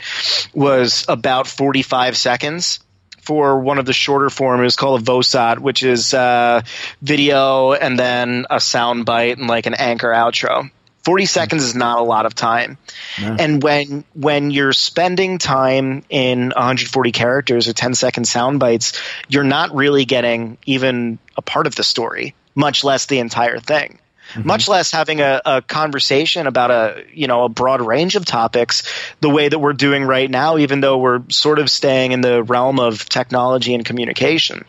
was 0.53 1.07
about 1.09 1.47
45 1.47 2.17
seconds. 2.17 2.81
For 3.21 3.61
one 3.61 3.79
of 3.79 3.87
the 3.87 3.93
shorter 3.93 4.29
form, 4.29 4.61
it 4.61 4.65
was 4.65 4.75
called 4.75 5.01
a 5.01 5.05
VOSOT, 5.05 5.61
which 5.61 5.85
is 5.85 6.13
uh, 6.13 6.63
video 7.01 7.73
and 7.73 7.97
then 7.97 8.47
a 8.51 8.57
soundbite 8.57 9.39
and 9.39 9.47
like 9.47 9.67
an 9.67 9.75
anchor 9.75 10.11
outro. 10.11 10.69
40 11.05 11.25
hmm. 11.25 11.27
seconds 11.27 11.65
is 11.65 11.75
not 11.75 11.99
a 11.99 12.03
lot 12.03 12.27
of 12.27 12.35
time. 12.35 12.79
And 13.19 13.63
when 13.63 14.05
when 14.15 14.51
you're 14.51 14.73
spending 14.73 15.39
time 15.39 16.05
in 16.09 16.51
140 16.51 17.13
characters 17.13 17.69
or 17.69 17.73
10 17.73 17.95
second 17.95 18.25
sound 18.25 18.61
bites, 18.61 19.01
you're 19.29 19.45
not 19.45 19.75
really 19.75 20.05
getting 20.05 20.59
even 20.67 21.19
a 21.37 21.43
part 21.43 21.67
of 21.67 21.75
the 21.75 21.85
story, 21.85 22.35
much 22.55 22.85
less 22.85 23.07
the 23.07 23.19
entire 23.19 23.59
thing. 23.59 23.99
Mm-hmm. 24.35 24.47
much 24.47 24.69
less 24.69 24.91
having 24.93 25.21
a, 25.21 25.43
a 25.45 25.63
conversation 25.63 26.47
about 26.47 26.71
a 26.71 27.05
you 27.13 27.27
know 27.27 27.45
a 27.45 27.49
broad 27.51 27.83
range 27.83 28.15
of 28.17 28.25
topics 28.25 28.83
the 29.21 29.29
way 29.29 29.49
that 29.49 29.59
we're 29.59 29.75
doing 29.75 30.05
right 30.05 30.31
now 30.31 30.57
even 30.57 30.81
though 30.81 30.97
we're 30.97 31.23
sort 31.29 31.59
of 31.59 31.69
staying 31.69 32.13
in 32.13 32.23
the 32.23 32.43
realm 32.43 32.79
of 32.79 33.07
technology 33.09 33.75
and 33.75 33.85
communication 33.85 34.65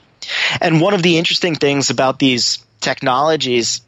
and 0.59 0.81
one 0.81 0.93
of 0.93 1.01
the 1.01 1.17
interesting 1.17 1.55
things 1.55 1.91
about 1.91 2.19
these 2.19 2.65
technologies 2.81 3.81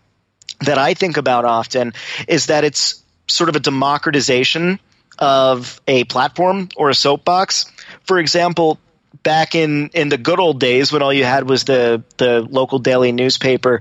that 0.61 0.77
I 0.77 0.93
think 0.93 1.17
about 1.17 1.45
often 1.45 1.93
is 2.27 2.47
that 2.47 2.63
it's 2.63 3.03
sort 3.27 3.49
of 3.49 3.55
a 3.55 3.59
democratization 3.59 4.79
of 5.17 5.81
a 5.87 6.03
platform 6.05 6.69
or 6.75 6.89
a 6.89 6.95
soapbox. 6.95 7.65
For 8.03 8.19
example, 8.19 8.79
back 9.23 9.55
in, 9.55 9.89
in 9.89 10.09
the 10.09 10.17
good 10.17 10.39
old 10.39 10.59
days 10.59 10.91
when 10.91 11.01
all 11.01 11.13
you 11.13 11.23
had 11.23 11.49
was 11.49 11.63
the, 11.63 12.03
the 12.17 12.41
local 12.41 12.79
daily 12.79 13.11
newspaper, 13.11 13.79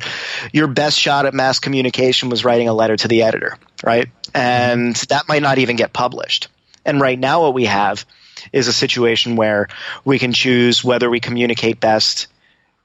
your 0.52 0.66
best 0.66 0.98
shot 0.98 1.26
at 1.26 1.34
mass 1.34 1.58
communication 1.58 2.28
was 2.28 2.44
writing 2.44 2.68
a 2.68 2.72
letter 2.72 2.96
to 2.96 3.08
the 3.08 3.22
editor, 3.22 3.58
right? 3.82 4.08
And 4.34 4.94
that 5.08 5.28
might 5.28 5.42
not 5.42 5.58
even 5.58 5.76
get 5.76 5.92
published. 5.92 6.48
And 6.84 7.00
right 7.00 7.18
now, 7.18 7.42
what 7.42 7.54
we 7.54 7.64
have 7.64 8.04
is 8.52 8.68
a 8.68 8.72
situation 8.72 9.36
where 9.36 9.68
we 10.04 10.18
can 10.18 10.32
choose 10.32 10.84
whether 10.84 11.08
we 11.08 11.20
communicate 11.20 11.80
best 11.80 12.26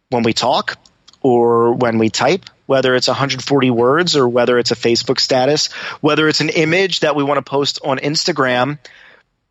when 0.09 0.23
we 0.23 0.33
talk 0.33 0.77
or 1.21 1.73
when 1.73 1.97
we 1.97 2.09
type, 2.09 2.45
whether 2.69 2.93
it's 2.93 3.07
140 3.07 3.71
words 3.71 4.15
or 4.15 4.29
whether 4.29 4.59
it's 4.59 4.69
a 4.69 4.75
Facebook 4.75 5.19
status, 5.19 5.71
whether 6.01 6.27
it's 6.27 6.39
an 6.39 6.49
image 6.49 6.99
that 6.99 7.15
we 7.15 7.23
want 7.23 7.39
to 7.39 7.41
post 7.41 7.79
on 7.83 7.97
Instagram 7.97 8.77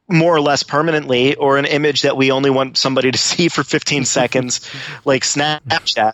more 0.08 0.36
or 0.36 0.40
less 0.40 0.62
permanently 0.62 1.34
or 1.34 1.58
an 1.58 1.64
image 1.64 2.02
that 2.02 2.16
we 2.16 2.30
only 2.30 2.48
want 2.48 2.78
somebody 2.78 3.10
to 3.10 3.18
see 3.28 3.48
for 3.48 3.64
15 3.64 4.04
seconds 4.04 4.60
like 5.04 5.24
Snapchat. 5.24 6.12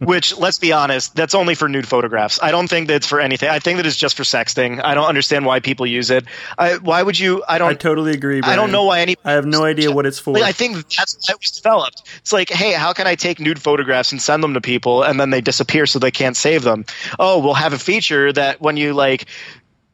Which, 0.00 0.36
let's 0.36 0.58
be 0.58 0.72
honest, 0.72 1.14
that's 1.14 1.34
only 1.34 1.54
for 1.54 1.68
nude 1.68 1.86
photographs. 1.86 2.38
I 2.42 2.50
don't 2.50 2.68
think 2.68 2.88
that's 2.88 3.06
for 3.06 3.20
anything. 3.20 3.48
I 3.48 3.58
think 3.58 3.76
that 3.76 3.86
it's 3.86 3.96
just 3.96 4.16
for 4.16 4.22
sexting. 4.22 4.82
I 4.82 4.94
don't 4.94 5.06
understand 5.06 5.44
why 5.44 5.60
people 5.60 5.86
use 5.86 6.10
it. 6.10 6.24
I, 6.56 6.76
why 6.76 7.02
would 7.02 7.18
you? 7.18 7.44
I 7.46 7.58
don't. 7.58 7.70
I 7.70 7.74
totally 7.74 8.12
agree. 8.12 8.40
I 8.42 8.56
don't 8.56 8.72
know 8.72 8.84
why 8.84 9.00
any. 9.00 9.16
I 9.24 9.32
have 9.32 9.46
no 9.46 9.64
idea 9.72 9.90
what 9.90 10.06
it's 10.06 10.18
for. 10.18 10.34
Like, 10.34 10.44
I 10.44 10.52
think 10.52 10.76
that's 10.94 11.14
why 11.14 11.32
it 11.32 11.38
was 11.40 11.50
developed. 11.50 12.08
It's 12.18 12.32
like, 12.32 12.48
hey, 12.48 12.72
how 12.72 12.92
can 12.92 13.06
I 13.06 13.14
take 13.14 13.40
nude 13.40 13.60
photographs 13.60 14.12
and 14.12 14.20
send 14.20 14.42
them 14.42 14.54
to 14.54 14.60
people, 14.60 15.02
and 15.02 15.20
then 15.20 15.30
they 15.30 15.40
disappear 15.40 15.86
so 15.86 15.98
they 15.98 16.10
can't 16.10 16.36
save 16.36 16.62
them? 16.62 16.84
Oh, 17.18 17.40
we'll 17.40 17.54
have 17.54 17.72
a 17.72 17.78
feature 17.78 18.32
that 18.32 18.60
when 18.60 18.76
you 18.76 18.94
like 18.94 19.26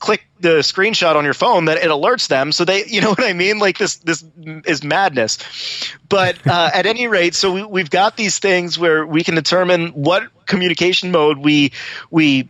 click 0.02 0.26
the 0.40 0.58
screenshot 0.58 1.14
on 1.14 1.24
your 1.24 1.32
phone, 1.32 1.66
that 1.66 1.78
it 1.78 1.88
alerts 1.88 2.26
them, 2.26 2.50
so 2.50 2.64
they, 2.64 2.84
you 2.86 3.00
know 3.00 3.08
what 3.14 3.22
I 3.22 3.32
mean? 3.32 3.58
Like 3.58 3.78
this, 3.78 3.96
this 3.96 4.22
is 4.66 4.82
madness. 4.82 5.38
But 6.08 6.46
uh, 6.46 6.70
at 6.74 6.86
any 6.86 7.06
rate, 7.06 7.34
so 7.34 7.52
we, 7.52 7.64
we've 7.64 7.90
got 7.90 8.16
these 8.16 8.38
things 8.38 8.78
where 8.78 9.06
we 9.06 9.24
can 9.24 9.36
determine 9.36 9.88
what 9.90 10.24
communication 10.46 11.12
mode 11.12 11.38
we 11.38 11.72
we 12.10 12.48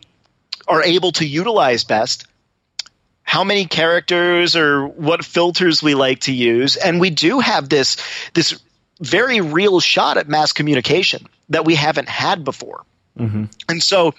are 0.67 0.83
able 0.83 1.13
to 1.13 1.27
utilize 1.27 1.85
best 1.85 2.27
how 3.23 3.45
many 3.45 3.67
characters 3.67 4.57
or 4.57 4.87
what 4.87 5.25
filters 5.25 5.83
we 5.83 5.95
like 5.95 6.21
to 6.21 6.33
use 6.33 6.77
and 6.77 6.99
we 7.01 7.11
do 7.11 7.39
have 7.39 7.69
this 7.69 7.97
this 8.35 8.61
very 8.99 9.41
real 9.41 9.79
shot 9.79 10.17
at 10.17 10.27
mass 10.27 10.53
communication 10.53 11.27
that 11.51 11.65
we 11.65 11.75
haven't 11.75 12.09
had 12.09 12.45
before 12.45 12.85
and 13.69 13.83
so 13.83 14.15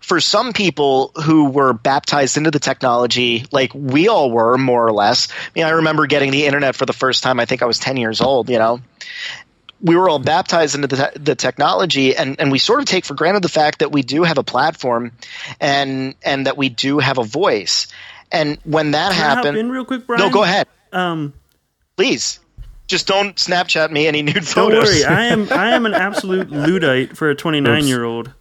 for 0.00 0.20
some 0.20 0.52
people 0.52 1.12
who 1.24 1.46
were 1.50 1.72
baptized 1.72 2.36
into 2.36 2.50
the 2.50 2.58
technology 2.58 3.44
like 3.50 3.72
we 3.74 4.08
all 4.08 4.30
were 4.30 4.58
more 4.58 4.86
or 4.86 4.92
less 4.92 5.28
i 5.30 5.34
mean 5.54 5.64
i 5.64 5.70
remember 5.70 6.06
getting 6.06 6.30
the 6.30 6.46
internet 6.46 6.76
for 6.76 6.86
the 6.86 6.92
first 6.92 7.22
time 7.22 7.40
i 7.40 7.44
think 7.46 7.62
i 7.62 7.66
was 7.66 7.78
10 7.78 7.96
years 7.96 8.20
old 8.20 8.48
you 8.50 8.58
know 8.58 8.80
we 9.82 9.96
were 9.96 10.10
all 10.10 10.18
baptized 10.18 10.74
into 10.74 10.86
the, 10.88 10.96
te- 10.96 11.18
the 11.18 11.34
technology 11.34 12.14
and, 12.14 12.38
and 12.38 12.52
we 12.52 12.58
sort 12.58 12.80
of 12.80 12.86
take 12.86 13.04
for 13.06 13.14
granted 13.14 13.42
the 13.42 13.48
fact 13.48 13.78
that 13.78 13.90
we 13.90 14.02
do 14.02 14.22
have 14.24 14.36
a 14.36 14.42
platform 14.44 15.12
and 15.58 16.14
and 16.22 16.46
that 16.46 16.56
we 16.58 16.68
do 16.68 16.98
have 16.98 17.16
a 17.18 17.24
voice 17.24 17.86
and 18.30 18.58
when 18.64 18.90
that 18.92 19.12
Can 19.12 19.20
happened 19.20 19.56
in 19.56 19.70
real 19.70 19.84
quick, 19.84 20.06
Bryan? 20.06 20.20
no 20.26 20.30
go 20.30 20.42
ahead 20.42 20.68
Um, 20.92 21.32
please 21.96 22.40
just 22.86 23.06
don't 23.06 23.36
snapchat 23.36 23.90
me 23.90 24.06
any 24.08 24.20
nude 24.22 24.46
photos. 24.46 24.84
don't 24.84 24.84
worry. 24.84 25.04
I 25.04 25.26
am 25.26 25.48
I 25.52 25.70
am 25.70 25.86
an 25.86 25.94
absolute 25.94 26.50
luddite 26.50 27.16
for 27.16 27.30
a 27.30 27.34
29 27.36 27.86
year 27.86 28.02
old. 28.04 28.32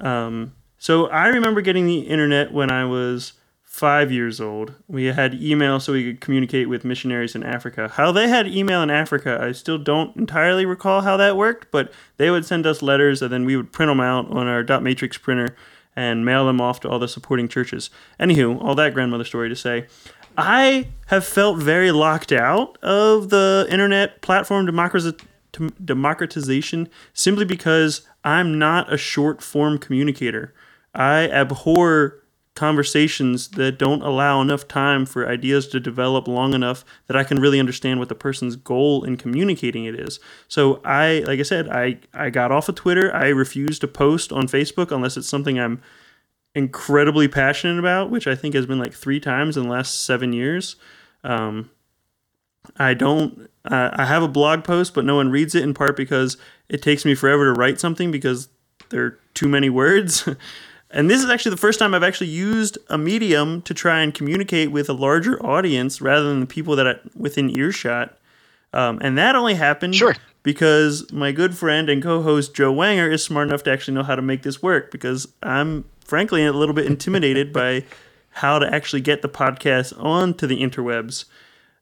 Um, 0.00 0.52
so 0.82 1.06
I 1.06 1.28
remember 1.28 1.60
getting 1.60 1.86
the 1.86 2.00
internet 2.00 2.52
when 2.52 2.68
I 2.68 2.84
was 2.84 3.34
five 3.62 4.10
years 4.10 4.40
old. 4.40 4.74
We 4.88 5.04
had 5.04 5.40
email 5.40 5.78
so 5.78 5.92
we 5.92 6.02
could 6.02 6.20
communicate 6.20 6.68
with 6.68 6.84
missionaries 6.84 7.36
in 7.36 7.44
Africa. 7.44 7.92
How 7.94 8.10
they 8.10 8.26
had 8.26 8.48
email 8.48 8.82
in 8.82 8.90
Africa, 8.90 9.38
I 9.40 9.52
still 9.52 9.78
don't 9.78 10.16
entirely 10.16 10.66
recall 10.66 11.02
how 11.02 11.16
that 11.18 11.36
worked, 11.36 11.70
but 11.70 11.92
they 12.16 12.32
would 12.32 12.44
send 12.44 12.66
us 12.66 12.82
letters 12.82 13.22
and 13.22 13.32
then 13.32 13.44
we 13.44 13.56
would 13.56 13.70
print 13.70 13.90
them 13.90 14.00
out 14.00 14.28
on 14.32 14.48
our 14.48 14.64
dot 14.64 14.82
matrix 14.82 15.16
printer 15.16 15.54
and 15.94 16.24
mail 16.24 16.46
them 16.46 16.60
off 16.60 16.80
to 16.80 16.88
all 16.88 16.98
the 16.98 17.06
supporting 17.06 17.46
churches. 17.46 17.88
Anywho, 18.18 18.60
all 18.60 18.74
that 18.74 18.92
grandmother 18.92 19.22
story 19.22 19.48
to 19.48 19.54
say. 19.54 19.86
I 20.36 20.88
have 21.06 21.24
felt 21.24 21.58
very 21.58 21.92
locked 21.92 22.32
out 22.32 22.76
of 22.82 23.30
the 23.30 23.68
internet 23.70 24.20
platform 24.20 24.66
democratization 24.66 26.88
simply 27.12 27.44
because 27.44 28.04
I'm 28.24 28.58
not 28.58 28.92
a 28.92 28.96
short 28.96 29.44
form 29.44 29.78
communicator. 29.78 30.52
I 30.94 31.28
abhor 31.28 32.22
conversations 32.54 33.48
that 33.48 33.78
don't 33.78 34.02
allow 34.02 34.42
enough 34.42 34.68
time 34.68 35.06
for 35.06 35.26
ideas 35.26 35.66
to 35.66 35.80
develop 35.80 36.28
long 36.28 36.52
enough 36.52 36.84
that 37.06 37.16
I 37.16 37.24
can 37.24 37.40
really 37.40 37.58
understand 37.58 37.98
what 37.98 38.10
the 38.10 38.14
person's 38.14 38.56
goal 38.56 39.04
in 39.04 39.16
communicating 39.16 39.86
it 39.86 39.98
is. 39.98 40.20
So 40.48 40.80
I 40.84 41.24
like 41.26 41.40
I 41.40 41.44
said, 41.44 41.68
I, 41.68 41.98
I 42.12 42.30
got 42.30 42.52
off 42.52 42.68
of 42.68 42.74
Twitter. 42.74 43.14
I 43.14 43.28
refuse 43.28 43.78
to 43.78 43.88
post 43.88 44.32
on 44.32 44.48
Facebook 44.48 44.90
unless 44.90 45.16
it's 45.16 45.28
something 45.28 45.58
I'm 45.58 45.80
incredibly 46.54 47.26
passionate 47.26 47.78
about, 47.78 48.10
which 48.10 48.26
I 48.26 48.34
think 48.34 48.54
has 48.54 48.66
been 48.66 48.78
like 48.78 48.92
three 48.92 49.20
times 49.20 49.56
in 49.56 49.64
the 49.64 49.70
last 49.70 50.04
seven 50.04 50.34
years. 50.34 50.76
Um, 51.24 51.70
I 52.76 52.94
don't. 52.94 53.50
Uh, 53.64 53.90
I 53.92 54.04
have 54.04 54.22
a 54.22 54.28
blog 54.28 54.64
post, 54.64 54.92
but 54.92 55.04
no 55.04 55.16
one 55.16 55.30
reads 55.30 55.54
it 55.54 55.62
in 55.62 55.72
part 55.72 55.96
because 55.96 56.36
it 56.68 56.82
takes 56.82 57.04
me 57.04 57.14
forever 57.14 57.52
to 57.52 57.58
write 57.58 57.80
something 57.80 58.10
because 58.10 58.48
there 58.90 59.04
are 59.04 59.18
too 59.34 59.48
many 59.48 59.70
words. 59.70 60.28
and 60.92 61.10
this 61.10 61.22
is 61.22 61.30
actually 61.30 61.50
the 61.50 61.56
first 61.56 61.78
time 61.78 61.94
I've 61.94 62.02
actually 62.02 62.28
used 62.28 62.78
a 62.88 62.98
medium 62.98 63.62
to 63.62 63.74
try 63.74 64.00
and 64.00 64.12
communicate 64.14 64.70
with 64.70 64.88
a 64.88 64.92
larger 64.92 65.44
audience 65.44 66.00
rather 66.00 66.28
than 66.28 66.40
the 66.40 66.46
people 66.46 66.76
that 66.76 66.86
are 66.86 67.00
within 67.16 67.56
earshot. 67.58 68.16
Um, 68.74 68.98
and 69.02 69.18
that 69.18 69.34
only 69.36 69.54
happened 69.54 69.94
Sure. 69.94 70.16
because 70.42 71.10
my 71.12 71.32
good 71.32 71.56
friend 71.56 71.88
and 71.90 72.02
co-host 72.02 72.54
Joe 72.54 72.72
Wanger 72.72 73.12
is 73.12 73.22
smart 73.24 73.48
enough 73.48 73.62
to 73.64 73.70
actually 73.70 73.94
know 73.94 74.02
how 74.02 74.16
to 74.16 74.22
make 74.22 74.42
this 74.42 74.62
work. 74.62 74.90
Because 74.90 75.28
I'm 75.42 75.84
frankly 76.04 76.44
a 76.44 76.52
little 76.52 76.74
bit 76.74 76.86
intimidated 76.86 77.52
by 77.62 77.84
how 78.36 78.58
to 78.58 78.74
actually 78.74 79.02
get 79.02 79.22
the 79.22 79.28
podcast 79.28 79.92
onto 80.02 80.46
the 80.46 80.62
interwebs. 80.62 81.26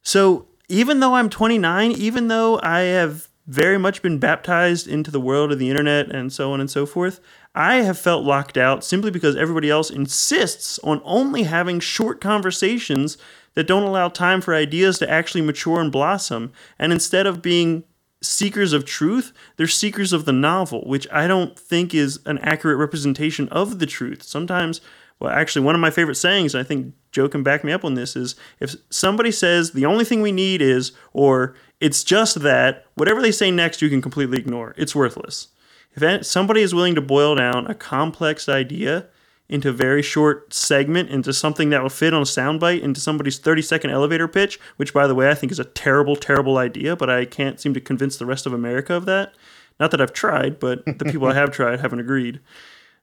So 0.02 0.46
even 0.68 1.00
though 1.00 1.14
I'm 1.14 1.30
29, 1.30 1.92
even 1.92 2.28
though 2.28 2.60
I 2.62 2.80
have 2.80 3.28
very 3.50 3.78
much 3.78 4.00
been 4.00 4.18
baptized 4.18 4.86
into 4.86 5.10
the 5.10 5.20
world 5.20 5.50
of 5.50 5.58
the 5.58 5.68
internet 5.68 6.08
and 6.14 6.32
so 6.32 6.52
on 6.52 6.60
and 6.60 6.70
so 6.70 6.86
forth, 6.86 7.20
I 7.52 7.76
have 7.76 7.98
felt 7.98 8.24
locked 8.24 8.56
out 8.56 8.84
simply 8.84 9.10
because 9.10 9.34
everybody 9.34 9.68
else 9.68 9.90
insists 9.90 10.78
on 10.84 11.02
only 11.04 11.42
having 11.42 11.80
short 11.80 12.20
conversations 12.20 13.18
that 13.54 13.66
don't 13.66 13.82
allow 13.82 14.08
time 14.08 14.40
for 14.40 14.54
ideas 14.54 15.00
to 15.00 15.10
actually 15.10 15.42
mature 15.42 15.80
and 15.80 15.90
blossom. 15.90 16.52
And 16.78 16.92
instead 16.92 17.26
of 17.26 17.42
being 17.42 17.82
seekers 18.22 18.72
of 18.72 18.84
truth, 18.84 19.32
they're 19.56 19.66
seekers 19.66 20.12
of 20.12 20.26
the 20.26 20.32
novel, 20.32 20.82
which 20.86 21.08
I 21.10 21.26
don't 21.26 21.58
think 21.58 21.92
is 21.92 22.20
an 22.26 22.38
accurate 22.38 22.78
representation 22.78 23.48
of 23.48 23.80
the 23.80 23.86
truth. 23.86 24.22
Sometimes, 24.22 24.80
well, 25.20 25.32
actually, 25.32 25.64
one 25.64 25.74
of 25.74 25.80
my 25.80 25.90
favorite 25.90 26.14
sayings, 26.14 26.54
and 26.54 26.64
I 26.64 26.66
think 26.66 26.94
Joe 27.12 27.28
can 27.28 27.42
back 27.42 27.62
me 27.62 27.72
up 27.72 27.84
on 27.84 27.94
this, 27.94 28.16
is 28.16 28.36
if 28.58 28.74
somebody 28.88 29.30
says 29.30 29.72
the 29.72 29.84
only 29.84 30.04
thing 30.04 30.22
we 30.22 30.32
need 30.32 30.62
is, 30.62 30.92
or 31.12 31.54
it's 31.78 32.02
just 32.02 32.40
that, 32.40 32.86
whatever 32.94 33.20
they 33.20 33.32
say 33.32 33.50
next, 33.50 33.82
you 33.82 33.90
can 33.90 34.00
completely 34.00 34.38
ignore. 34.38 34.74
It's 34.78 34.94
worthless. 34.94 35.48
If 35.94 36.24
somebody 36.24 36.62
is 36.62 36.74
willing 36.74 36.94
to 36.94 37.02
boil 37.02 37.34
down 37.34 37.66
a 37.66 37.74
complex 37.74 38.48
idea 38.48 39.08
into 39.50 39.68
a 39.68 39.72
very 39.72 40.00
short 40.00 40.54
segment, 40.54 41.10
into 41.10 41.32
something 41.32 41.70
that 41.70 41.82
will 41.82 41.90
fit 41.90 42.14
on 42.14 42.22
a 42.22 42.24
soundbite, 42.24 42.80
into 42.80 43.00
somebody's 43.00 43.38
30 43.38 43.62
second 43.62 43.90
elevator 43.90 44.28
pitch, 44.28 44.58
which, 44.76 44.94
by 44.94 45.06
the 45.06 45.14
way, 45.14 45.28
I 45.28 45.34
think 45.34 45.52
is 45.52 45.58
a 45.58 45.64
terrible, 45.64 46.16
terrible 46.16 46.56
idea, 46.56 46.96
but 46.96 47.10
I 47.10 47.26
can't 47.26 47.60
seem 47.60 47.74
to 47.74 47.80
convince 47.80 48.16
the 48.16 48.26
rest 48.26 48.46
of 48.46 48.52
America 48.52 48.94
of 48.94 49.04
that. 49.06 49.34
Not 49.78 49.90
that 49.90 50.00
I've 50.00 50.12
tried, 50.12 50.60
but 50.60 50.84
the 50.86 51.04
people 51.04 51.26
I 51.26 51.34
have 51.34 51.50
tried 51.52 51.80
haven't 51.80 52.00
agreed. 52.00 52.40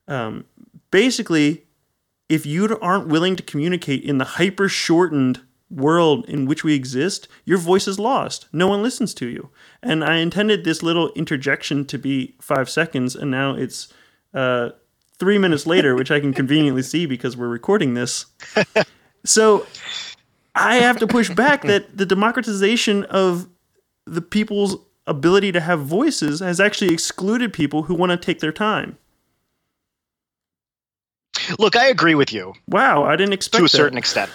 Um, 0.08 0.46
basically, 0.90 1.67
if 2.30 2.46
you 2.46 2.78
aren't 2.82 3.08
willing 3.08 3.36
to 3.36 3.44
communicate 3.44 4.04
in 4.04 4.18
the 4.18 4.26
hyper 4.26 4.68
shortened 4.68 5.42
world 5.70 6.26
in 6.30 6.46
which 6.46 6.64
we 6.64 6.74
exist, 6.74 7.28
your 7.46 7.58
voice 7.58 7.88
is 7.88 8.00
lost. 8.00 8.48
No 8.54 8.68
one 8.68 8.82
listens 8.82 9.14
to 9.16 9.28
you. 9.28 9.50
And 9.84 10.04
I 10.04 10.18
intended 10.18 10.64
this 10.64 10.82
little 10.82 11.12
interjection 11.14 11.86
to 11.86 11.98
be 11.98 12.36
five 12.42 12.70
seconds, 12.70 13.16
and 13.16 13.30
now 13.32 13.56
it's 13.56 13.94
uh, 14.34 14.70
three 15.20 15.38
minutes 15.38 15.66
later, 15.66 15.96
which 15.96 16.12
I 16.12 16.20
can 16.20 16.34
conveniently 16.34 16.84
see 16.84 17.06
because 17.06 17.36
we're 17.36 17.48
recording 17.48 17.94
this. 17.94 18.28
So 19.28 19.66
I 20.56 20.78
have 20.78 20.98
to 21.00 21.08
push 21.08 21.30
back 21.30 21.64
that 21.64 21.98
the 21.98 22.06
democratization 22.06 23.04
of 23.06 23.48
the 24.06 24.22
people's 24.22 24.78
ability 25.06 25.52
to 25.52 25.60
have 25.60 25.82
voices 25.82 26.40
has 26.40 26.60
actually 26.60 26.94
excluded 26.94 27.54
people 27.54 27.84
who 27.84 27.94
want 27.94 28.12
to 28.12 28.18
take 28.18 28.40
their 28.40 28.52
time. 28.52 28.98
Look, 31.60 31.76
I 31.76 31.88
agree 31.88 32.16
with 32.16 32.34
you 32.34 32.54
Wow, 32.68 33.04
I 33.04 33.16
didn't 33.16 33.34
expect 33.34 33.60
to 33.60 33.64
a 33.64 33.64
that. 33.64 33.70
certain 33.70 33.98
extent. 33.98 34.32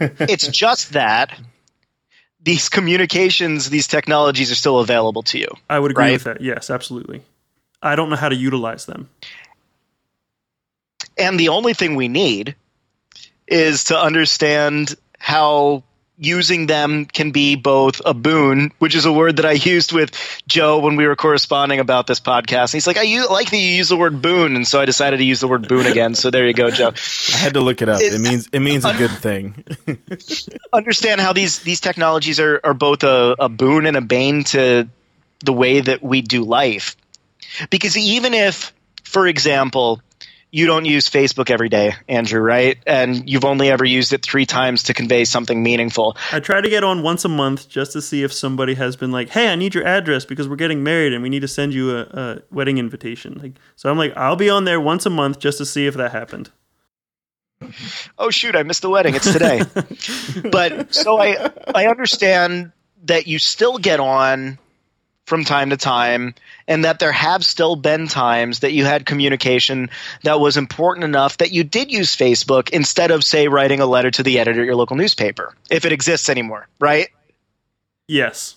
it's 0.00 0.48
just 0.48 0.92
that 0.92 1.38
these 2.40 2.68
communications, 2.68 3.70
these 3.70 3.88
technologies 3.88 4.50
are 4.52 4.56
still 4.56 4.78
available 4.78 5.22
to 5.24 5.38
you. 5.38 5.48
I 5.68 5.78
would 5.78 5.90
agree 5.90 6.04
right? 6.04 6.12
with 6.12 6.24
that. 6.24 6.40
Yes, 6.40 6.70
absolutely. 6.70 7.22
I 7.82 7.96
don't 7.96 8.08
know 8.08 8.16
how 8.16 8.28
to 8.28 8.36
utilize 8.36 8.86
them. 8.86 9.08
And 11.18 11.38
the 11.40 11.48
only 11.48 11.74
thing 11.74 11.96
we 11.96 12.08
need 12.08 12.54
is 13.46 13.84
to 13.84 13.98
understand 13.98 14.94
how 15.18 15.82
using 16.18 16.66
them 16.66 17.04
can 17.04 17.30
be 17.30 17.56
both 17.56 18.00
a 18.04 18.14
boon, 18.14 18.72
which 18.78 18.94
is 18.94 19.04
a 19.04 19.12
word 19.12 19.36
that 19.36 19.46
I 19.46 19.52
used 19.52 19.92
with 19.92 20.10
Joe 20.46 20.78
when 20.78 20.96
we 20.96 21.06
were 21.06 21.16
corresponding 21.16 21.80
about 21.80 22.06
this 22.06 22.20
podcast. 22.20 22.64
And 22.64 22.72
he's 22.72 22.86
like, 22.86 22.96
I 22.96 23.02
use, 23.02 23.28
like 23.28 23.50
that 23.50 23.56
you 23.56 23.68
use 23.68 23.88
the 23.88 23.96
word 23.96 24.22
boon, 24.22 24.56
and 24.56 24.66
so 24.66 24.80
I 24.80 24.84
decided 24.84 25.18
to 25.18 25.24
use 25.24 25.40
the 25.40 25.48
word 25.48 25.68
boon 25.68 25.86
again. 25.86 26.14
So 26.14 26.30
there 26.30 26.46
you 26.46 26.54
go, 26.54 26.70
Joe. 26.70 26.92
I 27.34 27.36
had 27.36 27.54
to 27.54 27.60
look 27.60 27.82
it 27.82 27.88
up. 27.88 28.00
It 28.00 28.20
means 28.20 28.48
it 28.52 28.60
means 28.60 28.84
a 28.84 28.94
good 28.94 29.10
thing. 29.10 29.64
Understand 30.72 31.20
how 31.20 31.32
these 31.32 31.60
these 31.60 31.80
technologies 31.80 32.40
are 32.40 32.60
are 32.64 32.74
both 32.74 33.04
a, 33.04 33.36
a 33.38 33.48
boon 33.48 33.86
and 33.86 33.96
a 33.96 34.02
bane 34.02 34.44
to 34.44 34.88
the 35.44 35.52
way 35.52 35.80
that 35.80 36.02
we 36.02 36.22
do 36.22 36.44
life. 36.44 36.96
Because 37.70 37.96
even 37.96 38.34
if, 38.34 38.72
for 39.04 39.26
example, 39.26 40.00
you 40.50 40.66
don't 40.66 40.84
use 40.84 41.10
Facebook 41.10 41.50
every 41.50 41.68
day, 41.68 41.94
Andrew, 42.08 42.40
right? 42.40 42.78
And 42.86 43.28
you've 43.28 43.44
only 43.44 43.70
ever 43.70 43.84
used 43.84 44.12
it 44.12 44.22
three 44.22 44.46
times 44.46 44.84
to 44.84 44.94
convey 44.94 45.24
something 45.24 45.62
meaningful. 45.62 46.16
I 46.32 46.40
try 46.40 46.60
to 46.60 46.68
get 46.68 46.84
on 46.84 47.02
once 47.02 47.24
a 47.24 47.28
month 47.28 47.68
just 47.68 47.92
to 47.92 48.00
see 48.02 48.22
if 48.22 48.32
somebody 48.32 48.74
has 48.74 48.96
been 48.96 49.12
like, 49.12 49.30
"Hey, 49.30 49.48
I 49.48 49.56
need 49.56 49.74
your 49.74 49.86
address 49.86 50.24
because 50.24 50.48
we're 50.48 50.56
getting 50.56 50.82
married 50.82 51.12
and 51.12 51.22
we 51.22 51.28
need 51.28 51.40
to 51.40 51.48
send 51.48 51.74
you 51.74 51.96
a, 51.96 52.00
a 52.02 52.42
wedding 52.50 52.78
invitation." 52.78 53.38
Like, 53.42 53.52
so 53.74 53.90
I'm 53.90 53.98
like, 53.98 54.16
I'll 54.16 54.36
be 54.36 54.48
on 54.48 54.64
there 54.64 54.80
once 54.80 55.04
a 55.04 55.10
month 55.10 55.38
just 55.38 55.58
to 55.58 55.66
see 55.66 55.86
if 55.86 55.94
that 55.94 56.12
happened. 56.12 56.50
oh 58.18 58.28
shoot 58.28 58.54
i 58.54 58.62
missed 58.62 58.82
the 58.82 58.90
wedding 58.90 59.14
it's 59.14 59.32
today 59.32 59.62
but 60.50 60.94
so 60.94 61.18
i 61.18 61.50
i 61.74 61.86
understand 61.86 62.70
that 63.04 63.26
you 63.26 63.38
still 63.38 63.78
get 63.78 63.98
on 63.98 64.58
from 65.26 65.44
time 65.44 65.70
to 65.70 65.76
time 65.76 66.34
and 66.68 66.84
that 66.84 67.00
there 67.00 67.12
have 67.12 67.44
still 67.44 67.76
been 67.76 68.06
times 68.06 68.60
that 68.60 68.72
you 68.72 68.84
had 68.84 69.04
communication 69.04 69.90
that 70.22 70.40
was 70.40 70.56
important 70.56 71.04
enough 71.04 71.36
that 71.38 71.52
you 71.52 71.64
did 71.64 71.90
use 71.92 72.16
facebook 72.16 72.70
instead 72.70 73.10
of 73.10 73.22
say 73.24 73.48
writing 73.48 73.80
a 73.80 73.86
letter 73.86 74.10
to 74.10 74.22
the 74.22 74.38
editor 74.38 74.60
at 74.60 74.66
your 74.66 74.76
local 74.76 74.96
newspaper 74.96 75.54
if 75.70 75.84
it 75.84 75.92
exists 75.92 76.28
anymore 76.30 76.66
right 76.80 77.08
Yes. 78.08 78.54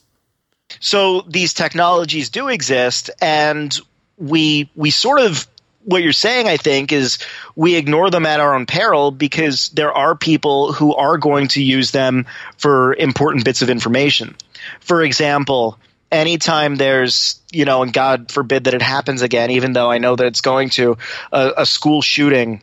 so 0.79 1.21
these 1.21 1.55
technologies 1.55 2.29
do 2.29 2.47
exist 2.49 3.09
and 3.19 3.77
we 4.19 4.69
we 4.75 4.91
sort 4.91 5.19
of 5.19 5.47
what 5.85 6.03
you're 6.03 6.11
saying 6.13 6.47
i 6.47 6.57
think 6.57 6.91
is 6.91 7.17
we 7.55 7.75
ignore 7.75 8.11
them 8.11 8.27
at 8.27 8.39
our 8.39 8.53
own 8.53 8.67
peril 8.67 9.09
because 9.09 9.69
there 9.69 9.91
are 9.91 10.15
people 10.15 10.71
who 10.71 10.93
are 10.93 11.17
going 11.17 11.47
to 11.47 11.63
use 11.63 11.89
them 11.91 12.27
for 12.57 12.93
important 12.95 13.43
bits 13.43 13.63
of 13.63 13.71
information 13.71 14.35
for 14.81 15.01
example 15.01 15.79
anytime 16.11 16.75
there's 16.75 17.41
you 17.51 17.65
know 17.65 17.83
and 17.83 17.93
god 17.93 18.31
forbid 18.31 18.65
that 18.65 18.73
it 18.73 18.81
happens 18.81 19.21
again 19.21 19.51
even 19.51 19.73
though 19.73 19.91
i 19.91 19.97
know 19.97 20.15
that 20.15 20.25
it's 20.25 20.41
going 20.41 20.69
to 20.69 20.97
a, 21.31 21.53
a 21.57 21.65
school 21.65 22.01
shooting 22.01 22.61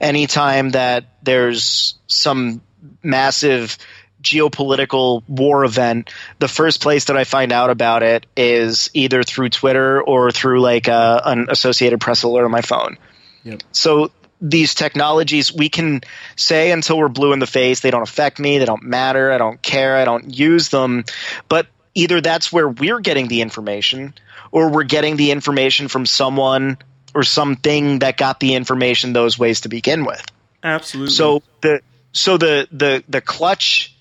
anytime 0.00 0.70
that 0.70 1.04
there's 1.22 1.94
some 2.06 2.60
massive 3.02 3.78
geopolitical 4.22 5.22
war 5.28 5.64
event, 5.64 6.10
the 6.38 6.48
first 6.48 6.82
place 6.82 7.06
that 7.06 7.16
I 7.16 7.24
find 7.24 7.52
out 7.52 7.70
about 7.70 8.02
it 8.02 8.26
is 8.36 8.90
either 8.92 9.22
through 9.22 9.50
Twitter 9.50 10.02
or 10.02 10.30
through 10.30 10.60
like 10.60 10.88
a, 10.88 11.22
an 11.24 11.46
Associated 11.48 12.00
Press 12.00 12.24
alert 12.24 12.44
on 12.44 12.50
my 12.50 12.60
phone. 12.60 12.98
Yep. 13.44 13.62
So 13.72 14.10
these 14.40 14.74
technologies, 14.74 15.52
we 15.52 15.68
can 15.68 16.02
say 16.34 16.72
until 16.72 16.98
we're 16.98 17.08
blue 17.08 17.32
in 17.32 17.38
the 17.38 17.46
face, 17.46 17.80
they 17.80 17.90
don't 17.90 18.02
affect 18.02 18.38
me, 18.38 18.58
they 18.58 18.64
don't 18.64 18.82
matter, 18.82 19.30
I 19.30 19.38
don't 19.38 19.62
care, 19.62 19.96
I 19.96 20.04
don't 20.04 20.36
use 20.36 20.68
them. 20.68 21.04
But 21.48 21.68
either 21.96 22.20
that's 22.20 22.52
where 22.52 22.68
we're 22.68 23.00
getting 23.00 23.26
the 23.26 23.40
information, 23.40 24.14
or 24.52 24.70
we're 24.70 24.84
getting 24.84 25.16
the 25.16 25.30
information 25.32 25.88
from 25.88 26.06
someone 26.06 26.76
or 27.14 27.24
something 27.24 28.00
that 28.00 28.18
got 28.18 28.38
the 28.38 28.54
information 28.54 29.14
those 29.14 29.38
ways 29.38 29.62
to 29.62 29.68
begin 29.68 30.04
with. 30.04 30.24
Absolutely. 30.62 31.14
So 31.14 31.42
the 31.62 31.80
so 32.12 32.36
the 32.36 32.68
the 32.70 33.02
the 33.08 33.20
clutch 33.22 33.96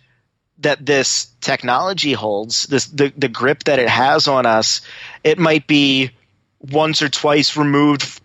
that 0.59 0.85
this 0.85 1.27
technology 1.39 2.11
holds, 2.13 2.63
this 2.63 2.85
the 2.87 3.13
the 3.17 3.29
grip 3.29 3.63
that 3.63 3.79
it 3.79 3.89
has 3.89 4.27
on 4.27 4.45
us, 4.45 4.81
it 5.23 5.39
might 5.39 5.65
be 5.65 6.11
once 6.59 7.01
or 7.01 7.09
twice 7.09 7.55
removed 7.55 8.21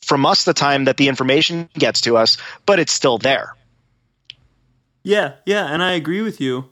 from 0.00 0.26
us 0.26 0.44
the 0.44 0.54
time 0.54 0.84
that 0.84 0.96
the 0.96 1.08
information 1.08 1.68
gets 1.74 2.02
to 2.02 2.16
us, 2.16 2.38
but 2.66 2.78
it's 2.78 2.92
still 2.92 3.18
there. 3.18 3.54
Yeah, 5.02 5.34
yeah, 5.44 5.66
and 5.66 5.82
I 5.82 5.92
agree 5.92 6.22
with 6.22 6.40
you. 6.40 6.66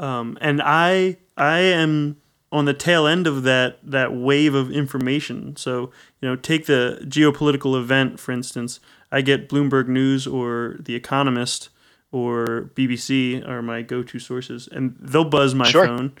Um, 0.00 0.36
and 0.40 0.60
I 0.64 1.18
I 1.36 1.58
am 1.60 2.16
on 2.50 2.64
the 2.64 2.74
tail 2.74 3.06
end 3.06 3.26
of 3.28 3.44
that 3.44 3.78
that 3.84 4.12
wave 4.12 4.54
of 4.54 4.72
information. 4.72 5.54
So 5.56 5.92
you 6.20 6.28
know, 6.28 6.34
take 6.36 6.66
the 6.66 6.98
geopolitical 7.04 7.78
event 7.78 8.18
for 8.18 8.32
instance. 8.32 8.80
I 9.12 9.20
get 9.20 9.48
Bloomberg 9.48 9.86
News 9.88 10.26
or 10.26 10.76
The 10.80 10.94
Economist 10.94 11.68
or 12.12 12.70
BBC 12.74 13.46
are 13.48 13.62
my 13.62 13.82
go-to 13.82 14.18
sources, 14.18 14.68
and 14.72 14.96
they'll 15.00 15.24
buzz 15.24 15.54
my 15.54 15.68
Sure. 15.68 15.86
phone. 15.86 16.12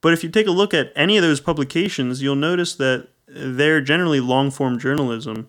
But 0.00 0.12
if 0.14 0.22
you 0.24 0.30
take 0.30 0.46
a 0.46 0.50
look 0.50 0.72
at 0.72 0.92
any 0.96 1.16
of 1.18 1.22
those 1.22 1.40
publications, 1.40 2.22
you'll 2.22 2.36
notice 2.36 2.74
that 2.76 3.08
they're 3.26 3.80
generally 3.82 4.20
long-form 4.20 4.78
journalism. 4.78 5.48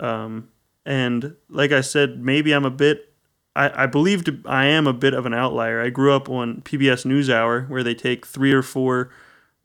Um, 0.00 0.48
and 0.86 1.36
like 1.48 1.70
I 1.70 1.80
said, 1.80 2.18
maybe 2.24 2.52
I'm 2.52 2.64
a 2.64 2.70
bit 2.70 3.12
I, 3.56 3.84
I 3.84 3.86
believe 3.86 4.24
I 4.46 4.66
am 4.66 4.86
a 4.86 4.92
bit 4.92 5.14
of 5.14 5.26
an 5.26 5.34
outlier. 5.34 5.80
I 5.80 5.90
grew 5.90 6.12
up 6.12 6.28
on 6.28 6.62
PBS 6.62 7.04
NewsHour, 7.04 7.68
where 7.68 7.82
they 7.82 7.94
take 7.94 8.26
three 8.26 8.52
or 8.52 8.62
four 8.62 9.10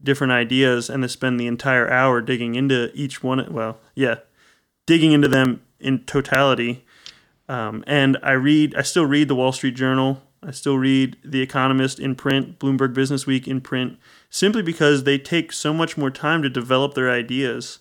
different 0.01 0.31
ideas 0.31 0.89
and 0.89 1.03
they 1.03 1.07
spend 1.07 1.39
the 1.39 1.47
entire 1.47 1.89
hour 1.89 2.21
digging 2.21 2.55
into 2.55 2.91
each 2.93 3.23
one. 3.23 3.51
Well, 3.51 3.79
yeah, 3.95 4.15
digging 4.85 5.11
into 5.11 5.27
them 5.27 5.61
in 5.79 5.99
totality. 6.05 6.85
Um, 7.47 7.83
and 7.87 8.17
I 8.21 8.33
read, 8.33 8.75
I 8.75 8.83
still 8.83 9.05
read 9.05 9.27
the 9.27 9.35
Wall 9.35 9.51
Street 9.51 9.75
Journal. 9.75 10.21
I 10.41 10.51
still 10.51 10.77
read 10.77 11.17
The 11.23 11.41
Economist 11.41 11.99
in 11.99 12.15
print, 12.15 12.59
Bloomberg 12.59 12.93
Business 12.93 13.25
Week 13.25 13.47
in 13.47 13.59
print, 13.59 13.97
simply 14.29 14.61
because 14.61 15.03
they 15.03 15.17
take 15.17 15.51
so 15.51 15.73
much 15.73 15.97
more 15.97 16.11
time 16.11 16.41
to 16.43 16.49
develop 16.49 16.93
their 16.93 17.09
ideas. 17.09 17.79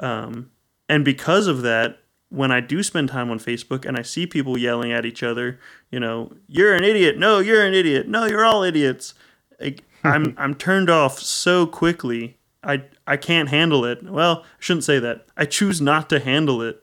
Um, 0.00 0.50
and 0.88 1.04
because 1.04 1.46
of 1.46 1.62
that, 1.62 1.98
when 2.34 2.50
I 2.50 2.60
do 2.60 2.82
spend 2.82 3.08
time 3.08 3.30
on 3.30 3.38
Facebook 3.38 3.84
and 3.86 3.96
I 3.96 4.02
see 4.02 4.26
people 4.26 4.58
yelling 4.58 4.92
at 4.92 5.06
each 5.06 5.22
other, 5.22 5.58
you 5.90 6.00
know, 6.00 6.32
you're 6.48 6.74
an 6.74 6.84
idiot. 6.84 7.18
No, 7.18 7.38
you're 7.38 7.64
an 7.64 7.74
idiot. 7.74 8.08
No, 8.08 8.26
you're 8.26 8.44
all 8.44 8.62
idiots. 8.62 9.14
Like, 9.60 9.82
I'm 10.04 10.34
I'm 10.36 10.54
turned 10.54 10.90
off 10.90 11.18
so 11.18 11.66
quickly. 11.66 12.36
I 12.62 12.84
I 13.06 13.16
can't 13.16 13.48
handle 13.48 13.84
it. 13.84 14.02
Well, 14.02 14.42
I 14.44 14.46
shouldn't 14.60 14.84
say 14.84 14.98
that. 14.98 15.26
I 15.36 15.44
choose 15.44 15.80
not 15.80 16.08
to 16.10 16.20
handle 16.20 16.60
it, 16.62 16.82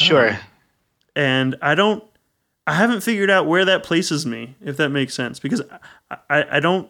ah. 0.00 0.04
Sure. 0.04 0.38
and 1.14 1.56
I 1.62 1.74
don't. 1.74 2.02
I 2.66 2.74
haven't 2.74 3.00
figured 3.00 3.30
out 3.30 3.46
where 3.46 3.64
that 3.64 3.82
places 3.82 4.24
me, 4.24 4.54
if 4.60 4.76
that 4.76 4.90
makes 4.90 5.12
sense, 5.14 5.40
because 5.40 5.62
I, 6.10 6.18
I, 6.28 6.56
I 6.56 6.60
don't 6.60 6.88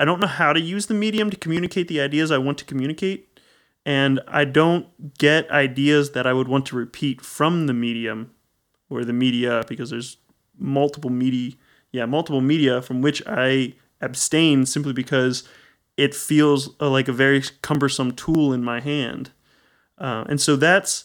I 0.00 0.04
don't 0.04 0.20
know 0.20 0.26
how 0.26 0.52
to 0.52 0.60
use 0.60 0.86
the 0.86 0.94
medium 0.94 1.30
to 1.30 1.36
communicate 1.36 1.86
the 1.86 2.00
ideas 2.00 2.30
I 2.32 2.38
want 2.38 2.58
to 2.58 2.64
communicate, 2.64 3.31
and 3.84 4.20
I 4.28 4.44
don't 4.44 4.86
get 5.18 5.50
ideas 5.50 6.12
that 6.12 6.26
I 6.26 6.32
would 6.32 6.48
want 6.48 6.66
to 6.66 6.76
repeat 6.76 7.20
from 7.20 7.66
the 7.66 7.74
medium 7.74 8.32
or 8.88 9.04
the 9.04 9.12
media 9.12 9.64
because 9.68 9.90
there's 9.90 10.18
multiple 10.58 11.10
media, 11.10 11.52
yeah, 11.90 12.06
multiple 12.06 12.40
media 12.40 12.80
from 12.82 13.00
which 13.00 13.22
I 13.26 13.74
abstain 14.00 14.66
simply 14.66 14.92
because 14.92 15.48
it 15.96 16.14
feels 16.14 16.70
uh, 16.80 16.88
like 16.88 17.08
a 17.08 17.12
very 17.12 17.42
cumbersome 17.62 18.12
tool 18.12 18.52
in 18.52 18.62
my 18.62 18.80
hand, 18.80 19.30
uh, 19.98 20.24
and 20.28 20.40
so 20.40 20.56
that's 20.56 21.04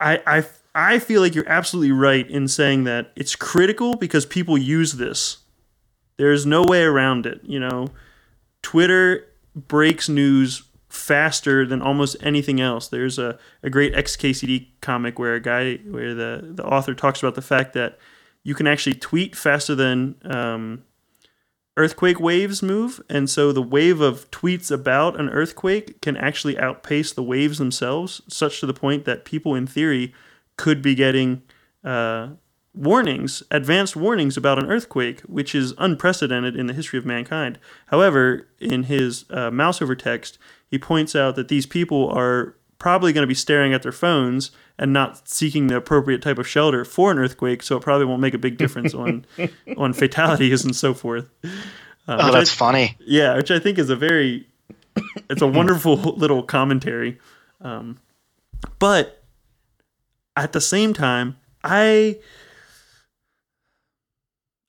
I, 0.00 0.22
I 0.26 0.44
I 0.74 0.98
feel 0.98 1.20
like 1.20 1.34
you're 1.34 1.48
absolutely 1.48 1.92
right 1.92 2.28
in 2.30 2.48
saying 2.48 2.84
that 2.84 3.12
it's 3.16 3.34
critical 3.34 3.96
because 3.96 4.26
people 4.26 4.58
use 4.58 4.92
this. 4.92 5.38
There's 6.16 6.46
no 6.46 6.62
way 6.62 6.82
around 6.82 7.26
it. 7.26 7.40
You 7.44 7.60
know, 7.60 7.88
Twitter 8.62 9.26
breaks 9.54 10.08
news 10.08 10.62
faster 10.96 11.66
than 11.66 11.82
almost 11.82 12.16
anything 12.20 12.60
else. 12.60 12.88
There's 12.88 13.18
a, 13.18 13.38
a 13.62 13.70
great 13.70 13.94
XKCD 13.94 14.68
comic 14.80 15.18
where 15.18 15.34
a 15.34 15.40
guy 15.40 15.76
where 15.76 16.14
the, 16.14 16.40
the 16.42 16.64
author 16.64 16.94
talks 16.94 17.22
about 17.22 17.34
the 17.34 17.42
fact 17.42 17.74
that 17.74 17.98
you 18.42 18.54
can 18.54 18.66
actually 18.66 18.94
tweet 18.94 19.36
faster 19.36 19.74
than 19.74 20.14
um, 20.24 20.84
earthquake 21.76 22.20
waves 22.20 22.62
move, 22.62 23.00
and 23.08 23.28
so 23.28 23.52
the 23.52 23.62
wave 23.62 24.00
of 24.00 24.30
tweets 24.30 24.70
about 24.70 25.18
an 25.20 25.28
earthquake 25.28 26.00
can 26.00 26.16
actually 26.16 26.58
outpace 26.58 27.12
the 27.12 27.22
waves 27.22 27.58
themselves, 27.58 28.22
such 28.28 28.60
to 28.60 28.66
the 28.66 28.74
point 28.74 29.04
that 29.04 29.24
people 29.24 29.54
in 29.54 29.66
theory 29.66 30.14
could 30.56 30.80
be 30.80 30.94
getting 30.94 31.42
uh, 31.84 32.28
warnings, 32.76 33.42
advanced 33.50 33.96
warnings 33.96 34.36
about 34.36 34.58
an 34.58 34.70
earthquake, 34.70 35.20
which 35.22 35.54
is 35.54 35.74
unprecedented 35.78 36.54
in 36.54 36.66
the 36.66 36.74
history 36.74 36.98
of 36.98 37.06
mankind. 37.06 37.58
However, 37.86 38.48
in 38.60 38.84
his 38.84 39.24
uh, 39.30 39.50
mouse 39.50 39.80
over 39.80 39.94
text, 39.94 40.38
he 40.70 40.78
points 40.78 41.14
out 41.16 41.36
that 41.36 41.48
these 41.48 41.66
people 41.66 42.08
are 42.10 42.56
probably 42.78 43.12
going 43.12 43.22
to 43.22 43.26
be 43.28 43.34
staring 43.34 43.72
at 43.72 43.82
their 43.82 43.92
phones 43.92 44.50
and 44.78 44.92
not 44.92 45.26
seeking 45.28 45.68
the 45.68 45.76
appropriate 45.76 46.20
type 46.20 46.38
of 46.38 46.46
shelter 46.46 46.84
for 46.84 47.10
an 47.10 47.18
earthquake. 47.18 47.62
So 47.62 47.76
it 47.76 47.82
probably 47.82 48.04
won't 48.04 48.20
make 48.20 48.34
a 48.34 48.38
big 48.38 48.58
difference 48.58 48.92
on 48.94 49.24
on 49.76 49.92
fatalities 49.92 50.64
and 50.64 50.74
so 50.76 50.92
forth. 50.94 51.28
Uh, 51.44 51.48
Oh, 52.08 52.16
which 52.16 52.24
I- 52.34 52.38
that's 52.38 52.52
funny. 52.52 52.96
yeah, 53.00 53.36
which 53.36 53.50
I 53.50 53.58
think 53.58 53.78
is 53.78 53.90
a 53.90 53.96
very, 53.96 54.46
it's 55.30 55.42
a 55.42 55.46
wonderful 55.46 55.96
little 56.16 56.42
commentary. 56.42 57.18
Um, 57.60 57.98
but 58.78 59.24
at 60.36 60.52
the 60.52 60.60
same 60.60 60.92
time, 60.92 61.36
I, 61.64 62.18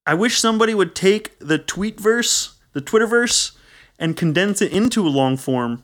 I 0.05 0.13
wish 0.13 0.39
somebody 0.39 0.73
would 0.73 0.95
take 0.95 1.37
the 1.39 1.57
tweet 1.57 1.99
verse, 1.99 2.55
the 2.73 2.81
Twitterverse, 2.81 3.51
and 3.99 4.15
condense 4.15 4.61
it 4.61 4.71
into 4.71 5.05
a 5.05 5.09
long 5.09 5.37
form 5.37 5.83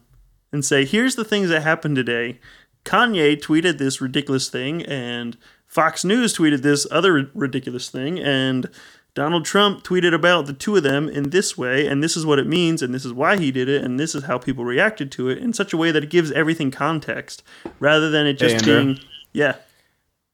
and 0.54 0.64
say, 0.64 0.86
here's 0.86 1.16
the 1.16 1.26
things 1.26 1.50
that 1.50 1.64
happened 1.64 1.98
today. 1.98 2.40
Kanye 2.86 3.42
tweeted 3.42 3.78
this 3.78 4.00
ridiculous 4.00 4.50
thing, 4.50 4.84
and 4.84 5.36
Fox 5.66 6.06
News 6.06 6.38
tweeted 6.38 6.62
this 6.62 6.86
other 6.92 7.30
ridiculous 7.34 7.90
thing, 7.90 8.20
and 8.20 8.70
Donald 9.16 9.46
Trump 9.46 9.84
tweeted 9.84 10.14
about 10.14 10.46
the 10.46 10.54
two 10.54 10.76
of 10.76 10.84
them 10.84 11.10
in 11.10 11.32
this 11.32 11.58
way, 11.58 11.88
and 11.88 12.04
this 12.04 12.16
is 12.16 12.26
what 12.26 12.40
it 12.40 12.48
means, 12.48 12.82
and 12.82 12.94
this 12.94 13.06
is 13.06 13.14
why 13.14 13.38
he 13.38 13.52
did 13.52 13.68
it, 13.68 13.84
and 13.84 14.00
this 14.00 14.14
is 14.16 14.26
how 14.26 14.38
people 14.38 14.64
reacted 14.64 15.12
to 15.14 15.30
it 15.30 15.38
in 15.38 15.54
such 15.54 15.74
a 15.74 15.78
way 15.78 15.92
that 15.92 16.04
it 16.04 16.10
gives 16.10 16.32
everything 16.32 16.72
context 16.72 17.44
rather 17.80 18.10
than 18.10 18.28
it 18.28 18.34
just 18.34 18.56
Andrew. 18.56 18.94
being, 18.96 19.00
yeah. 19.34 19.56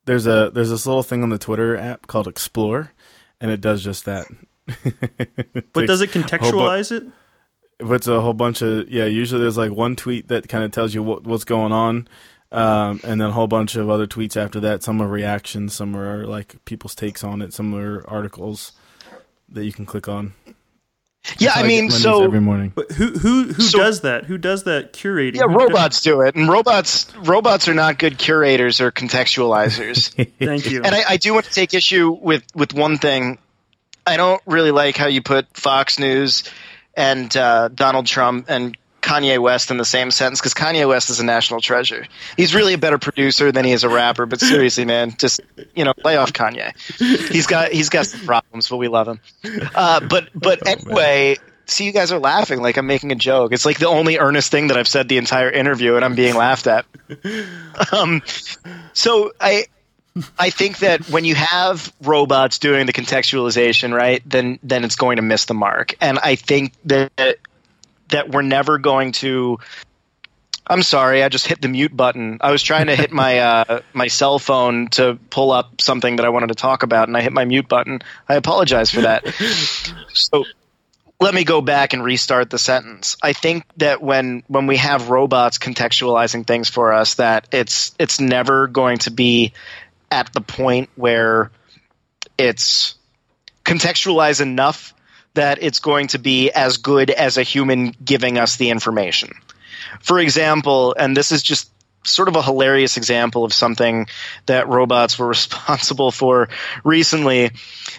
There's 0.06 0.26
a 0.26 0.50
there's 0.54 0.72
this 0.72 0.86
little 0.88 1.04
thing 1.04 1.24
on 1.24 1.30
the 1.30 1.38
Twitter 1.38 1.78
app 1.78 2.08
called 2.08 2.28
Explore, 2.28 2.92
and 3.40 3.52
it 3.52 3.62
does 3.62 3.84
just 3.84 4.06
that. 4.06 4.28
But 5.74 5.88
does 5.88 6.02
it 6.02 6.12
contextualize 6.12 6.92
it? 6.92 7.04
But 7.80 7.94
it's 7.94 8.08
a 8.08 8.20
whole 8.22 8.34
bunch 8.34 8.62
of 8.62 8.90
yeah. 8.90 9.06
Usually 9.06 9.42
there's 9.42 9.58
like 9.58 9.72
one 9.72 9.96
tweet 9.96 10.28
that 10.28 10.48
kind 10.50 10.64
of 10.64 10.72
tells 10.72 10.94
you 10.94 11.02
what, 11.02 11.24
what's 11.24 11.46
going 11.46 11.72
on, 11.72 12.08
um, 12.52 13.00
and 13.06 13.22
then 13.22 13.30
a 13.30 13.32
whole 13.32 13.48
bunch 13.48 13.76
of 13.76 13.90
other 13.90 14.06
tweets 14.06 14.36
after 14.36 14.60
that. 14.60 14.84
Some 14.84 15.02
are 15.02 15.08
reactions, 15.08 15.74
some 15.74 15.96
are 15.96 16.26
like 16.26 16.64
people's 16.66 16.94
takes 16.94 17.24
on 17.24 17.42
it, 17.42 17.54
some 17.54 17.74
are 17.74 18.06
articles 18.08 18.74
that 19.48 19.64
you 19.66 19.72
can 19.72 19.86
click 19.86 20.08
on. 20.10 20.34
Yeah, 21.38 21.50
That's 21.50 21.58
I 21.58 21.68
mean, 21.68 21.90
so 21.90 22.24
every 22.24 22.40
morning. 22.42 22.72
But 22.76 22.92
who 22.92 23.12
who 23.18 23.44
who 23.54 23.62
So- 23.64 23.78
does 23.80 24.02
that? 24.02 24.26
Who 24.26 24.38
does 24.38 24.64
that 24.64 24.94
curating? 24.94 25.36
yeah, 25.36 25.44
Who 25.44 25.60
does- 25.60 25.70
robots 25.70 26.02
do 26.02 26.22
it, 26.22 26.36
and 26.36 26.50
robots 26.50 27.14
robots 27.18 27.68
are 27.68 27.74
not 27.74 27.98
good 28.00 28.18
curators 28.18 28.82
or 28.82 28.92
contextualizers. 28.92 30.10
Thank 30.40 30.70
you. 30.72 30.82
and 30.84 30.94
I, 30.96 31.04
I 31.12 31.18
do 31.18 31.34
want 31.34 31.46
to 31.46 31.52
take 31.54 31.74
issue 31.74 32.12
with 32.12 32.44
with 32.56 32.74
one 32.74 32.98
thing. 32.98 33.38
I 34.08 34.18
don't 34.18 34.42
really 34.46 34.72
like 34.72 34.98
how 34.98 35.08
you 35.08 35.22
put 35.22 35.46
Fox 35.56 36.00
News 36.00 36.44
and 37.00 37.36
uh, 37.38 37.70
Donald 37.70 38.06
Trump 38.06 38.47
and 38.50 38.78
Kanye 39.02 39.39
West 39.39 39.72
in 39.72 39.78
the 39.78 39.86
same 39.86 40.12
sentence 40.12 40.41
because 40.41 40.54
Kanye 40.54 40.86
West 40.86 41.10
is 41.10 41.22
a 41.22 41.26
national 41.26 41.62
treasure. 41.62 42.06
He's 42.36 42.54
really 42.54 42.74
a 42.74 42.78
better 42.78 42.97
producer 42.97 43.54
than 43.54 43.64
he 43.64 43.72
is 43.72 43.86
a 43.86 43.89
rapper. 43.89 44.26
But 44.26 44.41
seriously, 44.41 44.84
man, 44.84 45.16
just 45.18 45.39
you 45.74 45.86
know, 45.86 45.93
lay 46.04 46.18
off 46.18 46.34
Kanye. 46.34 46.78
He's 47.32 47.47
got 47.47 47.72
he's 47.72 47.88
got 47.88 48.06
some 48.06 48.26
problems, 48.26 48.68
but 48.68 48.78
we 48.78 48.89
love 48.89 49.08
him. 49.08 49.22
Uh, 49.74 50.02
but 50.02 50.30
but 50.36 50.68
anyway. 50.68 51.38
See, 51.66 51.86
you 51.86 51.91
guys 51.91 52.12
are 52.12 52.18
laughing 52.18 52.64
like 52.64 52.78
I'm 52.78 52.88
making 52.88 53.12
a 53.12 53.16
joke. 53.16 53.54
It's 53.54 53.64
like 53.64 53.78
the 53.78 53.86
only 53.88 54.18
earnest 54.18 54.50
thing 54.50 54.70
that 54.70 54.78
I've 54.78 54.88
said 54.88 55.08
the 55.08 55.20
entire 55.20 55.52
interview, 55.52 55.97
and 55.97 56.04
I'm 56.04 56.16
being 56.16 56.36
laughed 56.36 56.66
at. 56.66 56.86
Um, 57.93 58.24
so 58.93 59.32
I, 59.39 59.66
I 60.38 60.49
think 60.49 60.80
that 60.80 61.10
when 61.10 61.24
you 61.24 61.36
have 61.36 61.93
robots 62.01 62.60
doing 62.60 62.86
the 62.86 62.93
contextualization, 62.93 63.93
right, 63.93 64.22
then 64.26 64.60
then 64.64 64.84
it's 64.84 64.95
going 64.95 65.18
to 65.18 65.22
miss 65.22 65.45
the 65.45 65.53
mark. 65.53 65.95
And 66.01 66.20
I 66.20 66.36
think 66.36 66.74
that 66.86 67.38
that 68.10 68.30
we're 68.30 68.41
never 68.41 68.78
going 68.78 69.14
to. 69.14 69.60
I'm 70.68 70.84
sorry, 70.84 71.24
I 71.24 71.30
just 71.30 71.47
hit 71.47 71.62
the 71.62 71.68
mute 71.68 71.95
button. 71.95 72.38
I 72.41 72.51
was 72.51 72.62
trying 72.62 72.88
to 72.88 72.95
hit 72.95 73.12
my 73.12 73.39
uh, 73.39 73.80
my 73.93 74.07
cell 74.07 74.39
phone 74.39 74.88
to 74.89 75.18
pull 75.30 75.51
up 75.51 75.82
something 75.82 76.18
that 76.18 76.26
I 76.26 76.30
wanted 76.30 76.47
to 76.47 76.55
talk 76.55 76.84
about, 76.84 77.07
and 77.07 77.18
I 77.18 77.22
hit 77.22 77.34
my 77.34 77.45
mute 77.45 77.68
button. 77.68 78.01
I 78.28 78.36
apologize 78.36 78.91
for 78.91 79.01
that. 79.01 79.26
So 80.14 80.45
let 81.20 81.34
me 81.34 81.43
go 81.43 81.62
back 81.62 81.93
and 81.93 82.03
restart 82.03 82.49
the 82.49 82.60
sentence. 82.60 83.18
I 83.22 83.34
think 83.34 83.64
that 83.78 84.01
when 84.01 84.43
when 84.47 84.68
we 84.68 84.78
have 84.78 85.10
robots 85.10 85.57
contextualizing 85.57 86.45
things 86.45 86.70
for 86.70 86.93
us, 86.93 87.16
that 87.16 87.47
it's 87.51 87.93
it's 87.99 88.20
never 88.20 88.68
going 88.68 88.99
to 88.99 89.12
be 89.12 89.53
at 90.12 90.32
the 90.34 90.41
point 90.41 90.89
where 90.95 91.51
it's 92.38 92.95
contextualized 93.66 94.41
enough 94.41 94.93
that 95.36 95.62
it's 95.62 95.80
going 95.80 96.07
to 96.07 96.20
be 96.20 96.51
as 96.51 96.78
good 96.78 97.10
as 97.10 97.38
a 97.38 97.43
human 97.43 97.95
giving 98.03 98.38
us 98.38 98.57
the 98.57 98.70
information. 98.70 99.32
For 100.01 100.20
example, 100.20 100.95
and 100.97 101.16
this 101.16 101.32
is 101.32 101.43
just 101.43 101.72
sort 102.03 102.28
of 102.28 102.36
a 102.36 102.41
hilarious 102.41 102.97
example 102.97 103.43
of 103.43 103.53
something 103.53 104.07
that 104.45 104.68
robots 104.68 105.20
were 105.20 105.28
responsible 105.38 106.12
for 106.12 106.49
recently. 106.84 107.51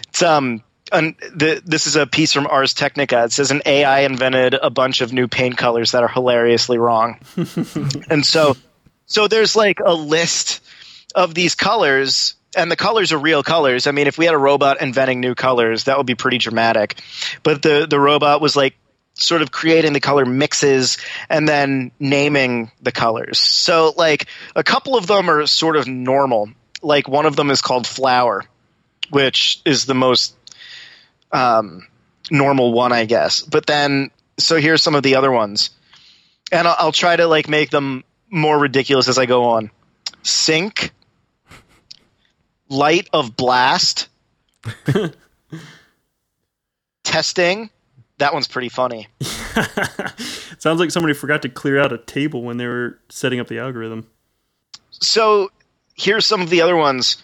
It's 0.09 0.21
um 0.21 0.63
an, 0.91 1.15
the, 1.33 1.61
this 1.63 1.87
is 1.87 1.95
a 1.95 2.05
piece 2.05 2.33
from 2.33 2.47
Ars 2.47 2.73
Technica. 2.73 3.23
It 3.23 3.31
says 3.31 3.51
an 3.51 3.61
AI 3.65 4.01
invented 4.01 4.55
a 4.55 4.69
bunch 4.69 4.99
of 4.99 5.13
new 5.13 5.29
paint 5.29 5.57
colors 5.57 5.91
that 5.93 6.03
are 6.03 6.09
hilariously 6.09 6.77
wrong. 6.77 7.17
and 8.09 8.25
so 8.25 8.57
so 9.05 9.27
there's 9.27 9.55
like 9.55 9.79
a 9.83 9.93
list 9.93 10.60
of 11.11 11.33
these 11.33 11.55
colors 11.55 12.35
and 12.55 12.69
the 12.69 12.75
colors 12.75 13.13
are 13.13 13.17
real 13.17 13.43
colors. 13.43 13.87
I 13.87 13.91
mean, 13.91 14.07
if 14.07 14.17
we 14.17 14.25
had 14.25 14.33
a 14.33 14.37
robot 14.39 14.81
inventing 14.81 15.19
new 15.19 15.35
colors, 15.35 15.85
that 15.85 15.97
would 15.97 16.05
be 16.05 16.15
pretty 16.15 16.37
dramatic. 16.37 16.99
But 17.43 17.61
the 17.61 17.87
the 17.89 17.99
robot 17.99 18.41
was 18.41 18.55
like 18.55 18.75
sort 19.13 19.41
of 19.41 19.51
creating 19.51 19.93
the 19.93 19.99
color 19.99 20.25
mixes 20.25 20.97
and 21.29 21.47
then 21.47 21.91
naming 21.99 22.71
the 22.81 22.91
colors. 22.91 23.39
So 23.39 23.93
like 23.95 24.27
a 24.55 24.63
couple 24.63 24.97
of 24.97 25.07
them 25.07 25.29
are 25.29 25.45
sort 25.47 25.75
of 25.75 25.87
normal. 25.87 26.49
Like 26.81 27.07
one 27.07 27.25
of 27.25 27.35
them 27.35 27.51
is 27.51 27.61
called 27.61 27.85
flower, 27.85 28.43
which 29.09 29.61
is 29.65 29.85
the 29.85 29.93
most 29.93 30.35
um, 31.31 31.87
normal 32.29 32.73
one, 32.73 32.91
I 32.91 33.05
guess. 33.05 33.41
But 33.41 33.65
then, 33.65 34.11
so 34.37 34.57
here's 34.57 34.81
some 34.81 34.95
of 34.95 35.03
the 35.03 35.15
other 35.15 35.31
ones, 35.31 35.69
and 36.51 36.67
I'll, 36.67 36.75
I'll 36.79 36.91
try 36.91 37.15
to 37.15 37.27
like 37.27 37.47
make 37.47 37.69
them 37.69 38.03
more 38.29 38.57
ridiculous 38.57 39.07
as 39.07 39.17
I 39.17 39.25
go 39.25 39.43
on. 39.45 39.69
Sync, 40.23 40.91
light 42.71 43.07
of 43.13 43.35
blast, 43.35 44.07
testing. 47.03 47.69
That 48.17 48.33
one's 48.33 48.47
pretty 48.47 48.69
funny. 48.69 49.07
Sounds 50.59 50.79
like 50.79 50.91
somebody 50.91 51.13
forgot 51.13 51.41
to 51.41 51.49
clear 51.49 51.79
out 51.79 51.91
a 51.91 51.97
table 51.97 52.43
when 52.43 52.57
they 52.57 52.67
were 52.67 52.99
setting 53.09 53.39
up 53.39 53.47
the 53.47 53.59
algorithm. 53.59 54.07
So 54.91 55.49
here's 55.95 56.25
some 56.25 56.41
of 56.41 56.49
the 56.49 56.61
other 56.61 56.75
ones. 56.75 57.23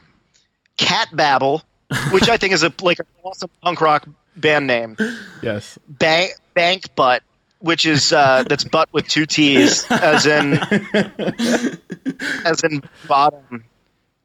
Cat 0.77 1.09
Babble, 1.13 1.63
which 2.11 2.29
I 2.29 2.37
think 2.37 2.53
is 2.53 2.63
a 2.63 2.73
like 2.81 2.99
an 2.99 3.05
awesome 3.23 3.49
punk 3.61 3.81
rock 3.81 4.07
band 4.35 4.67
name. 4.67 4.97
Yes. 5.41 5.77
Bank 5.87 6.31
Bank 6.53 6.95
Butt, 6.95 7.23
which 7.59 7.85
is 7.85 8.11
uh, 8.11 8.43
that's 8.47 8.63
butt 8.63 8.89
with 8.91 9.07
two 9.07 9.25
T's, 9.25 9.85
as 9.91 10.25
in 10.25 10.53
as 12.45 12.63
in 12.63 12.81
bottom 13.07 13.63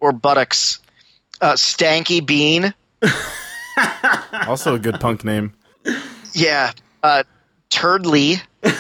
or 0.00 0.12
buttocks. 0.12 0.80
Uh, 1.42 1.54
Stanky 1.54 2.24
Bean, 2.24 2.72
Also 4.46 4.76
a 4.76 4.78
good 4.78 5.00
punk 5.00 5.24
name. 5.24 5.52
yeah. 6.32 6.72
Uh, 7.02 7.24
Turdley. 7.68 8.40
and 8.62 8.74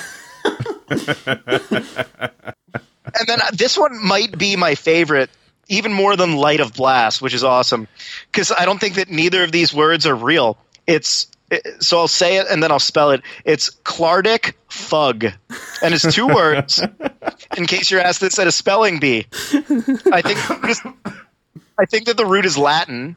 then 3.26 3.40
uh, 3.40 3.50
this 3.52 3.76
one 3.76 4.02
might 4.04 4.36
be 4.36 4.56
my 4.56 4.74
favorite, 4.74 5.30
even 5.68 5.92
more 5.92 6.16
than 6.16 6.36
Light 6.36 6.60
of 6.60 6.74
Blast, 6.74 7.20
which 7.22 7.34
is 7.34 7.44
awesome, 7.44 7.88
because 8.30 8.52
I 8.52 8.64
don't 8.64 8.80
think 8.80 8.94
that 8.94 9.10
neither 9.10 9.44
of 9.44 9.52
these 9.52 9.72
words 9.74 10.06
are 10.06 10.14
real. 10.14 10.56
It's 10.86 11.26
it- 11.50 11.82
so 11.82 11.98
I'll 11.98 12.08
say 12.08 12.36
it 12.38 12.46
and 12.50 12.62
then 12.62 12.70
I'll 12.72 12.78
spell 12.80 13.10
it. 13.10 13.22
It's 13.44 13.70
Clardic 13.70 14.54
Fug, 14.68 15.24
and 15.82 15.94
it's 15.94 16.14
two 16.14 16.26
words. 16.28 16.82
In 17.56 17.66
case 17.66 17.90
you're 17.90 18.00
asked 18.00 18.20
this 18.20 18.38
at 18.38 18.46
a 18.46 18.52
spelling 18.52 18.98
bee, 19.00 19.26
I 20.12 20.22
think 20.22 20.38
I 21.78 21.86
think 21.86 22.06
that 22.06 22.16
the 22.16 22.26
root 22.26 22.44
is 22.44 22.58
Latin, 22.58 23.16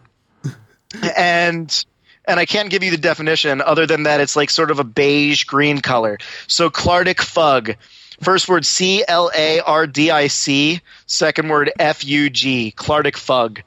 and 1.15 1.85
and 2.27 2.39
I 2.39 2.45
can't 2.45 2.69
give 2.69 2.83
you 2.83 2.91
the 2.91 2.97
definition 2.97 3.61
other 3.61 3.85
than 3.85 4.03
that 4.03 4.21
it's 4.21 4.35
like 4.35 4.49
sort 4.49 4.71
of 4.71 4.79
a 4.79 4.83
beige 4.83 5.43
green 5.43 5.81
color. 5.81 6.17
So 6.47 6.69
Clardic 6.69 7.21
Fug. 7.21 7.75
First 8.21 8.47
word 8.47 8.65
C 8.65 9.03
L 9.07 9.29
A 9.35 9.59
R 9.59 9.87
D 9.87 10.09
I 10.09 10.27
C. 10.27 10.81
Second 11.05 11.49
word 11.49 11.71
F 11.77 12.05
U 12.05 12.29
G. 12.29 12.73
Clardic 12.75 13.17
Fug. 13.17 13.61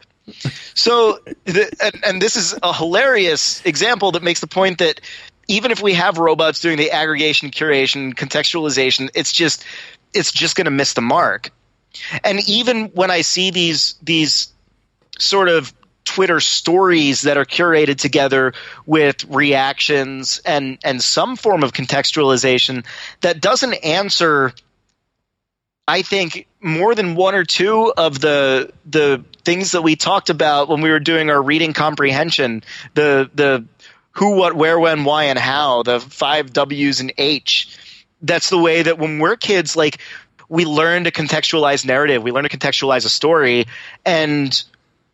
So, 0.74 1.18
the, 1.44 1.70
and, 1.82 2.04
and 2.04 2.22
this 2.22 2.36
is 2.36 2.54
a 2.62 2.72
hilarious 2.72 3.64
example 3.64 4.12
that 4.12 4.22
makes 4.22 4.40
the 4.40 4.46
point 4.46 4.78
that 4.78 5.00
even 5.48 5.70
if 5.70 5.82
we 5.82 5.94
have 5.94 6.18
robots 6.18 6.60
doing 6.60 6.76
the 6.76 6.90
aggregation, 6.90 7.50
curation, 7.50 8.14
contextualization, 8.14 9.10
it's 9.14 9.32
just 9.32 9.64
it's 10.12 10.32
just 10.32 10.56
going 10.56 10.66
to 10.66 10.70
miss 10.70 10.94
the 10.94 11.00
mark. 11.00 11.50
And 12.24 12.46
even 12.48 12.86
when 12.88 13.10
I 13.10 13.22
see 13.22 13.50
these 13.50 13.94
these 14.02 14.52
sort 15.18 15.48
of 15.48 15.72
Twitter 16.04 16.40
stories 16.40 17.22
that 17.22 17.36
are 17.36 17.44
curated 17.44 17.96
together 17.96 18.54
with 18.86 19.24
reactions 19.24 20.40
and 20.44 20.78
and 20.82 21.02
some 21.02 21.36
form 21.36 21.62
of 21.62 21.72
contextualization 21.72 22.84
that 23.20 23.42
doesn't 23.42 23.74
answer 23.74 24.54
I 25.86 26.02
think 26.02 26.46
more 26.60 26.94
than 26.94 27.14
one 27.14 27.34
or 27.34 27.44
two 27.44 27.92
of 27.96 28.20
the 28.20 28.72
the 28.86 29.24
things 29.44 29.72
that 29.72 29.82
we 29.82 29.96
talked 29.96 30.30
about 30.30 30.68
when 30.68 30.82
we 30.82 30.90
were 30.90 31.00
doing 31.00 31.30
our 31.30 31.42
reading 31.42 31.72
comprehension, 31.72 32.62
the 32.94 33.30
the 33.34 33.64
who, 34.12 34.36
what, 34.36 34.54
where, 34.54 34.78
when, 34.78 35.04
why, 35.04 35.24
and 35.24 35.38
how, 35.38 35.84
the 35.84 36.00
five 36.00 36.52
W's 36.52 37.00
and 37.00 37.12
H. 37.16 37.78
That's 38.20 38.50
the 38.50 38.58
way 38.58 38.82
that 38.82 38.98
when 38.98 39.20
we're 39.20 39.36
kids, 39.36 39.76
like 39.76 39.98
we 40.48 40.64
learn 40.64 41.04
to 41.04 41.12
contextualize 41.12 41.86
narrative, 41.86 42.22
we 42.22 42.32
learn 42.32 42.42
to 42.42 42.50
contextualize 42.50 43.06
a 43.06 43.10
story, 43.10 43.66
and 44.04 44.62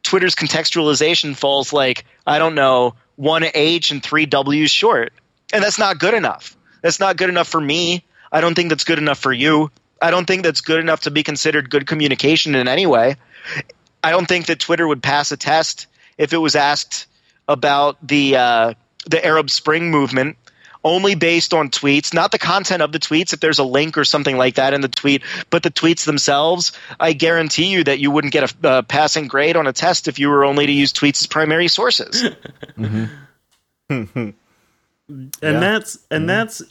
Twitter's 0.05 0.37
contextualization 0.37 1.35
falls 1.37 1.73
like 1.73 2.05
I 2.27 2.39
don't 2.39 2.55
know 2.55 2.95
one 3.17 3.45
H 3.55 3.91
and 3.91 4.03
three 4.03 4.27
W's 4.27 4.71
short, 4.71 5.13
and 5.53 5.65
that's 5.65 5.79
not 5.79 5.99
good 5.99 6.15
enough. 6.15 6.57
That's 6.83 7.01
not 7.01 7.17
good 7.17 7.31
enough 7.31 7.49
for 7.49 7.61
me. 7.61 8.05
I 8.31 8.41
don't 8.41 8.55
think 8.55 8.69
that's 8.69 8.85
good 8.85 8.99
enough 8.99 9.19
for 9.19 9.33
you. 9.33 9.71
I 10.01 10.11
don't 10.11 10.27
think 10.27 10.45
that's 10.45 10.61
good 10.61 10.81
enough 10.81 11.03
to 11.03 11.11
be 11.11 11.23
considered 11.23 11.71
good 11.71 11.87
communication 11.87 12.55
in 12.55 12.69
any 12.69 12.87
way. 12.87 13.17
I 14.03 14.11
don't 14.11 14.27
think 14.27 14.47
that 14.47 14.61
Twitter 14.61 14.87
would 14.87 15.03
pass 15.03 15.33
a 15.33 15.37
test 15.37 15.87
if 16.19 16.33
it 16.33 16.39
was 16.39 16.55
asked 16.55 17.07
about 17.49 18.07
the 18.07 18.37
uh, 18.37 18.75
the 19.07 19.25
Arab 19.25 19.51
Spring 19.51 19.91
movement 19.91 20.37
only 20.85 21.15
based 21.15 21.55
on 21.55 21.71
tweets, 21.71 22.13
not 22.13 22.31
the 22.31 22.39
content 22.39 22.83
of 22.83 22.93
the 22.93 22.99
tweets, 22.99 23.33
if 23.33 23.41
there's 23.41 23.59
a 23.59 23.65
link 23.65 23.97
or 23.97 24.05
something 24.05 24.37
like 24.37 24.57
that 24.57 24.75
in 24.75 24.83
the 24.83 24.89
tweet, 24.89 25.23
but 25.49 25.63
the 25.63 25.71
tweets 25.71 26.05
themselves, 26.05 26.73
I 27.01 27.15
guarantee 27.15 27.67
you 27.67 27.85
that 27.85 27.99
you 27.99 28.11
wouldn't 28.11 28.33
get 28.33 28.55
a 28.63 28.83
passing 28.83 29.27
grade 29.27 29.57
on 29.57 29.67
a 29.67 29.73
test 29.73 30.07
if 30.07 30.19
you 30.19 30.29
were 30.29 30.45
only 30.45 30.67
to 30.67 30.73
use 30.73 30.93
tweets 30.93 31.23
as 31.23 31.27
primary 31.27 31.69
sources. 31.69 32.23
mm-hmm. 32.79 33.07
and 33.91 34.35
yeah. 35.43 35.61
that's 35.61 35.95
and 36.11 36.21
mm-hmm. 36.21 36.27
that's 36.27 36.63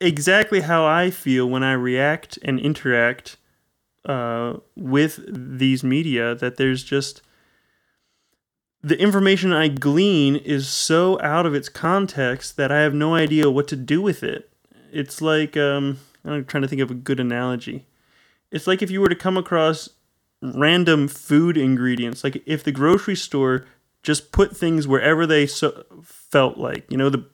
exactly 0.00 0.60
how 0.60 0.86
I 0.86 1.10
feel 1.10 1.48
when 1.48 1.62
I 1.62 1.72
react 1.72 2.38
and 2.42 2.58
interact 2.58 3.36
uh, 4.06 4.54
with 4.74 5.20
these 5.28 5.84
media. 5.84 6.34
That 6.34 6.56
there's 6.56 6.82
just 6.82 7.20
the 8.88 9.00
information 9.00 9.52
I 9.52 9.68
glean 9.68 10.36
is 10.36 10.68
so 10.68 11.20
out 11.20 11.46
of 11.46 11.54
its 11.54 11.68
context 11.68 12.56
that 12.56 12.72
I 12.72 12.80
have 12.80 12.94
no 12.94 13.14
idea 13.14 13.50
what 13.50 13.68
to 13.68 13.76
do 13.76 14.00
with 14.00 14.22
it. 14.22 14.50
It's 14.92 15.20
like 15.20 15.56
um, 15.56 15.98
I'm 16.24 16.44
trying 16.44 16.62
to 16.62 16.68
think 16.68 16.82
of 16.82 16.90
a 16.90 16.94
good 16.94 17.20
analogy. 17.20 17.86
It's 18.50 18.66
like 18.66 18.82
if 18.82 18.90
you 18.90 19.00
were 19.00 19.08
to 19.08 19.14
come 19.14 19.36
across 19.36 19.90
random 20.42 21.08
food 21.08 21.56
ingredients, 21.56 22.24
like 22.24 22.42
if 22.46 22.64
the 22.64 22.72
grocery 22.72 23.16
store 23.16 23.66
just 24.02 24.32
put 24.32 24.56
things 24.56 24.88
wherever 24.88 25.26
they 25.26 25.46
so 25.46 25.84
felt 26.02 26.56
like. 26.56 26.90
You 26.90 26.96
know, 26.96 27.10
the 27.10 27.26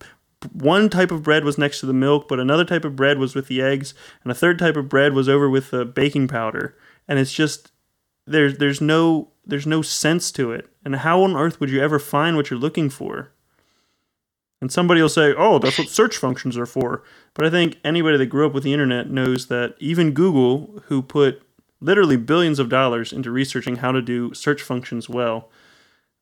one 0.53 0.89
type 0.89 1.11
of 1.11 1.23
bread 1.23 1.45
was 1.45 1.59
next 1.59 1.81
to 1.81 1.87
the 1.87 1.93
milk, 1.93 2.27
but 2.29 2.41
another 2.41 2.65
type 2.65 2.85
of 2.85 2.97
bread 2.97 3.19
was 3.19 3.35
with 3.35 3.47
the 3.47 3.63
eggs, 3.63 3.95
and 4.23 4.33
a 4.33 4.35
third 4.35 4.59
type 4.59 4.77
of 4.77 4.89
bread 4.89 5.13
was 5.13 5.29
over 5.29 5.49
with 5.49 5.71
the 5.71 5.85
baking 5.85 6.29
powder. 6.29 6.77
And 7.07 7.19
it's 7.19 7.33
just 7.33 7.71
there's 8.27 8.59
there's 8.59 8.81
no 8.81 9.29
there's 9.47 9.67
no 9.67 9.83
sense 9.83 10.31
to 10.33 10.53
it. 10.53 10.69
And 10.85 10.97
how 10.97 11.23
on 11.23 11.37
earth 11.37 11.61
would 11.61 11.71
you 11.71 11.81
ever 11.81 11.99
find 11.99 12.37
what 12.37 12.51
you're 12.51 12.59
looking 12.59 12.91
for? 12.91 13.31
And 14.61 14.73
somebody 14.73 15.03
will 15.03 15.09
say, 15.09 15.35
"Oh, 15.37 15.59
that's 15.59 15.79
what 15.79 15.89
search 15.89 16.17
functions 16.17 16.57
are 16.57 16.67
for." 16.67 17.03
But 17.35 17.45
I 17.45 17.51
think 17.51 17.79
anybody 17.85 18.17
that 18.17 18.27
grew 18.27 18.47
up 18.47 18.55
with 18.55 18.65
the 18.65 18.73
internet 18.73 19.11
knows 19.11 19.47
that 19.49 19.75
even 19.79 20.13
Google, 20.13 20.83
who 20.87 21.03
put 21.03 21.43
literally 21.81 22.17
billions 22.17 22.59
of 22.59 22.69
dollars 22.71 23.13
into 23.13 23.31
researching 23.31 23.77
how 23.77 23.93
to 23.93 24.01
do 24.01 24.33
search 24.33 24.63
functions 24.63 25.09
well, 25.09 25.51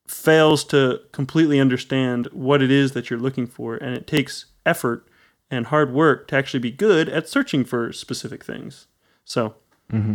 fails 0.07 0.65
to 0.65 1.01
completely 1.13 1.61
understand 1.61 2.27
what 2.33 2.63
it 2.63 2.71
is 2.71 2.93
that 2.93 3.11
you're 3.11 3.19
looking 3.19 3.47
for, 3.47 3.77
and 3.77 3.95
it 3.97 4.07
takes 4.07 4.47
effort 4.67 5.07
and 5.51 5.67
hard 5.67 5.93
work 5.93 6.27
to 6.29 6.37
actually 6.37 6.61
be 6.61 6.71
good 6.71 7.09
at 7.09 7.29
searching 7.29 7.65
for 7.65 7.93
specific 7.93 8.45
things. 8.45 8.87
So, 9.25 9.55
mm-hmm. 9.93 10.15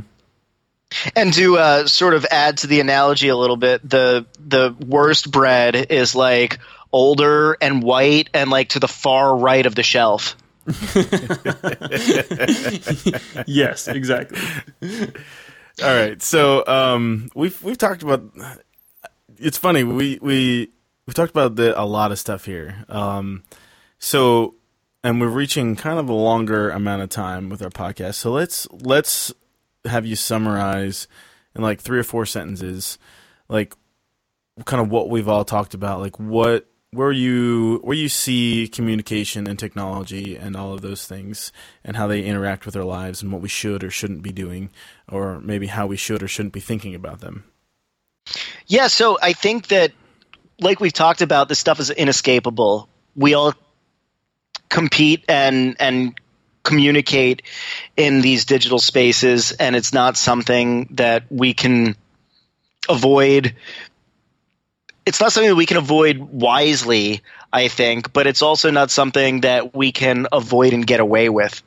And 1.16 1.34
to 1.34 1.58
uh, 1.58 1.88
sort 1.88 2.14
of 2.14 2.26
add 2.30 2.60
to 2.60 2.68
the 2.68 2.80
analogy 2.80 3.28
a 3.28 3.36
little 3.36 3.58
bit, 3.58 3.88
the 3.88 4.26
the 4.40 4.76
worst 4.80 5.32
bread 5.32 5.76
is 5.76 6.16
like 6.16 6.60
older 6.92 7.58
and 7.62 7.84
white 7.84 8.30
and 8.34 8.50
like 8.50 8.70
to 8.70 8.80
the 8.80 8.88
far 8.88 9.36
right 9.36 9.66
of 9.66 9.76
the 9.76 9.84
shelf. 9.84 10.38
yes, 13.48 13.88
exactly. 13.88 14.40
All 15.84 15.96
right, 15.96 16.22
so 16.22 16.66
um, 16.66 17.30
we've 17.36 17.62
we've 17.64 17.78
talked 17.78 18.04
about 18.04 18.24
it's 19.38 19.58
funny 19.58 19.84
we 19.84 20.20
we 20.22 20.72
we 21.06 21.14
talked 21.14 21.32
about 21.32 21.56
the, 21.56 21.80
a 21.80 21.86
lot 21.86 22.12
of 22.12 22.20
stuff 22.20 22.46
here. 22.46 22.86
Um, 22.90 23.44
so 24.00 24.56
and 25.04 25.22
we're 25.22 25.28
reaching 25.28 25.76
kind 25.76 26.00
of 26.00 26.10
a 26.10 26.14
longer 26.14 26.70
amount 26.70 27.02
of 27.02 27.10
time 27.10 27.50
with 27.50 27.62
our 27.62 27.70
podcast. 27.70 28.16
So 28.16 28.32
let's 28.32 28.68
let's 28.72 29.34
have 29.88 30.06
you 30.06 30.16
summarize 30.16 31.08
in 31.56 31.62
like 31.62 31.82
three 31.82 32.00
or 32.00 32.04
four 32.04 32.26
sentences, 32.26 32.98
like 33.50 33.76
kind 34.66 34.82
of 34.82 34.90
what 34.90 35.10
we've 35.10 35.28
all 35.28 35.46
talked 35.46 35.74
about, 35.74 36.00
like 36.00 36.20
what 36.20 36.68
where 36.92 37.12
you 37.12 37.80
where 37.84 37.98
you 37.98 38.08
see 38.08 38.68
communication 38.68 39.46
and 39.46 39.60
technology 39.60 40.38
and 40.38 40.56
all 40.56 40.74
of 40.74 40.82
those 40.82 41.06
things 41.06 41.52
and 41.84 41.98
how 41.98 42.08
they 42.08 42.24
interact 42.24 42.66
with 42.66 42.76
our 42.76 42.84
lives 42.84 43.22
and 43.22 43.32
what 43.32 43.42
we 43.42 43.50
should 43.50 43.84
or 43.84 43.90
shouldn't 43.90 44.22
be 44.22 44.32
doing 44.32 44.70
or 45.12 45.40
maybe 45.42 45.68
how 45.68 45.86
we 45.86 45.98
should 45.98 46.24
or 46.24 46.28
shouldn't 46.28 46.54
be 46.54 46.60
thinking 46.60 46.96
about 46.96 47.20
them. 47.20 47.44
Yeah, 48.68 48.88
so 48.88 49.18
I 49.22 49.34
think 49.34 49.68
that, 49.68 49.94
like 50.60 50.80
we've 50.80 50.94
talked 50.94 51.22
about, 51.22 51.48
this 51.50 51.60
stuff 51.60 51.80
is 51.80 51.90
inescapable. 51.90 52.90
We 53.16 53.34
all 53.34 53.54
compete 54.70 55.24
and 55.30 55.76
and 55.80 56.20
communicate 56.68 57.42
in 57.96 58.22
these 58.22 58.46
digital 58.46 58.80
spaces, 58.80 59.54
and 59.54 59.76
it's 59.76 59.94
not 59.94 60.18
something 60.18 60.90
that 60.92 61.24
we 61.30 61.54
can 61.54 61.96
avoid. 62.90 63.56
It's 65.06 65.22
not 65.22 65.32
something 65.32 65.50
that 65.50 65.56
we 65.56 65.66
can 65.66 65.78
avoid 65.78 66.20
wisely, 66.20 67.22
I 67.52 67.70
think, 67.70 68.12
but 68.12 68.28
it's 68.28 68.42
also 68.42 68.72
not 68.72 68.92
something 68.92 69.42
that 69.42 69.74
we 69.74 69.92
can 69.92 70.28
avoid 70.32 70.74
and 70.74 70.86
get 70.86 71.00
away 71.00 71.30
with. 71.30 71.64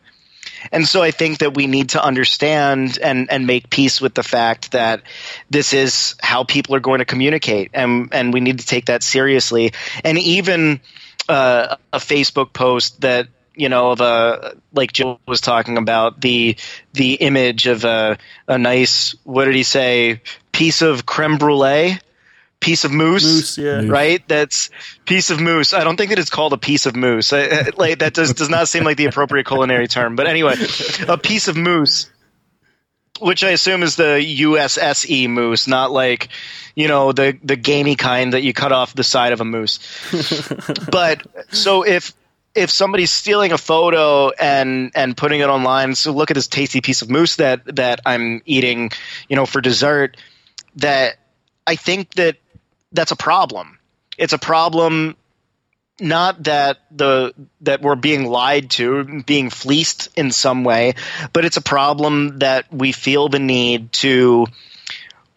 And 0.72 0.86
so 0.86 1.02
I 1.02 1.10
think 1.10 1.38
that 1.38 1.54
we 1.54 1.66
need 1.66 1.90
to 1.90 2.04
understand 2.04 2.98
and, 3.02 3.30
and 3.30 3.46
make 3.46 3.70
peace 3.70 4.00
with 4.00 4.14
the 4.14 4.22
fact 4.22 4.72
that 4.72 5.02
this 5.48 5.72
is 5.72 6.16
how 6.20 6.44
people 6.44 6.74
are 6.74 6.80
going 6.80 6.98
to 6.98 7.06
communicate, 7.06 7.70
and 7.72 8.12
and 8.12 8.34
we 8.34 8.40
need 8.40 8.58
to 8.58 8.66
take 8.66 8.86
that 8.86 9.02
seriously. 9.02 9.72
And 10.04 10.18
even 10.18 10.80
uh, 11.28 11.76
a 11.92 11.98
Facebook 11.98 12.52
post 12.52 13.00
that 13.00 13.28
you 13.54 13.68
know 13.68 13.90
of 13.90 14.00
a 14.00 14.56
like 14.72 14.92
Joe 14.92 15.18
was 15.26 15.40
talking 15.40 15.78
about 15.78 16.20
the 16.20 16.56
the 16.92 17.14
image 17.14 17.66
of 17.66 17.84
a 17.84 18.18
a 18.46 18.58
nice 18.58 19.14
what 19.24 19.46
did 19.46 19.54
he 19.54 19.62
say 19.62 20.22
piece 20.52 20.82
of 20.82 21.06
creme 21.06 21.38
brulee 21.38 21.98
piece 22.60 22.84
of 22.84 22.92
moose, 22.92 23.24
moose 23.24 23.58
yeah. 23.58 23.82
right? 23.86 24.26
That's 24.28 24.70
piece 25.06 25.30
of 25.30 25.40
moose. 25.40 25.72
I 25.72 25.82
don't 25.82 25.96
think 25.96 26.10
that 26.10 26.18
it's 26.18 26.30
called 26.30 26.52
a 26.52 26.58
piece 26.58 26.86
of 26.86 26.94
moose. 26.94 27.32
I, 27.32 27.70
like 27.76 27.98
that 28.00 28.14
does 28.14 28.34
does 28.34 28.50
not 28.50 28.68
seem 28.68 28.84
like 28.84 28.96
the 28.96 29.06
appropriate 29.06 29.46
culinary 29.46 29.88
term. 29.88 30.14
But 30.14 30.26
anyway, 30.26 30.54
a 31.08 31.18
piece 31.18 31.48
of 31.48 31.56
moose, 31.56 32.10
which 33.18 33.42
I 33.42 33.50
assume 33.50 33.82
is 33.82 33.96
the 33.96 34.22
USSE 34.40 35.28
moose, 35.28 35.66
not 35.66 35.90
like 35.90 36.28
you 36.76 36.86
know 36.86 37.12
the 37.12 37.36
the 37.42 37.56
gamey 37.56 37.96
kind 37.96 38.34
that 38.34 38.42
you 38.42 38.52
cut 38.52 38.72
off 38.72 38.94
the 38.94 39.04
side 39.04 39.32
of 39.32 39.40
a 39.40 39.44
moose. 39.44 39.80
but 40.90 41.26
so 41.50 41.82
if 41.82 42.12
if 42.54 42.70
somebody's 42.70 43.10
stealing 43.10 43.52
a 43.52 43.58
photo 43.58 44.30
and 44.30 44.92
and 44.94 45.16
putting 45.16 45.40
it 45.40 45.48
online, 45.48 45.94
so 45.94 46.12
look 46.12 46.30
at 46.30 46.34
this 46.34 46.48
tasty 46.48 46.80
piece 46.80 47.02
of 47.02 47.10
moose 47.10 47.36
that 47.36 47.76
that 47.76 48.00
I'm 48.04 48.42
eating, 48.44 48.90
you 49.28 49.36
know, 49.36 49.46
for 49.46 49.60
dessert. 49.60 50.16
That 50.76 51.16
I 51.66 51.76
think 51.76 52.14
that 52.14 52.36
that's 52.92 53.12
a 53.12 53.16
problem. 53.16 53.78
It's 54.18 54.32
a 54.32 54.38
problem 54.38 55.16
not 56.00 56.44
that 56.44 56.78
the 56.90 57.34
that 57.60 57.82
we're 57.82 57.94
being 57.94 58.26
lied 58.26 58.70
to, 58.70 59.22
being 59.22 59.50
fleeced 59.50 60.08
in 60.16 60.32
some 60.32 60.64
way, 60.64 60.94
but 61.32 61.44
it's 61.44 61.56
a 61.56 61.62
problem 61.62 62.38
that 62.38 62.72
we 62.72 62.92
feel 62.92 63.28
the 63.28 63.38
need 63.38 63.92
to 63.92 64.46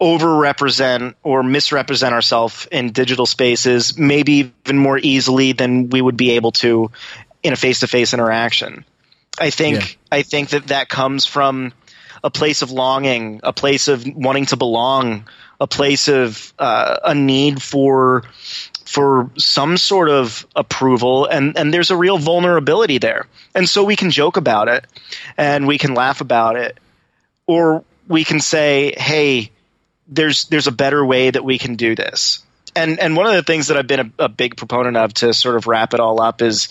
overrepresent 0.04 1.14
or 1.22 1.42
misrepresent 1.42 2.12
ourselves 2.12 2.68
in 2.70 2.92
digital 2.92 3.24
spaces, 3.24 3.96
maybe 3.96 4.52
even 4.66 4.76
more 4.76 4.98
easily 4.98 5.52
than 5.52 5.88
we 5.88 6.02
would 6.02 6.16
be 6.16 6.32
able 6.32 6.52
to 6.52 6.90
in 7.42 7.54
a 7.54 7.56
face-to-face 7.56 8.12
interaction. 8.12 8.84
I 9.40 9.48
think 9.48 9.76
yeah. 9.76 10.18
I 10.18 10.22
think 10.22 10.50
that 10.50 10.66
that 10.66 10.90
comes 10.90 11.24
from 11.24 11.72
a 12.22 12.30
place 12.30 12.60
of 12.60 12.70
longing, 12.70 13.40
a 13.42 13.54
place 13.54 13.88
of 13.88 14.06
wanting 14.06 14.44
to 14.46 14.58
belong, 14.58 15.26
a 15.58 15.66
place 15.66 16.08
of 16.08 16.52
uh, 16.58 16.98
a 17.02 17.14
need 17.14 17.62
for 17.62 18.24
for 18.84 19.30
some 19.38 19.78
sort 19.78 20.10
of 20.10 20.46
approval 20.54 21.24
and 21.26 21.56
and 21.56 21.72
there's 21.72 21.90
a 21.90 21.96
real 21.96 22.18
vulnerability 22.18 22.98
there 22.98 23.26
and 23.54 23.66
so 23.66 23.82
we 23.82 23.96
can 23.96 24.10
joke 24.10 24.36
about 24.36 24.68
it 24.68 24.84
and 25.38 25.66
we 25.66 25.78
can 25.78 25.94
laugh 25.94 26.20
about 26.20 26.56
it 26.56 26.78
or 27.46 27.82
we 28.06 28.24
can 28.24 28.40
say 28.40 28.94
hey 28.96 29.50
there's 30.08 30.44
there's 30.46 30.66
a 30.66 30.72
better 30.72 31.04
way 31.04 31.30
that 31.30 31.44
we 31.44 31.58
can 31.58 31.76
do 31.76 31.94
this. 31.94 32.42
And 32.76 32.98
and 32.98 33.16
one 33.16 33.26
of 33.26 33.34
the 33.34 33.42
things 33.42 33.68
that 33.68 33.76
I've 33.76 33.86
been 33.86 34.12
a, 34.18 34.24
a, 34.24 34.28
big 34.28 34.56
proponent 34.56 34.96
of 34.96 35.14
to 35.14 35.32
sort 35.32 35.56
of 35.56 35.66
wrap 35.66 35.94
it 35.94 36.00
all 36.00 36.20
up 36.20 36.42
is 36.42 36.68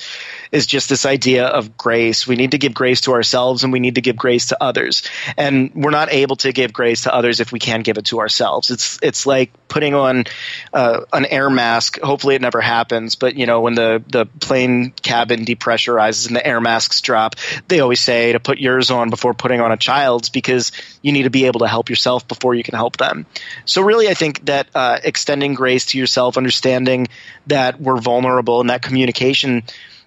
is 0.54 0.68
just 0.68 0.88
this 0.88 1.06
idea 1.06 1.47
of 1.47 1.76
grace. 1.76 2.28
We 2.28 2.36
need 2.36 2.51
to 2.51 2.60
give 2.60 2.76
grace 2.76 3.01
to 3.01 3.14
ourselves 3.14 3.64
and 3.64 3.74
we 3.74 3.80
need 3.80 3.95
to 3.95 4.01
give 4.01 4.16
grace 4.16 4.47
to 4.47 4.64
others. 4.64 5.01
And 5.36 5.72
we're 5.74 5.89
not 5.89 6.14
able 6.14 6.36
to 6.38 6.54
give 6.54 6.72
grace 6.72 7.01
to 7.04 7.14
others 7.14 7.39
if 7.39 7.51
we 7.51 7.58
can't 7.58 7.84
give 7.84 7.97
it 7.97 8.06
to 8.06 8.20
ourselves. 8.20 8.70
It's 8.70 8.99
it's 9.01 9.26
like 9.26 9.51
putting 9.68 9.95
on 9.95 10.26
uh, 10.72 11.01
an 11.12 11.26
air 11.26 11.49
mask. 11.49 11.99
Hopefully, 11.99 12.36
it 12.36 12.41
never 12.41 12.62
happens. 12.62 13.16
But 13.16 13.36
you 13.36 13.47
know, 13.47 13.62
when 13.62 13.74
the 13.74 14.04
the 14.08 14.28
plane 14.28 14.91
cabin 14.91 15.43
depressurizes 15.43 16.28
and 16.28 16.36
the 16.36 16.45
air 16.45 16.62
masks 16.62 17.01
drop, 17.01 17.36
they 17.68 17.80
always 17.80 17.99
say 17.99 18.34
to 18.34 18.39
put 18.39 18.60
yours 18.60 18.91
on 18.91 19.10
before 19.10 19.34
putting 19.34 19.60
on 19.60 19.72
a 19.72 19.78
child's 19.78 20.30
because 20.30 20.72
you 21.01 21.12
need 21.12 21.24
to 21.24 21.32
be 21.32 21.45
able 21.45 21.62
to 21.62 21.68
help 21.68 21.89
yourself 21.89 22.28
before 22.28 22.54
you 22.54 22.64
can 22.64 22.76
help 22.76 22.97
them. 22.97 23.26
So, 23.66 23.82
really, 23.82 24.08
I 24.08 24.14
think 24.14 24.45
that 24.45 24.68
uh, 24.76 24.99
extending 25.04 25.56
grace 25.56 25.88
to 25.88 25.97
yourself, 25.97 26.38
understanding 26.38 27.08
that 27.47 27.82
we're 27.82 27.99
vulnerable, 27.99 28.62
and 28.62 28.70
that 28.70 28.84
communication 28.84 29.64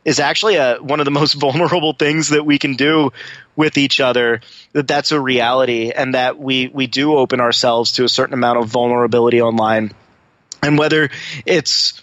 is 0.06 0.20
actually 0.20 0.54
a, 0.54 0.76
one 0.76 1.00
of 1.00 1.04
the 1.04 1.10
most 1.10 1.34
vulnerable 1.40 1.92
things 1.92 2.30
that 2.30 2.46
we 2.46 2.58
can 2.58 2.76
do 2.76 3.12
with 3.54 3.76
each 3.76 4.00
other 4.00 4.40
that 4.72 4.86
that's 4.86 5.12
a 5.12 5.20
reality 5.20 5.90
and 5.90 6.14
that 6.14 6.38
we 6.38 6.68
we 6.68 6.86
do 6.86 7.16
open 7.16 7.40
ourselves 7.40 7.92
to 7.92 8.04
a 8.04 8.08
certain 8.08 8.32
amount 8.32 8.58
of 8.58 8.68
vulnerability 8.68 9.42
online. 9.42 9.92
And 10.62 10.78
whether 10.78 11.10
it's 11.44 12.00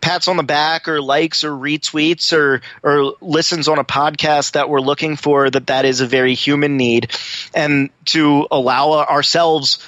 pats 0.00 0.28
on 0.28 0.36
the 0.36 0.42
back 0.42 0.88
or 0.88 1.00
likes 1.00 1.42
or 1.44 1.50
retweets 1.50 2.32
or 2.32 2.60
or 2.82 3.14
listens 3.20 3.68
on 3.68 3.78
a 3.78 3.84
podcast 3.84 4.52
that 4.52 4.68
we're 4.68 4.80
looking 4.80 5.16
for 5.16 5.48
that 5.48 5.68
that 5.68 5.84
is 5.84 6.00
a 6.00 6.06
very 6.06 6.34
human 6.34 6.76
need. 6.76 7.10
And 7.54 7.90
to 8.06 8.46
allow 8.50 8.92
ourselves 8.92 9.78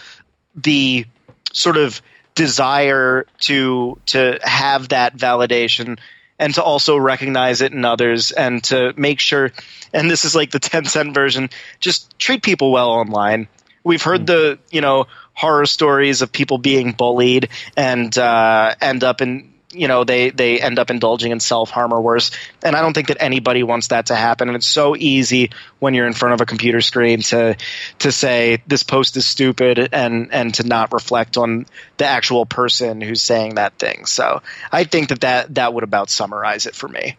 the 0.56 1.04
sort 1.52 1.76
of 1.76 2.00
desire 2.34 3.26
to 3.40 3.98
to 4.06 4.38
have 4.42 4.90
that 4.90 5.16
validation 5.16 5.98
and 6.38 6.54
to 6.54 6.62
also 6.62 6.96
recognize 6.96 7.60
it 7.60 7.72
in 7.72 7.84
others 7.84 8.30
and 8.30 8.62
to 8.64 8.92
make 8.96 9.20
sure 9.20 9.52
and 9.92 10.10
this 10.10 10.24
is 10.24 10.34
like 10.34 10.50
the 10.50 10.58
10 10.60 10.84
cent 10.84 11.14
version 11.14 11.50
just 11.80 12.18
treat 12.18 12.42
people 12.42 12.70
well 12.70 12.90
online. 12.90 13.48
We've 13.84 14.02
heard 14.02 14.26
the 14.26 14.58
you 14.70 14.80
know 14.80 15.06
horror 15.34 15.66
stories 15.66 16.22
of 16.22 16.32
people 16.32 16.58
being 16.58 16.92
bullied 16.92 17.48
and 17.76 18.16
uh, 18.18 18.74
end 18.80 19.04
up 19.04 19.20
in 19.20 19.54
you 19.78 19.88
know 19.88 20.04
they 20.04 20.30
they 20.30 20.60
end 20.60 20.78
up 20.78 20.90
indulging 20.90 21.32
in 21.32 21.40
self 21.40 21.70
harm 21.70 21.92
or 21.92 22.00
worse 22.00 22.30
and 22.62 22.76
i 22.76 22.80
don't 22.80 22.94
think 22.94 23.08
that 23.08 23.22
anybody 23.22 23.62
wants 23.62 23.88
that 23.88 24.06
to 24.06 24.14
happen 24.14 24.48
and 24.48 24.56
it's 24.56 24.66
so 24.66 24.96
easy 24.96 25.50
when 25.78 25.94
you're 25.94 26.06
in 26.06 26.12
front 26.12 26.34
of 26.34 26.40
a 26.40 26.46
computer 26.46 26.80
screen 26.80 27.20
to 27.20 27.56
to 27.98 28.12
say 28.12 28.62
this 28.66 28.82
post 28.82 29.16
is 29.16 29.26
stupid 29.26 29.88
and 29.92 30.32
and 30.32 30.54
to 30.54 30.66
not 30.66 30.92
reflect 30.92 31.36
on 31.36 31.66
the 31.96 32.04
actual 32.04 32.46
person 32.46 33.00
who's 33.00 33.22
saying 33.22 33.54
that 33.54 33.78
thing 33.78 34.06
so 34.06 34.42
i 34.72 34.84
think 34.84 35.08
that 35.08 35.20
that 35.20 35.54
that 35.54 35.72
would 35.74 35.84
about 35.84 36.10
summarize 36.10 36.66
it 36.66 36.74
for 36.74 36.88
me 36.88 37.16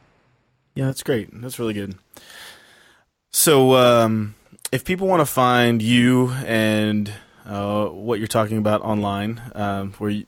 Yeah, 0.75 0.85
that's 0.85 1.03
great. 1.03 1.29
That's 1.41 1.59
really 1.59 1.73
good. 1.73 1.95
So, 3.31 3.75
um, 3.75 4.35
if 4.71 4.85
people 4.85 5.07
want 5.07 5.19
to 5.19 5.25
find 5.25 5.81
you 5.81 6.29
and 6.45 7.11
uh, 7.45 7.87
what 7.87 8.19
you're 8.19 8.27
talking 8.27 8.57
about 8.57 8.81
online, 8.81 9.41
um, 9.55 9.93
where 9.93 10.09
you, 10.09 10.25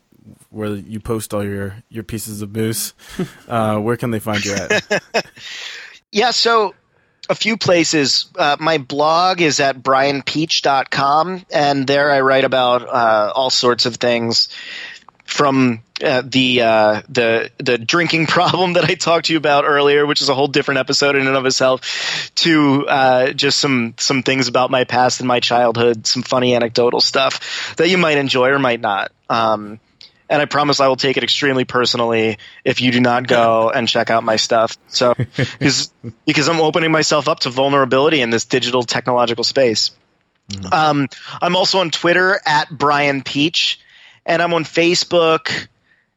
where 0.50 0.76
you 0.76 1.00
post 1.00 1.34
all 1.34 1.44
your, 1.44 1.76
your 1.90 2.04
pieces 2.04 2.42
of 2.42 2.56
moose, 2.56 2.94
uh, 3.48 3.78
where 3.78 3.98
can 3.98 4.12
they 4.12 4.20
find 4.20 4.44
you 4.44 4.54
at? 4.54 5.04
Yeah, 6.12 6.32
so 6.32 6.76
a 7.30 7.36
few 7.36 7.56
places. 7.56 8.30
Uh, 8.38 8.58
my 8.60 8.78
blog 8.78 9.42
is 9.42 9.60
at 9.60 9.82
bryanpeach.com, 9.82 11.46
and 11.50 11.88
there 11.88 12.12
I 12.12 12.20
write 12.22 12.44
about 12.44 12.82
uh, 12.88 13.32
all 13.34 13.50
sorts 13.50 13.86
of 13.86 13.96
things 13.96 14.50
from 15.24 15.82
uh, 16.04 16.24
the 16.26 16.62
uh, 16.62 17.02
the 17.08 17.50
the 17.60 17.78
drinking 17.78 18.26
problem 18.28 18.74
that 18.74 18.84
I 18.84 18.96
talked 18.96 19.28
to 19.28 19.34
you 19.34 19.38
about 19.38 19.64
earlier, 19.66 20.06
which 20.06 20.22
is 20.22 20.28
a 20.28 20.36
whole 20.36 20.50
different 20.50 20.80
episode 20.80 21.16
in 21.16 21.26
and 21.26 21.38
of 21.38 21.46
itself, 21.46 22.32
to 22.36 22.86
uh, 22.88 23.32
just 23.32 23.58
some 23.60 23.94
some 23.98 24.24
things 24.24 24.50
about 24.50 24.70
my 24.70 24.84
past 24.84 25.22
and 25.22 25.28
my 25.28 25.40
childhood, 25.40 26.06
some 26.06 26.24
funny 26.24 26.56
anecdotal 26.56 27.00
stuff 27.00 27.76
that 27.78 27.88
you 27.90 27.98
might 27.98 28.18
enjoy 28.18 28.50
or 28.50 28.60
might 28.60 28.82
not. 28.82 29.14
Um, 29.30 29.80
and 30.32 30.42
I 30.42 30.46
promise 30.46 30.80
I 30.80 30.88
will 30.88 30.96
take 30.96 31.18
it 31.18 31.24
extremely 31.24 31.66
personally 31.66 32.38
if 32.64 32.82
you 32.82 32.94
do 32.94 33.02
not 33.02 33.28
go 33.28 33.70
and 33.76 33.88
check 33.88 34.10
out 34.10 34.24
my 34.24 34.38
stuff. 34.38 34.78
So, 34.88 35.14
because 35.14 35.92
because 36.26 36.48
I'm 36.48 36.62
opening 36.62 36.92
myself 36.92 37.28
up 37.28 37.42
to 37.42 37.50
vulnerability 37.50 38.22
in 38.22 38.30
this 38.30 38.46
digital 38.46 38.84
technological 38.84 39.44
space. 39.44 39.92
Um, 40.72 41.08
I'm 41.42 41.56
also 41.56 41.80
on 41.80 41.92
Twitter 41.92 42.40
at 42.46 42.70
Bryan 42.70 43.22
Peach, 43.24 43.80
and 44.26 44.42
I'm 44.42 44.54
on 44.54 44.64
Facebook 44.64 45.68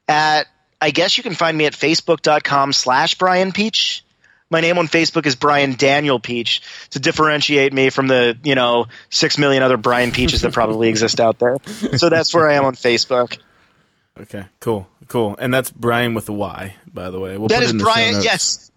at 0.08 0.46
I 0.80 0.90
guess 0.90 1.16
you 1.16 1.22
can 1.22 1.34
find 1.34 1.56
me 1.56 1.66
at 1.66 1.72
facebook.com 1.72 2.72
slash 2.72 3.16
Bryan 3.16 3.50
Peach. 3.52 4.04
My 4.48 4.60
name 4.60 4.78
on 4.78 4.86
Facebook 4.86 5.26
is 5.26 5.34
Bryan 5.34 5.74
Daniel 5.74 6.20
Peach 6.20 6.62
to 6.90 7.00
differentiate 7.00 7.72
me 7.72 7.90
from 7.90 8.06
the, 8.06 8.38
you 8.44 8.54
know, 8.54 8.86
six 9.08 9.38
million 9.38 9.62
other 9.62 9.76
Bryan 9.76 10.12
Peaches 10.12 10.42
that 10.42 10.52
probably 10.52 10.88
exist 10.90 11.18
out 11.18 11.40
there. 11.40 11.56
So 11.96 12.10
that's 12.10 12.32
where 12.32 12.48
I 12.48 12.54
am 12.54 12.64
on 12.64 12.74
Facebook. 12.74 13.38
Okay, 14.20 14.44
cool, 14.60 14.86
cool. 15.08 15.36
And 15.38 15.52
that's 15.52 15.70
Bryan 15.70 16.14
with 16.14 16.28
a 16.28 16.32
Y, 16.32 16.76
by 16.92 17.10
the 17.10 17.18
way. 17.18 17.36
We'll 17.36 17.48
That 17.48 17.62
is 17.62 17.72
Bryan. 17.72 18.22
Yes, 18.22 18.70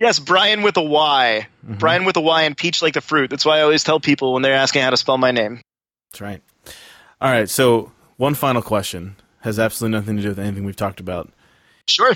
yes, 0.00 0.18
Bryan 0.18 0.62
with 0.62 0.76
a 0.76 0.82
Y. 0.82 1.46
Bryan 1.62 2.04
with 2.04 2.16
a 2.16 2.20
Y 2.20 2.42
and 2.42 2.56
peach 2.56 2.82
like 2.82 2.94
the 2.94 3.00
fruit. 3.00 3.30
That's 3.30 3.44
why 3.44 3.58
I 3.58 3.62
always 3.62 3.84
tell 3.84 4.00
people 4.00 4.32
when 4.32 4.42
they're 4.42 4.54
asking 4.54 4.82
how 4.82 4.90
to 4.90 4.96
spell 4.96 5.16
my 5.18 5.30
name. 5.30 5.60
That's 6.10 6.20
right. 6.20 6.42
All 7.20 7.30
right, 7.30 7.48
so 7.48 7.92
one 8.16 8.34
final 8.34 8.62
question 8.62 9.16
has 9.42 9.58
absolutely 9.58 9.96
nothing 9.98 10.16
to 10.16 10.22
do 10.22 10.28
with 10.30 10.38
anything 10.38 10.64
we've 10.64 10.74
talked 10.76 11.00
about. 11.00 11.30
Sure. 11.86 12.14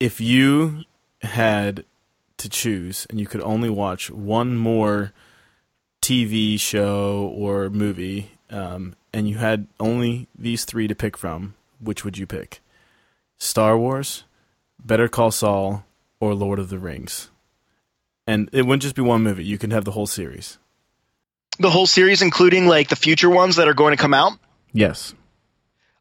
if 0.00 0.20
you 0.20 0.82
had 1.22 1.84
to 2.38 2.48
choose 2.48 3.06
and 3.08 3.20
you 3.20 3.26
could 3.26 3.40
only 3.42 3.70
watch 3.70 4.10
one 4.10 4.56
more 4.56 5.12
TV 6.02 6.58
show 6.58 7.32
or 7.34 7.70
movie, 7.70 8.32
um, 8.50 8.94
and 9.12 9.28
you 9.28 9.36
had 9.38 9.66
only 9.78 10.26
these 10.36 10.64
three 10.64 10.88
to 10.88 10.94
pick 10.94 11.16
from, 11.16 11.54
which 11.82 12.04
would 12.04 12.16
you 12.16 12.26
pick? 12.26 12.60
Star 13.38 13.76
Wars, 13.76 14.24
Better 14.82 15.08
Call 15.08 15.30
Saul, 15.30 15.84
or 16.20 16.34
Lord 16.34 16.58
of 16.58 16.68
the 16.68 16.78
Rings? 16.78 17.30
And 18.26 18.48
it 18.52 18.62
wouldn't 18.62 18.82
just 18.82 18.94
be 18.94 19.02
one 19.02 19.22
movie; 19.22 19.44
you 19.44 19.58
could 19.58 19.72
have 19.72 19.84
the 19.84 19.90
whole 19.90 20.06
series. 20.06 20.58
The 21.58 21.70
whole 21.70 21.86
series, 21.86 22.22
including 22.22 22.66
like 22.66 22.88
the 22.88 22.96
future 22.96 23.28
ones 23.28 23.56
that 23.56 23.68
are 23.68 23.74
going 23.74 23.96
to 23.96 24.00
come 24.00 24.14
out. 24.14 24.32
Yes. 24.72 25.14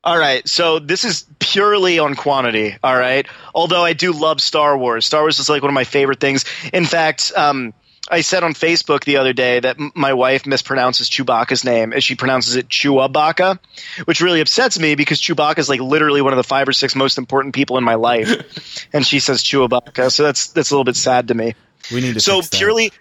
All 0.03 0.17
right, 0.17 0.47
so 0.47 0.79
this 0.79 1.03
is 1.03 1.25
purely 1.39 1.99
on 1.99 2.15
quantity. 2.15 2.75
All 2.83 2.97
right, 2.97 3.27
although 3.53 3.83
I 3.83 3.93
do 3.93 4.11
love 4.11 4.41
Star 4.41 4.75
Wars. 4.75 5.05
Star 5.05 5.21
Wars 5.21 5.37
is 5.37 5.47
like 5.47 5.61
one 5.61 5.69
of 5.69 5.75
my 5.75 5.83
favorite 5.83 6.19
things. 6.19 6.43
In 6.73 6.85
fact, 6.85 7.31
um, 7.35 7.73
I 8.09 8.21
said 8.21 8.43
on 8.43 8.53
Facebook 8.53 9.03
the 9.03 9.17
other 9.17 9.33
day 9.33 9.59
that 9.59 9.79
m- 9.79 9.91
my 9.95 10.13
wife 10.13 10.43
mispronounces 10.43 11.09
Chewbacca's 11.09 11.63
name 11.63 11.93
as 11.93 12.03
she 12.03 12.15
pronounces 12.15 12.55
it 12.55 12.67
Chewbacca, 12.67 13.59
which 14.05 14.21
really 14.21 14.41
upsets 14.41 14.79
me 14.79 14.95
because 14.95 15.21
Chewbacca 15.21 15.59
is 15.59 15.69
like 15.69 15.79
literally 15.79 16.21
one 16.21 16.33
of 16.33 16.37
the 16.37 16.43
five 16.43 16.67
or 16.67 16.73
six 16.73 16.95
most 16.95 17.17
important 17.17 17.53
people 17.53 17.77
in 17.77 17.83
my 17.83 17.95
life, 17.95 18.87
and 18.93 19.05
she 19.05 19.19
says 19.19 19.43
Chewbacca. 19.43 20.11
So 20.11 20.23
that's 20.23 20.47
that's 20.47 20.71
a 20.71 20.73
little 20.73 20.83
bit 20.83 20.95
sad 20.95 21.27
to 21.29 21.33
me. 21.33 21.53
We 21.91 22.01
need 22.01 22.15
to. 22.15 22.19
So 22.19 22.41
purely, 22.41 22.91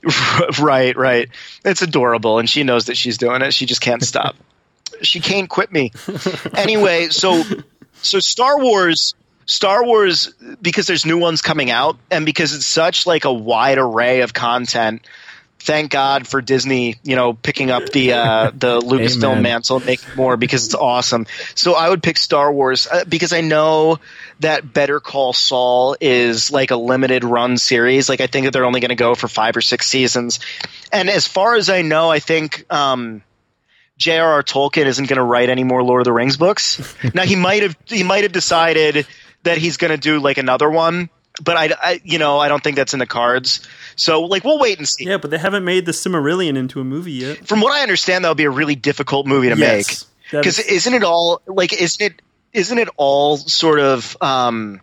right, 0.60 0.96
right. 0.96 1.28
It's 1.64 1.82
adorable, 1.82 2.38
and 2.38 2.48
she 2.48 2.62
knows 2.62 2.86
that 2.86 2.96
she's 2.96 3.18
doing 3.18 3.42
it. 3.42 3.54
She 3.54 3.66
just 3.66 3.80
can't 3.80 4.02
stop. 4.02 4.36
she 5.02 5.20
can't 5.20 5.48
quit 5.48 5.72
me. 5.72 5.92
Anyway, 6.54 7.08
so 7.08 7.42
so 8.02 8.20
Star 8.20 8.60
Wars, 8.60 9.14
Star 9.46 9.84
Wars, 9.84 10.32
because 10.60 10.86
there's 10.86 11.06
new 11.06 11.18
ones 11.18 11.42
coming 11.42 11.70
out, 11.70 11.96
and 12.10 12.24
because 12.26 12.54
it's 12.54 12.66
such 12.66 13.06
like 13.06 13.24
a 13.24 13.32
wide 13.32 13.78
array 13.78 14.20
of 14.20 14.32
content. 14.32 15.02
Thank 15.58 15.92
God 15.92 16.26
for 16.26 16.42
Disney, 16.42 16.96
you 17.04 17.14
know, 17.14 17.34
picking 17.34 17.70
up 17.70 17.88
the 17.90 18.14
uh, 18.14 18.50
the 18.52 18.80
Lucasfilm 18.80 19.42
mantle 19.42 19.76
and 19.76 19.86
making 19.86 20.16
more 20.16 20.36
because 20.36 20.66
it's 20.66 20.74
awesome. 20.74 21.26
So 21.54 21.74
I 21.74 21.88
would 21.88 22.02
pick 22.02 22.16
Star 22.16 22.52
Wars 22.52 22.88
uh, 22.90 23.04
because 23.04 23.32
I 23.32 23.42
know 23.42 24.00
that 24.40 24.72
Better 24.72 24.98
Call 24.98 25.32
Saul 25.32 25.96
is 26.00 26.50
like 26.50 26.72
a 26.72 26.76
limited 26.76 27.22
run 27.22 27.58
series. 27.58 28.08
Like 28.08 28.20
I 28.20 28.26
think 28.26 28.46
that 28.46 28.52
they're 28.52 28.64
only 28.64 28.80
going 28.80 28.88
to 28.88 28.96
go 28.96 29.14
for 29.14 29.28
five 29.28 29.56
or 29.56 29.60
six 29.60 29.86
seasons. 29.86 30.40
And 30.92 31.08
as 31.08 31.28
far 31.28 31.54
as 31.54 31.70
I 31.70 31.82
know, 31.82 32.10
I 32.10 32.18
think 32.18 32.66
um, 32.68 33.22
J.R.R. 33.98 34.42
Tolkien 34.42 34.86
isn't 34.86 35.08
going 35.08 35.18
to 35.18 35.22
write 35.22 35.48
any 35.48 35.62
more 35.62 35.82
Lord 35.84 36.00
of 36.00 36.06
the 36.06 36.12
Rings 36.12 36.36
books. 36.36 36.94
now 37.14 37.22
he 37.22 37.36
might 37.36 37.62
have 37.62 37.76
he 37.86 38.02
might 38.02 38.24
have 38.24 38.32
decided 38.32 39.06
that 39.44 39.58
he's 39.58 39.76
going 39.76 39.90
to 39.90 39.96
do 39.96 40.18
like 40.20 40.38
another 40.38 40.70
one, 40.70 41.08
but 41.42 41.56
I, 41.56 41.70
I 41.80 42.00
you 42.04 42.18
know 42.18 42.38
I 42.38 42.48
don't 42.48 42.62
think 42.62 42.76
that's 42.76 42.92
in 42.92 42.98
the 42.98 43.06
cards. 43.06 43.66
So 43.96 44.22
like 44.22 44.44
we'll 44.44 44.58
wait 44.58 44.78
and 44.78 44.88
see. 44.88 45.04
Yeah, 45.06 45.16
but 45.18 45.30
they 45.30 45.38
haven't 45.38 45.64
made 45.64 45.86
the 45.86 45.92
Silmarillion 45.92 46.56
into 46.56 46.80
a 46.80 46.84
movie 46.84 47.12
yet. 47.12 47.46
From 47.46 47.60
what 47.60 47.72
I 47.72 47.82
understand, 47.82 48.24
that 48.24 48.28
would 48.28 48.36
be 48.36 48.44
a 48.44 48.50
really 48.50 48.74
difficult 48.76 49.26
movie 49.26 49.48
to 49.48 49.56
make 49.56 49.88
Yes, 49.88 50.06
that 50.30 50.40
because 50.40 50.58
is- 50.58 50.66
isn't 50.66 50.94
it 50.94 51.04
all 51.04 51.42
like 51.46 51.72
isn't 51.72 52.00
it 52.02 52.22
isn't 52.52 52.78
it 52.78 52.88
all 52.96 53.36
sort 53.38 53.80
of 53.80 54.16
um, 54.20 54.80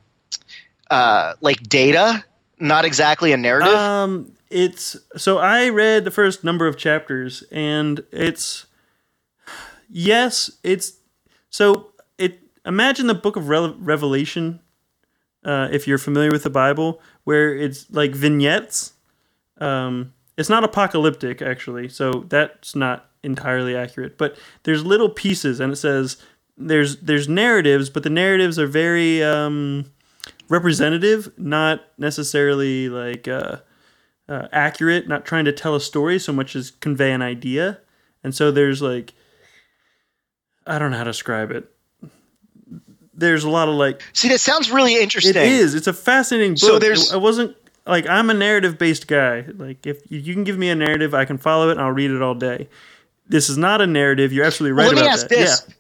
uh, 0.89 1.33
like 1.39 1.61
data, 1.61 2.23
not 2.59 2.83
exactly 2.85 3.31
a 3.31 3.37
narrative? 3.37 3.73
Um, 3.73 4.31
it's 4.49 4.97
so 5.15 5.37
I 5.37 5.69
read 5.69 6.03
the 6.03 6.11
first 6.11 6.43
number 6.43 6.65
of 6.65 6.77
chapters, 6.77 7.43
and 7.51 8.03
it's 8.11 8.65
yes, 9.89 10.51
it's 10.63 10.93
so. 11.49 11.88
Imagine 12.69 13.07
the 13.07 13.21
Book 13.25 13.35
of 13.35 13.49
Re- 13.49 13.75
Revelation 13.79 14.61
Uh, 15.41 15.69
if 15.71 15.87
you're 15.87 15.97
familiar 15.97 16.31
with 16.31 16.43
the 16.43 16.49
Bible, 16.49 17.01
where 17.23 17.55
it's 17.55 17.89
like 17.91 18.13
vignettes. 18.13 18.93
Um, 19.61 20.13
it's 20.37 20.49
not 20.49 20.65
apocalyptic 20.65 21.41
actually, 21.41 21.87
so 21.89 22.25
that's 22.27 22.75
not 22.75 23.09
entirely 23.23 23.73
accurate. 23.73 24.17
But 24.17 24.37
there's 24.63 24.83
little 24.83 25.09
pieces, 25.09 25.61
and 25.61 25.71
it 25.71 25.77
says 25.77 26.17
there's 26.57 26.97
there's 26.97 27.29
narratives, 27.29 27.89
but 27.89 28.03
the 28.03 28.09
narratives 28.09 28.59
are 28.59 28.67
very 28.67 29.23
um, 29.23 29.85
representative, 30.49 31.31
not 31.37 31.79
necessarily 31.97 32.89
like 32.89 33.29
uh, 33.29 33.59
uh, 34.27 34.47
accurate, 34.51 35.07
not 35.07 35.25
trying 35.25 35.45
to 35.45 35.53
tell 35.53 35.75
a 35.75 35.79
story 35.81 36.19
so 36.19 36.33
much 36.33 36.55
as 36.55 36.71
convey 36.81 37.13
an 37.13 37.21
idea. 37.21 37.79
And 38.23 38.35
so 38.35 38.51
there's 38.51 38.81
like, 38.81 39.13
I 40.67 40.77
don't 40.79 40.91
know 40.91 40.97
how 40.97 41.05
to 41.05 41.11
describe 41.11 41.51
it. 41.51 41.71
There's 43.19 43.43
a 43.43 43.49
lot 43.49 43.67
of 43.69 43.75
like, 43.75 44.01
See, 44.13 44.29
that 44.29 44.39
sounds 44.39 44.71
really 44.71 45.01
interesting. 45.01 45.31
it 45.35 45.37
is. 45.37 45.75
It's 45.75 45.87
a 45.87 45.93
fascinating 45.93 46.53
book. 46.53 46.59
So 46.59 46.79
there's- 46.79 47.13
it 47.13 47.19
wasn't 47.21 47.55
like 47.85 48.07
I'm 48.07 48.29
a 48.29 48.33
narrative 48.33 48.77
based 48.77 49.07
guy. 49.07 49.45
Like 49.57 49.85
if 49.85 50.01
you 50.11 50.33
can 50.33 50.43
give 50.43 50.57
me 50.57 50.69
a 50.69 50.75
narrative, 50.75 51.13
I 51.13 51.25
can 51.25 51.37
follow 51.37 51.69
it 51.69 51.73
and 51.73 51.81
I'll 51.81 51.91
read 51.91 52.11
it 52.11 52.21
all 52.21 52.35
day. 52.35 52.67
This 53.27 53.49
is 53.49 53.57
not 53.57 53.81
a 53.81 53.87
narrative. 53.87 54.31
You're 54.33 54.45
absolutely 54.45 54.73
right 54.73 54.85
Well, 54.87 54.95
let 54.95 54.95
me 54.95 55.01
about 55.01 55.13
ask 55.13 55.27
that. 55.27 55.35
this. 55.35 55.65
Yeah. 55.67 55.73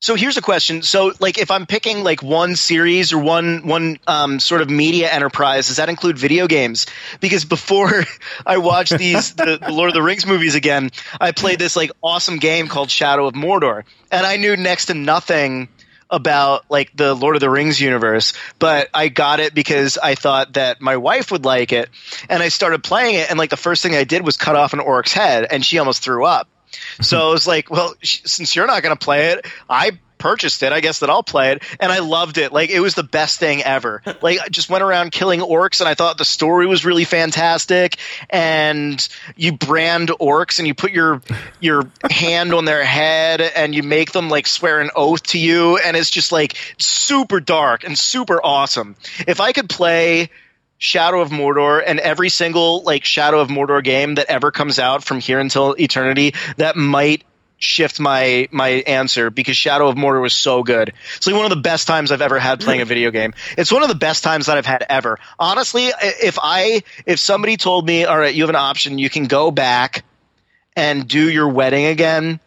So 0.00 0.16
here's 0.16 0.36
a 0.36 0.42
question. 0.42 0.82
So, 0.82 1.12
like, 1.20 1.38
if 1.38 1.52
I'm 1.52 1.64
picking 1.64 2.02
like 2.02 2.24
one 2.24 2.56
series 2.56 3.12
or 3.12 3.18
one 3.18 3.64
one 3.68 4.00
um, 4.08 4.40
sort 4.40 4.60
of 4.60 4.68
media 4.68 5.08
enterprise, 5.08 5.68
does 5.68 5.76
that 5.76 5.88
include 5.88 6.18
video 6.18 6.48
games? 6.48 6.86
Because 7.20 7.44
before 7.44 8.02
I 8.46 8.58
watched 8.58 8.98
these 8.98 9.34
the, 9.34 9.58
the 9.62 9.70
Lord 9.72 9.90
of 9.90 9.94
the 9.94 10.02
Rings 10.02 10.26
movies 10.26 10.56
again, 10.56 10.90
I 11.20 11.30
played 11.30 11.60
this 11.60 11.76
like 11.76 11.92
awesome 12.02 12.38
game 12.38 12.66
called 12.66 12.90
Shadow 12.90 13.26
of 13.28 13.34
Mordor, 13.34 13.84
and 14.10 14.26
I 14.26 14.38
knew 14.38 14.56
next 14.56 14.86
to 14.86 14.94
nothing 14.94 15.68
about 16.12 16.70
like 16.70 16.94
the 16.94 17.14
Lord 17.14 17.34
of 17.34 17.40
the 17.40 17.50
Rings 17.50 17.80
universe, 17.80 18.34
but 18.58 18.88
I 18.92 19.08
got 19.08 19.40
it 19.40 19.54
because 19.54 19.98
I 19.98 20.14
thought 20.14 20.52
that 20.52 20.80
my 20.80 20.98
wife 20.98 21.32
would 21.32 21.44
like 21.44 21.72
it, 21.72 21.88
and 22.28 22.42
I 22.42 22.48
started 22.48 22.84
playing 22.84 23.16
it, 23.16 23.30
and 23.30 23.38
like 23.38 23.50
the 23.50 23.56
first 23.56 23.82
thing 23.82 23.96
I 23.96 24.04
did 24.04 24.24
was 24.24 24.36
cut 24.36 24.54
off 24.54 24.74
an 24.74 24.80
orc's 24.80 25.12
head, 25.12 25.46
and 25.50 25.64
she 25.64 25.78
almost 25.78 26.04
threw 26.04 26.26
up. 26.26 26.48
So 27.00 27.18
I 27.28 27.32
was 27.32 27.46
like, 27.46 27.70
well, 27.70 27.94
sh- 28.02 28.20
since 28.26 28.54
you're 28.54 28.66
not 28.66 28.82
going 28.82 28.96
to 28.96 29.04
play 29.04 29.28
it, 29.32 29.46
I 29.68 29.92
purchased 30.22 30.62
it. 30.62 30.72
I 30.72 30.80
guess 30.80 31.00
that 31.00 31.10
I'll 31.10 31.24
play 31.24 31.50
it. 31.50 31.64
And 31.80 31.90
I 31.90 31.98
loved 31.98 32.38
it. 32.38 32.52
Like, 32.52 32.70
it 32.70 32.78
was 32.78 32.94
the 32.94 33.02
best 33.02 33.40
thing 33.40 33.62
ever. 33.62 34.00
Like, 34.22 34.38
I 34.40 34.48
just 34.48 34.70
went 34.70 34.84
around 34.84 35.10
killing 35.10 35.40
orcs 35.40 35.80
and 35.80 35.88
I 35.88 35.94
thought 35.94 36.16
the 36.16 36.24
story 36.24 36.66
was 36.66 36.84
really 36.84 37.02
fantastic. 37.04 37.96
And 38.30 39.06
you 39.34 39.52
brand 39.52 40.10
orcs 40.10 40.60
and 40.60 40.68
you 40.68 40.74
put 40.74 40.92
your, 40.92 41.22
your 41.58 41.90
hand 42.10 42.54
on 42.54 42.66
their 42.66 42.84
head 42.84 43.40
and 43.40 43.74
you 43.74 43.82
make 43.82 44.12
them 44.12 44.28
like 44.28 44.46
swear 44.46 44.80
an 44.80 44.90
oath 44.94 45.24
to 45.28 45.38
you. 45.38 45.76
And 45.78 45.96
it's 45.96 46.10
just 46.10 46.30
like 46.30 46.56
super 46.78 47.40
dark 47.40 47.82
and 47.82 47.98
super 47.98 48.38
awesome. 48.44 48.94
If 49.26 49.40
I 49.40 49.50
could 49.50 49.68
play 49.68 50.30
Shadow 50.78 51.20
of 51.20 51.30
Mordor 51.30 51.82
and 51.84 51.98
every 51.98 52.28
single 52.28 52.82
like 52.82 53.04
Shadow 53.04 53.40
of 53.40 53.48
Mordor 53.48 53.82
game 53.82 54.16
that 54.16 54.26
ever 54.26 54.52
comes 54.52 54.78
out 54.78 55.02
from 55.02 55.18
here 55.18 55.40
until 55.40 55.72
eternity 55.72 56.34
that 56.58 56.76
might 56.76 57.24
shift 57.62 58.00
my 58.00 58.48
my 58.50 58.68
answer 58.68 59.30
because 59.30 59.56
Shadow 59.56 59.88
of 59.88 59.96
Mordor 59.96 60.20
was 60.20 60.34
so 60.34 60.62
good. 60.62 60.92
It's 61.16 61.26
like 61.26 61.36
one 61.36 61.44
of 61.44 61.50
the 61.50 61.56
best 61.56 61.86
times 61.86 62.10
I've 62.10 62.22
ever 62.22 62.38
had 62.38 62.60
playing 62.60 62.80
a 62.80 62.84
video 62.84 63.10
game. 63.10 63.34
It's 63.56 63.72
one 63.72 63.82
of 63.82 63.88
the 63.88 63.94
best 63.94 64.24
times 64.24 64.46
that 64.46 64.58
I've 64.58 64.66
had 64.66 64.84
ever. 64.88 65.18
Honestly, 65.38 65.86
if 65.86 66.38
I 66.42 66.82
if 67.06 67.18
somebody 67.18 67.56
told 67.56 67.86
me, 67.86 68.04
"All 68.04 68.18
right, 68.18 68.34
you 68.34 68.42
have 68.42 68.50
an 68.50 68.56
option, 68.56 68.98
you 68.98 69.08
can 69.08 69.24
go 69.26 69.50
back 69.50 70.04
and 70.76 71.06
do 71.06 71.30
your 71.30 71.48
wedding 71.48 71.86
again." 71.86 72.40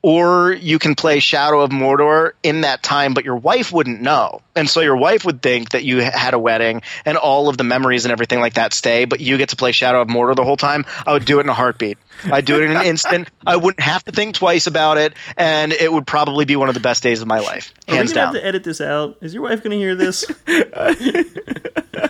Or 0.00 0.52
you 0.52 0.78
can 0.78 0.94
play 0.94 1.18
Shadow 1.18 1.60
of 1.60 1.70
Mordor 1.70 2.30
in 2.44 2.60
that 2.60 2.84
time, 2.84 3.14
but 3.14 3.24
your 3.24 3.34
wife 3.34 3.72
wouldn't 3.72 4.00
know. 4.00 4.42
And 4.54 4.70
so 4.70 4.80
your 4.80 4.96
wife 4.96 5.24
would 5.24 5.42
think 5.42 5.70
that 5.70 5.82
you 5.82 6.00
had 6.00 6.34
a 6.34 6.38
wedding 6.38 6.82
and 7.04 7.18
all 7.18 7.48
of 7.48 7.56
the 7.58 7.64
memories 7.64 8.04
and 8.04 8.12
everything 8.12 8.38
like 8.38 8.54
that 8.54 8.72
stay, 8.72 9.06
but 9.06 9.18
you 9.18 9.36
get 9.38 9.48
to 9.48 9.56
play 9.56 9.72
Shadow 9.72 10.00
of 10.00 10.06
Mordor 10.06 10.36
the 10.36 10.44
whole 10.44 10.56
time. 10.56 10.86
I 11.04 11.12
would 11.14 11.24
do 11.24 11.38
it 11.38 11.42
in 11.42 11.48
a 11.48 11.54
heartbeat. 11.54 11.98
I'd 12.24 12.44
do 12.44 12.56
it 12.56 12.62
in 12.70 12.76
an 12.76 12.82
instant. 12.86 13.28
I 13.44 13.56
wouldn't 13.56 13.80
have 13.80 14.04
to 14.04 14.12
think 14.12 14.36
twice 14.36 14.68
about 14.68 14.98
it, 14.98 15.14
and 15.36 15.72
it 15.72 15.92
would 15.92 16.06
probably 16.06 16.44
be 16.44 16.54
one 16.54 16.68
of 16.68 16.74
the 16.74 16.80
best 16.80 17.02
days 17.02 17.20
of 17.20 17.26
my 17.26 17.40
life. 17.40 17.74
Are 17.88 17.92
we 17.92 17.96
Hands 17.96 18.12
gonna 18.12 18.26
have 18.26 18.34
to 18.36 18.46
edit 18.46 18.62
this 18.62 18.80
out? 18.80 19.16
Is 19.20 19.34
your 19.34 19.42
wife 19.42 19.64
going 19.64 19.72
to 19.72 19.78
hear 19.78 19.96
this? 19.96 20.24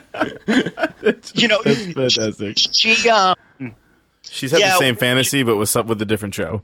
You 1.34 1.49
know, 1.49 1.62
Fantastic. 1.62 2.59
she, 2.59 3.09
um, 3.09 3.34
She's 4.30 4.51
had 4.51 4.61
Yeah. 4.61 4.70
the 4.72 4.78
same 4.78 4.97
fantasy, 4.97 5.43
but 5.43 5.57
with 5.57 5.68
some, 5.68 5.86
with 5.86 6.03
a 6.03 6.05
different 6.05 6.34
show. 6.34 6.62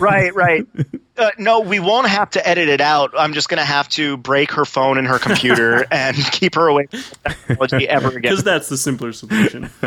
Right, 0.00 0.34
right. 0.34 0.66
Uh, 1.18 1.30
no, 1.38 1.60
we 1.60 1.80
won't 1.80 2.06
have 2.06 2.28
to 2.28 2.46
edit 2.46 2.68
it 2.68 2.82
out. 2.82 3.14
I'm 3.16 3.32
just 3.32 3.48
going 3.48 3.56
to 3.56 3.64
have 3.64 3.88
to 3.88 4.18
break 4.18 4.52
her 4.52 4.66
phone 4.66 4.98
and 4.98 5.08
her 5.08 5.18
computer 5.18 5.86
and 5.90 6.14
keep 6.14 6.56
her 6.56 6.66
away 6.66 6.88
from 6.88 7.00
technology 7.24 7.88
ever 7.88 8.08
again. 8.08 8.20
Because 8.20 8.44
that's 8.44 8.68
the 8.68 8.76
simpler 8.76 9.14
solution. 9.14 9.70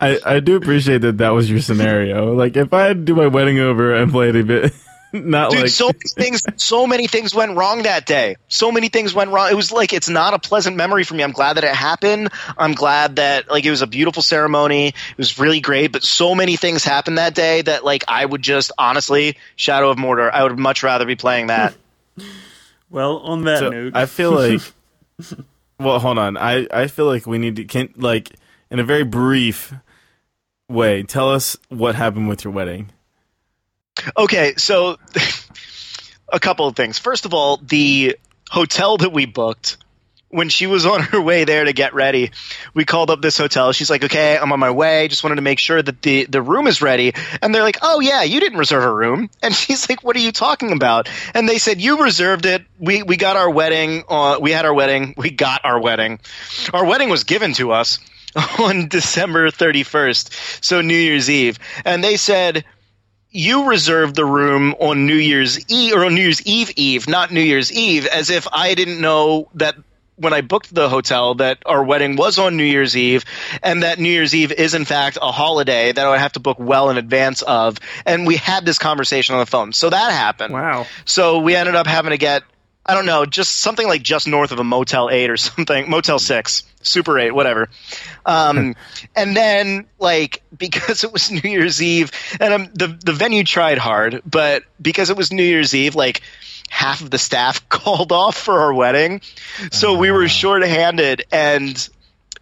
I, 0.00 0.18
I 0.24 0.40
do 0.40 0.56
appreciate 0.56 1.02
that 1.02 1.18
that 1.18 1.34
was 1.34 1.50
your 1.50 1.60
scenario. 1.60 2.32
Like, 2.32 2.56
if 2.56 2.72
I 2.72 2.84
had 2.86 2.96
to 2.96 3.04
do 3.04 3.14
my 3.14 3.26
wedding 3.26 3.58
over 3.58 3.94
and 3.94 4.10
play 4.10 4.30
it 4.30 4.36
a 4.36 4.42
bit, 4.42 4.72
not 5.24 5.50
Dude, 5.50 5.60
like 5.62 5.70
so 5.70 5.86
many 5.86 6.08
things, 6.08 6.42
so 6.56 6.86
many 6.86 7.06
things 7.06 7.34
went 7.34 7.56
wrong 7.56 7.82
that 7.82 8.06
day. 8.06 8.36
So 8.48 8.70
many 8.70 8.88
things 8.88 9.14
went 9.14 9.30
wrong. 9.30 9.50
It 9.50 9.54
was 9.54 9.72
like 9.72 9.92
it's 9.92 10.08
not 10.08 10.34
a 10.34 10.38
pleasant 10.38 10.76
memory 10.76 11.04
for 11.04 11.14
me. 11.14 11.22
I'm 11.22 11.32
glad 11.32 11.56
that 11.56 11.64
it 11.64 11.74
happened. 11.74 12.30
I'm 12.56 12.72
glad 12.72 13.16
that 13.16 13.50
like 13.50 13.64
it 13.64 13.70
was 13.70 13.82
a 13.82 13.86
beautiful 13.86 14.22
ceremony. 14.22 14.88
It 14.88 15.18
was 15.18 15.38
really 15.38 15.60
great, 15.60 15.92
but 15.92 16.02
so 16.02 16.34
many 16.34 16.56
things 16.56 16.84
happened 16.84 17.18
that 17.18 17.34
day 17.34 17.62
that 17.62 17.84
like 17.84 18.04
I 18.08 18.24
would 18.24 18.42
just 18.42 18.72
honestly 18.78 19.36
Shadow 19.56 19.90
of 19.90 19.96
Mordor. 19.96 20.30
I 20.32 20.44
would 20.44 20.58
much 20.58 20.82
rather 20.82 21.04
be 21.04 21.16
playing 21.16 21.48
that. 21.48 21.74
well, 22.90 23.18
on 23.18 23.44
that 23.44 23.58
So 23.58 23.70
note, 23.70 23.96
I 23.96 24.06
feel 24.06 24.32
like. 24.32 24.60
well, 25.78 25.98
hold 25.98 26.18
on. 26.18 26.36
I 26.36 26.66
I 26.72 26.86
feel 26.86 27.06
like 27.06 27.26
we 27.26 27.38
need 27.38 27.56
to 27.56 27.64
can 27.64 27.92
like 27.96 28.30
in 28.70 28.78
a 28.78 28.84
very 28.84 29.04
brief 29.04 29.74
way 30.68 31.02
tell 31.02 31.30
us 31.30 31.56
what 31.68 31.96
happened 31.96 32.28
with 32.28 32.44
your 32.44 32.52
wedding. 32.52 32.90
Okay, 34.16 34.54
so 34.56 34.96
a 36.28 36.40
couple 36.40 36.66
of 36.66 36.76
things. 36.76 36.98
First 36.98 37.24
of 37.26 37.34
all, 37.34 37.58
the 37.58 38.16
hotel 38.50 38.96
that 38.98 39.12
we 39.12 39.26
booked 39.26 39.76
when 40.28 40.48
she 40.48 40.66
was 40.66 40.86
on 40.86 41.00
her 41.00 41.20
way 41.20 41.44
there 41.44 41.64
to 41.64 41.72
get 41.72 41.94
ready, 41.94 42.30
we 42.72 42.84
called 42.84 43.10
up 43.10 43.20
this 43.20 43.36
hotel. 43.36 43.72
She's 43.72 43.90
like, 43.90 44.04
"Okay, 44.04 44.38
I'm 44.38 44.52
on 44.52 44.60
my 44.60 44.70
way. 44.70 45.08
Just 45.08 45.22
wanted 45.22 45.36
to 45.36 45.42
make 45.42 45.58
sure 45.58 45.82
that 45.82 46.02
the 46.02 46.24
the 46.26 46.42
room 46.42 46.66
is 46.66 46.80
ready." 46.80 47.14
And 47.42 47.54
they're 47.54 47.62
like, 47.62 47.78
"Oh 47.82 48.00
yeah, 48.00 48.22
you 48.22 48.40
didn't 48.40 48.58
reserve 48.58 48.84
a 48.84 48.92
room." 48.92 49.30
And 49.42 49.54
she's 49.54 49.88
like, 49.88 50.04
"What 50.04 50.16
are 50.16 50.20
you 50.20 50.32
talking 50.32 50.72
about?" 50.72 51.08
And 51.34 51.48
they 51.48 51.58
said, 51.58 51.80
"You 51.80 52.02
reserved 52.02 52.46
it. 52.46 52.62
We 52.78 53.02
we 53.02 53.16
got 53.16 53.36
our 53.36 53.50
wedding. 53.50 54.04
Uh, 54.08 54.38
we 54.40 54.52
had 54.52 54.64
our 54.64 54.74
wedding. 54.74 55.14
We 55.16 55.30
got 55.30 55.64
our 55.64 55.80
wedding. 55.80 56.20
Our 56.72 56.84
wedding 56.84 57.10
was 57.10 57.24
given 57.24 57.52
to 57.54 57.72
us." 57.72 57.98
On 58.60 58.86
December 58.86 59.50
31st, 59.50 60.62
so 60.64 60.82
New 60.82 60.94
Year's 60.94 61.28
Eve. 61.28 61.58
And 61.84 62.04
they 62.04 62.16
said, 62.16 62.64
you 63.30 63.68
reserved 63.68 64.14
the 64.16 64.24
room 64.24 64.74
on 64.80 65.06
New 65.06 65.14
Year's 65.14 65.64
Eve 65.68 65.94
or 65.94 66.04
on 66.04 66.14
New 66.14 66.22
Year's 66.22 66.42
Eve 66.46 66.72
Eve, 66.76 67.08
not 67.08 67.30
New 67.30 67.40
Year's 67.40 67.72
Eve, 67.72 68.06
as 68.06 68.30
if 68.30 68.48
I 68.52 68.74
didn't 68.74 69.00
know 69.00 69.48
that 69.54 69.76
when 70.16 70.32
I 70.34 70.42
booked 70.42 70.74
the 70.74 70.88
hotel 70.88 71.36
that 71.36 71.62
our 71.64 71.82
wedding 71.82 72.16
was 72.16 72.38
on 72.38 72.56
New 72.56 72.64
Year's 72.64 72.94
Eve 72.94 73.24
and 73.62 73.82
that 73.82 73.98
New 73.98 74.10
Year's 74.10 74.34
Eve 74.34 74.52
is 74.52 74.74
in 74.74 74.84
fact 74.84 75.16
a 75.20 75.32
holiday 75.32 75.92
that 75.92 76.06
I 76.06 76.10
would 76.10 76.18
have 76.18 76.32
to 76.32 76.40
book 76.40 76.58
well 76.60 76.90
in 76.90 76.98
advance 76.98 77.40
of. 77.40 77.78
And 78.04 78.26
we 78.26 78.36
had 78.36 78.66
this 78.66 78.78
conversation 78.78 79.34
on 79.34 79.40
the 79.40 79.46
phone. 79.46 79.72
So 79.72 79.88
that 79.88 80.12
happened. 80.12 80.52
wow. 80.52 80.86
So 81.06 81.38
we 81.38 81.56
ended 81.56 81.74
up 81.74 81.86
having 81.86 82.10
to 82.10 82.18
get 82.18 82.42
I 82.84 82.94
don't 82.94 83.06
know, 83.06 83.26
just 83.26 83.56
something 83.56 83.86
like 83.86 84.02
just 84.02 84.26
north 84.26 84.52
of 84.52 84.58
a 84.58 84.64
Motel 84.64 85.10
8 85.10 85.30
or 85.30 85.36
something, 85.36 85.90
Motel 85.90 86.18
6, 86.18 86.64
Super 86.82 87.18
8, 87.18 87.32
whatever. 87.32 87.68
Um, 88.26 88.74
and 89.16 89.36
then, 89.36 89.86
like, 89.98 90.42
because 90.56 91.04
it 91.04 91.12
was 91.12 91.30
New 91.44 91.48
Year's 91.48 91.82
Eve, 91.82 92.10
and 92.40 92.54
um, 92.54 92.68
the, 92.74 92.88
the 92.88 93.12
venue 93.12 93.44
tried 93.44 93.78
hard, 93.78 94.22
but 94.24 94.64
because 94.80 95.10
it 95.10 95.16
was 95.16 95.32
New 95.32 95.44
Year's 95.44 95.74
Eve, 95.74 95.94
like, 95.94 96.22
half 96.68 97.00
of 97.00 97.10
the 97.10 97.18
staff 97.18 97.68
called 97.68 98.12
off 98.12 98.36
for 98.36 98.60
our 98.60 98.72
wedding. 98.72 99.20
So 99.72 99.98
we 99.98 100.10
were 100.12 100.28
short-handed, 100.28 101.26
and 101.32 101.88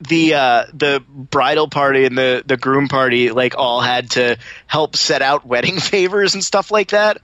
the 0.00 0.34
uh, 0.34 0.64
the 0.72 1.02
bridal 1.08 1.68
party 1.68 2.04
and 2.04 2.16
the 2.16 2.42
the 2.46 2.56
groom 2.56 2.88
party 2.88 3.30
like 3.30 3.56
all 3.56 3.80
had 3.80 4.10
to 4.12 4.38
help 4.66 4.96
set 4.96 5.22
out 5.22 5.44
wedding 5.46 5.78
favors 5.80 6.34
and 6.34 6.44
stuff 6.44 6.70
like 6.70 6.90
that. 6.90 7.18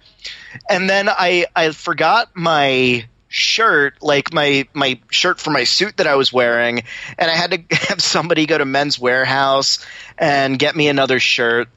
And 0.68 0.88
then 0.88 1.08
I 1.08 1.46
I 1.54 1.70
forgot 1.70 2.30
my 2.34 3.06
shirt, 3.28 4.02
like 4.02 4.32
my 4.32 4.66
my 4.72 5.00
shirt 5.10 5.40
for 5.40 5.50
my 5.50 5.64
suit 5.64 5.98
that 5.98 6.06
I 6.06 6.16
was 6.16 6.32
wearing, 6.32 6.82
and 7.18 7.30
I 7.30 7.34
had 7.34 7.50
to 7.52 7.76
have 7.88 8.00
somebody 8.02 8.46
go 8.46 8.58
to 8.58 8.64
Men's 8.64 8.98
Wearhouse 8.98 9.84
and 10.18 10.58
get 10.58 10.74
me 10.74 10.88
another 10.88 11.20
shirt. 11.20 11.68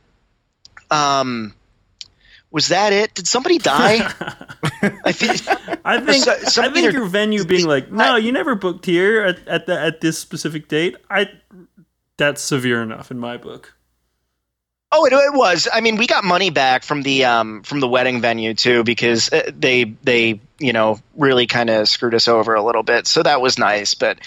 Um 0.90 1.54
was 2.50 2.70
that 2.70 2.94
it? 2.94 3.14
Did 3.14 3.28
somebody 3.28 3.58
die? 3.58 4.10
I 4.82 5.12
feel, 5.12 5.32
I 5.84 6.00
think 6.00 6.24
So- 6.50 6.62
I 6.64 6.70
think 6.70 6.94
your 6.94 7.06
venue 7.06 7.44
being 7.46 7.66
like, 7.66 7.92
no, 7.92 8.16
you 8.16 8.32
never 8.32 8.56
booked 8.56 8.86
here 8.86 9.22
at 9.22 9.48
at, 9.48 9.66
the, 9.66 9.80
at 9.80 10.02
this 10.02 10.18
specific 10.20 10.68
date. 10.68 10.96
I 11.10 11.30
that's 12.18 12.42
severe 12.42 12.82
enough 12.82 13.12
in 13.12 13.20
my 13.20 13.38
book. 13.38 13.74
Oh, 14.90 15.06
it, 15.06 15.12
it 15.12 15.34
was. 15.34 15.68
I 15.72 15.82
mean, 15.82 15.98
we 15.98 16.08
got 16.08 16.24
money 16.24 16.50
back 16.50 16.84
from 16.84 17.02
the 17.02 17.26
um, 17.26 17.62
from 17.64 17.82
the 17.82 17.88
wedding 17.90 18.22
venue 18.22 18.54
too 18.54 18.84
because 18.84 19.32
uh, 19.34 19.52
they 19.54 19.84
they 19.84 20.40
you 20.60 20.72
know 20.74 21.00
really 21.16 21.46
kind 21.46 21.70
of 21.70 21.90
screwed 21.90 22.14
us 22.16 22.28
over 22.28 22.56
a 22.56 22.64
little 22.64 22.84
bit. 22.84 23.06
So 23.06 23.22
that 23.24 23.42
was 23.42 23.58
nice. 23.58 23.96
But 23.96 24.20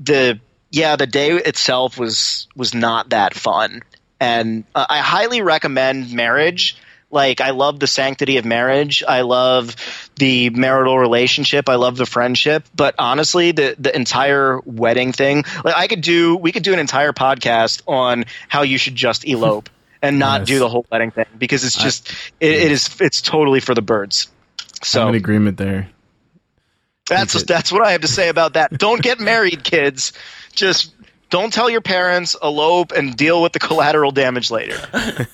the 0.00 0.40
yeah, 0.70 0.96
the 0.96 1.06
day 1.06 1.30
itself 1.30 1.98
was 1.98 2.48
was 2.56 2.74
not 2.74 3.10
that 3.10 3.34
fun. 3.34 3.82
And 4.20 4.64
uh, 4.74 4.86
I 4.88 4.98
highly 4.98 5.40
recommend 5.42 6.12
marriage. 6.12 6.76
Like 7.10 7.40
I 7.40 7.50
love 7.50 7.80
the 7.80 7.86
sanctity 7.86 8.36
of 8.36 8.44
marriage. 8.44 9.02
I 9.06 9.22
love 9.22 9.76
the 10.16 10.50
marital 10.50 10.98
relationship. 10.98 11.68
I 11.68 11.76
love 11.76 11.96
the 11.96 12.04
friendship. 12.04 12.66
But 12.74 12.96
honestly, 12.98 13.52
the 13.52 13.74
the 13.78 13.94
entire 13.94 14.60
wedding 14.60 15.12
thing, 15.12 15.44
like 15.64 15.74
I 15.74 15.86
could 15.86 16.02
do, 16.02 16.36
we 16.36 16.52
could 16.52 16.62
do 16.62 16.74
an 16.74 16.78
entire 16.78 17.12
podcast 17.12 17.82
on 17.86 18.26
how 18.48 18.62
you 18.62 18.76
should 18.76 18.94
just 18.94 19.26
elope 19.26 19.70
and 20.02 20.18
not 20.18 20.46
do 20.46 20.58
the 20.58 20.68
whole 20.68 20.86
wedding 20.92 21.10
thing 21.10 21.26
because 21.38 21.64
it's 21.64 21.76
just 21.76 22.10
it, 22.40 22.52
it 22.52 22.72
is 22.72 23.00
it's 23.00 23.22
totally 23.22 23.60
for 23.60 23.74
the 23.74 23.82
birds. 23.82 24.28
So 24.82 25.02
I'm 25.02 25.08
in 25.08 25.14
agreement 25.14 25.56
there. 25.56 25.88
that's 27.08 27.42
that's 27.44 27.72
what 27.72 27.86
I 27.86 27.92
have 27.92 28.02
to 28.02 28.08
say 28.08 28.28
about 28.28 28.52
that. 28.52 28.72
Don't 28.72 29.02
get 29.02 29.18
married, 29.18 29.64
kids. 29.64 30.12
Just 30.52 30.92
don't 31.30 31.52
tell 31.52 31.68
your 31.68 31.80
parents, 31.80 32.36
elope, 32.42 32.92
and 32.92 33.16
deal 33.16 33.42
with 33.42 33.52
the 33.52 33.58
collateral 33.68 34.10
damage 34.10 34.50
later. 34.50 34.78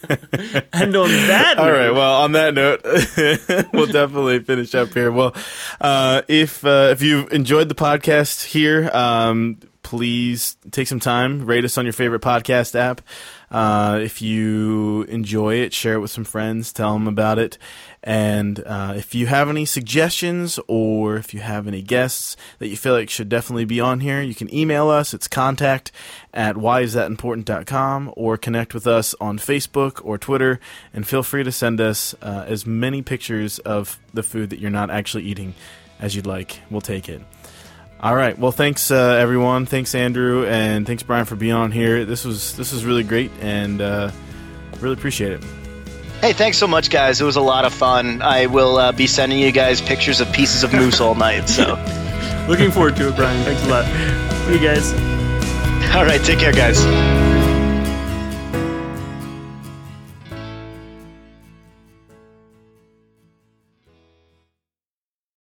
And 0.73 0.95
on 0.97 1.09
that, 1.09 1.57
All 1.59 1.67
note, 1.67 1.73
right. 1.73 1.91
Well, 1.91 2.23
on 2.23 2.33
that 2.33 2.53
note, 2.53 2.83
we'll 3.73 3.87
definitely 3.87 4.41
finish 4.41 4.75
up 4.75 4.93
here. 4.93 5.11
Well, 5.13 5.35
uh, 5.81 6.23
if 6.27 6.65
uh, 6.65 6.89
if 6.91 7.01
you've 7.01 7.33
enjoyed 7.33 7.69
the 7.69 7.75
podcast 7.77 8.45
here, 8.45 8.91
um, 8.93 9.59
please 9.83 10.57
take 10.73 10.89
some 10.89 10.99
time, 11.01 11.47
rate 11.47 11.65
us 11.65 11.79
on 11.79 11.85
your 11.87 11.93
favorite 11.93 12.23
podcast 12.23 12.75
app. 12.75 13.01
Uh, 13.51 14.01
if 14.03 14.21
you 14.21 15.03
enjoy 15.05 15.55
it, 15.55 15.73
share 15.73 15.95
it 15.95 16.01
with 16.01 16.11
some 16.11 16.25
friends, 16.25 16.73
tell 16.73 16.93
them 16.95 17.07
about 17.07 17.39
it. 17.39 17.57
And 18.07 18.63
uh, 18.67 18.93
if 18.97 19.15
you 19.15 19.27
have 19.29 19.49
any 19.49 19.65
suggestions 19.65 20.61
or 20.69 21.17
if 21.17 21.33
you 21.33 21.41
have 21.41 21.67
any 21.67 21.81
guests 21.81 22.37
that 22.59 22.69
you 22.69 22.77
feel 22.77 22.93
like 22.93 23.09
should 23.09 23.31
definitely 23.31 23.65
be 23.65 23.81
on 23.81 24.01
here, 24.01 24.21
you 24.21 24.35
can 24.35 24.55
email 24.55 24.91
us. 24.91 25.15
It's 25.15 25.27
contact 25.27 25.91
at 26.35 26.57
whyisthatimportant.com 26.57 28.13
or 28.15 28.37
connect 28.37 28.75
with 28.75 28.87
us 28.87 29.15
on 29.23 29.39
Facebook 29.39 30.05
or 30.05 30.19
Twitter. 30.19 30.61
And 30.93 31.09
feel 31.09 31.23
free 31.23 31.45
to 31.45 31.51
send 31.51 31.81
us 31.81 32.15
uh, 32.21 32.45
as 32.47 32.67
many 32.67 33.01
pictures 33.01 33.59
of 33.61 33.99
the 34.13 34.23
food 34.23 34.51
that 34.51 34.59
you're 34.59 34.71
not 34.71 34.91
actually 34.91 35.25
eating 35.25 35.55
as 35.99 36.15
you'd 36.15 36.27
like. 36.27 36.61
We'll 36.71 36.83
take 36.83 37.09
it. 37.09 37.23
All 38.01 38.15
right. 38.15 38.39
Well, 38.39 38.53
thanks 38.53 38.91
uh, 38.91 39.17
everyone. 39.19 39.65
Thanks 39.65 39.95
Andrew 39.95 40.45
and 40.45 40.87
thanks 40.87 41.03
Bryan 41.03 41.25
for 41.25 41.37
being 41.37 41.55
on 41.55 41.73
here. 41.73 42.05
This 42.05 42.27
was 42.27 42.55
this 42.55 42.71
was 42.71 42.85
really 42.85 43.03
great 43.03 43.31
and 43.41 43.81
uh, 43.81 44.11
really 44.79 44.93
appreciate 44.93 45.33
it. 45.33 45.64
Hey, 46.25 46.33
thanks 46.33 46.57
so 46.57 46.67
much, 46.67 46.89
guys. 46.89 47.21
It 47.21 47.25
was 47.25 47.37
a 47.37 47.43
lot 47.43 47.67
of 47.67 47.75
fun. 47.75 48.23
I 48.23 48.47
will 48.47 48.79
uh, 48.79 48.93
be 48.93 49.07
sending 49.07 49.39
you 49.39 49.53
guys 49.53 49.83
pictures 49.83 50.23
of 50.23 50.33
pieces 50.33 50.63
of 50.63 50.73
moose 50.73 50.99
all 50.99 51.15
night. 51.15 51.51
So, 51.51 51.75
looking 52.49 52.71
forward 52.71 52.97
to 52.97 53.09
it, 53.09 53.17
Bryan. 53.17 53.45
Thanks 53.45 53.63
a 53.63 53.69
lot. 53.69 54.51
You 54.51 54.59
guys. 54.59 54.95
all 55.95 56.07
right, 56.07 56.23
take 56.25 56.39
care, 56.39 56.53
guys. 56.53 57.14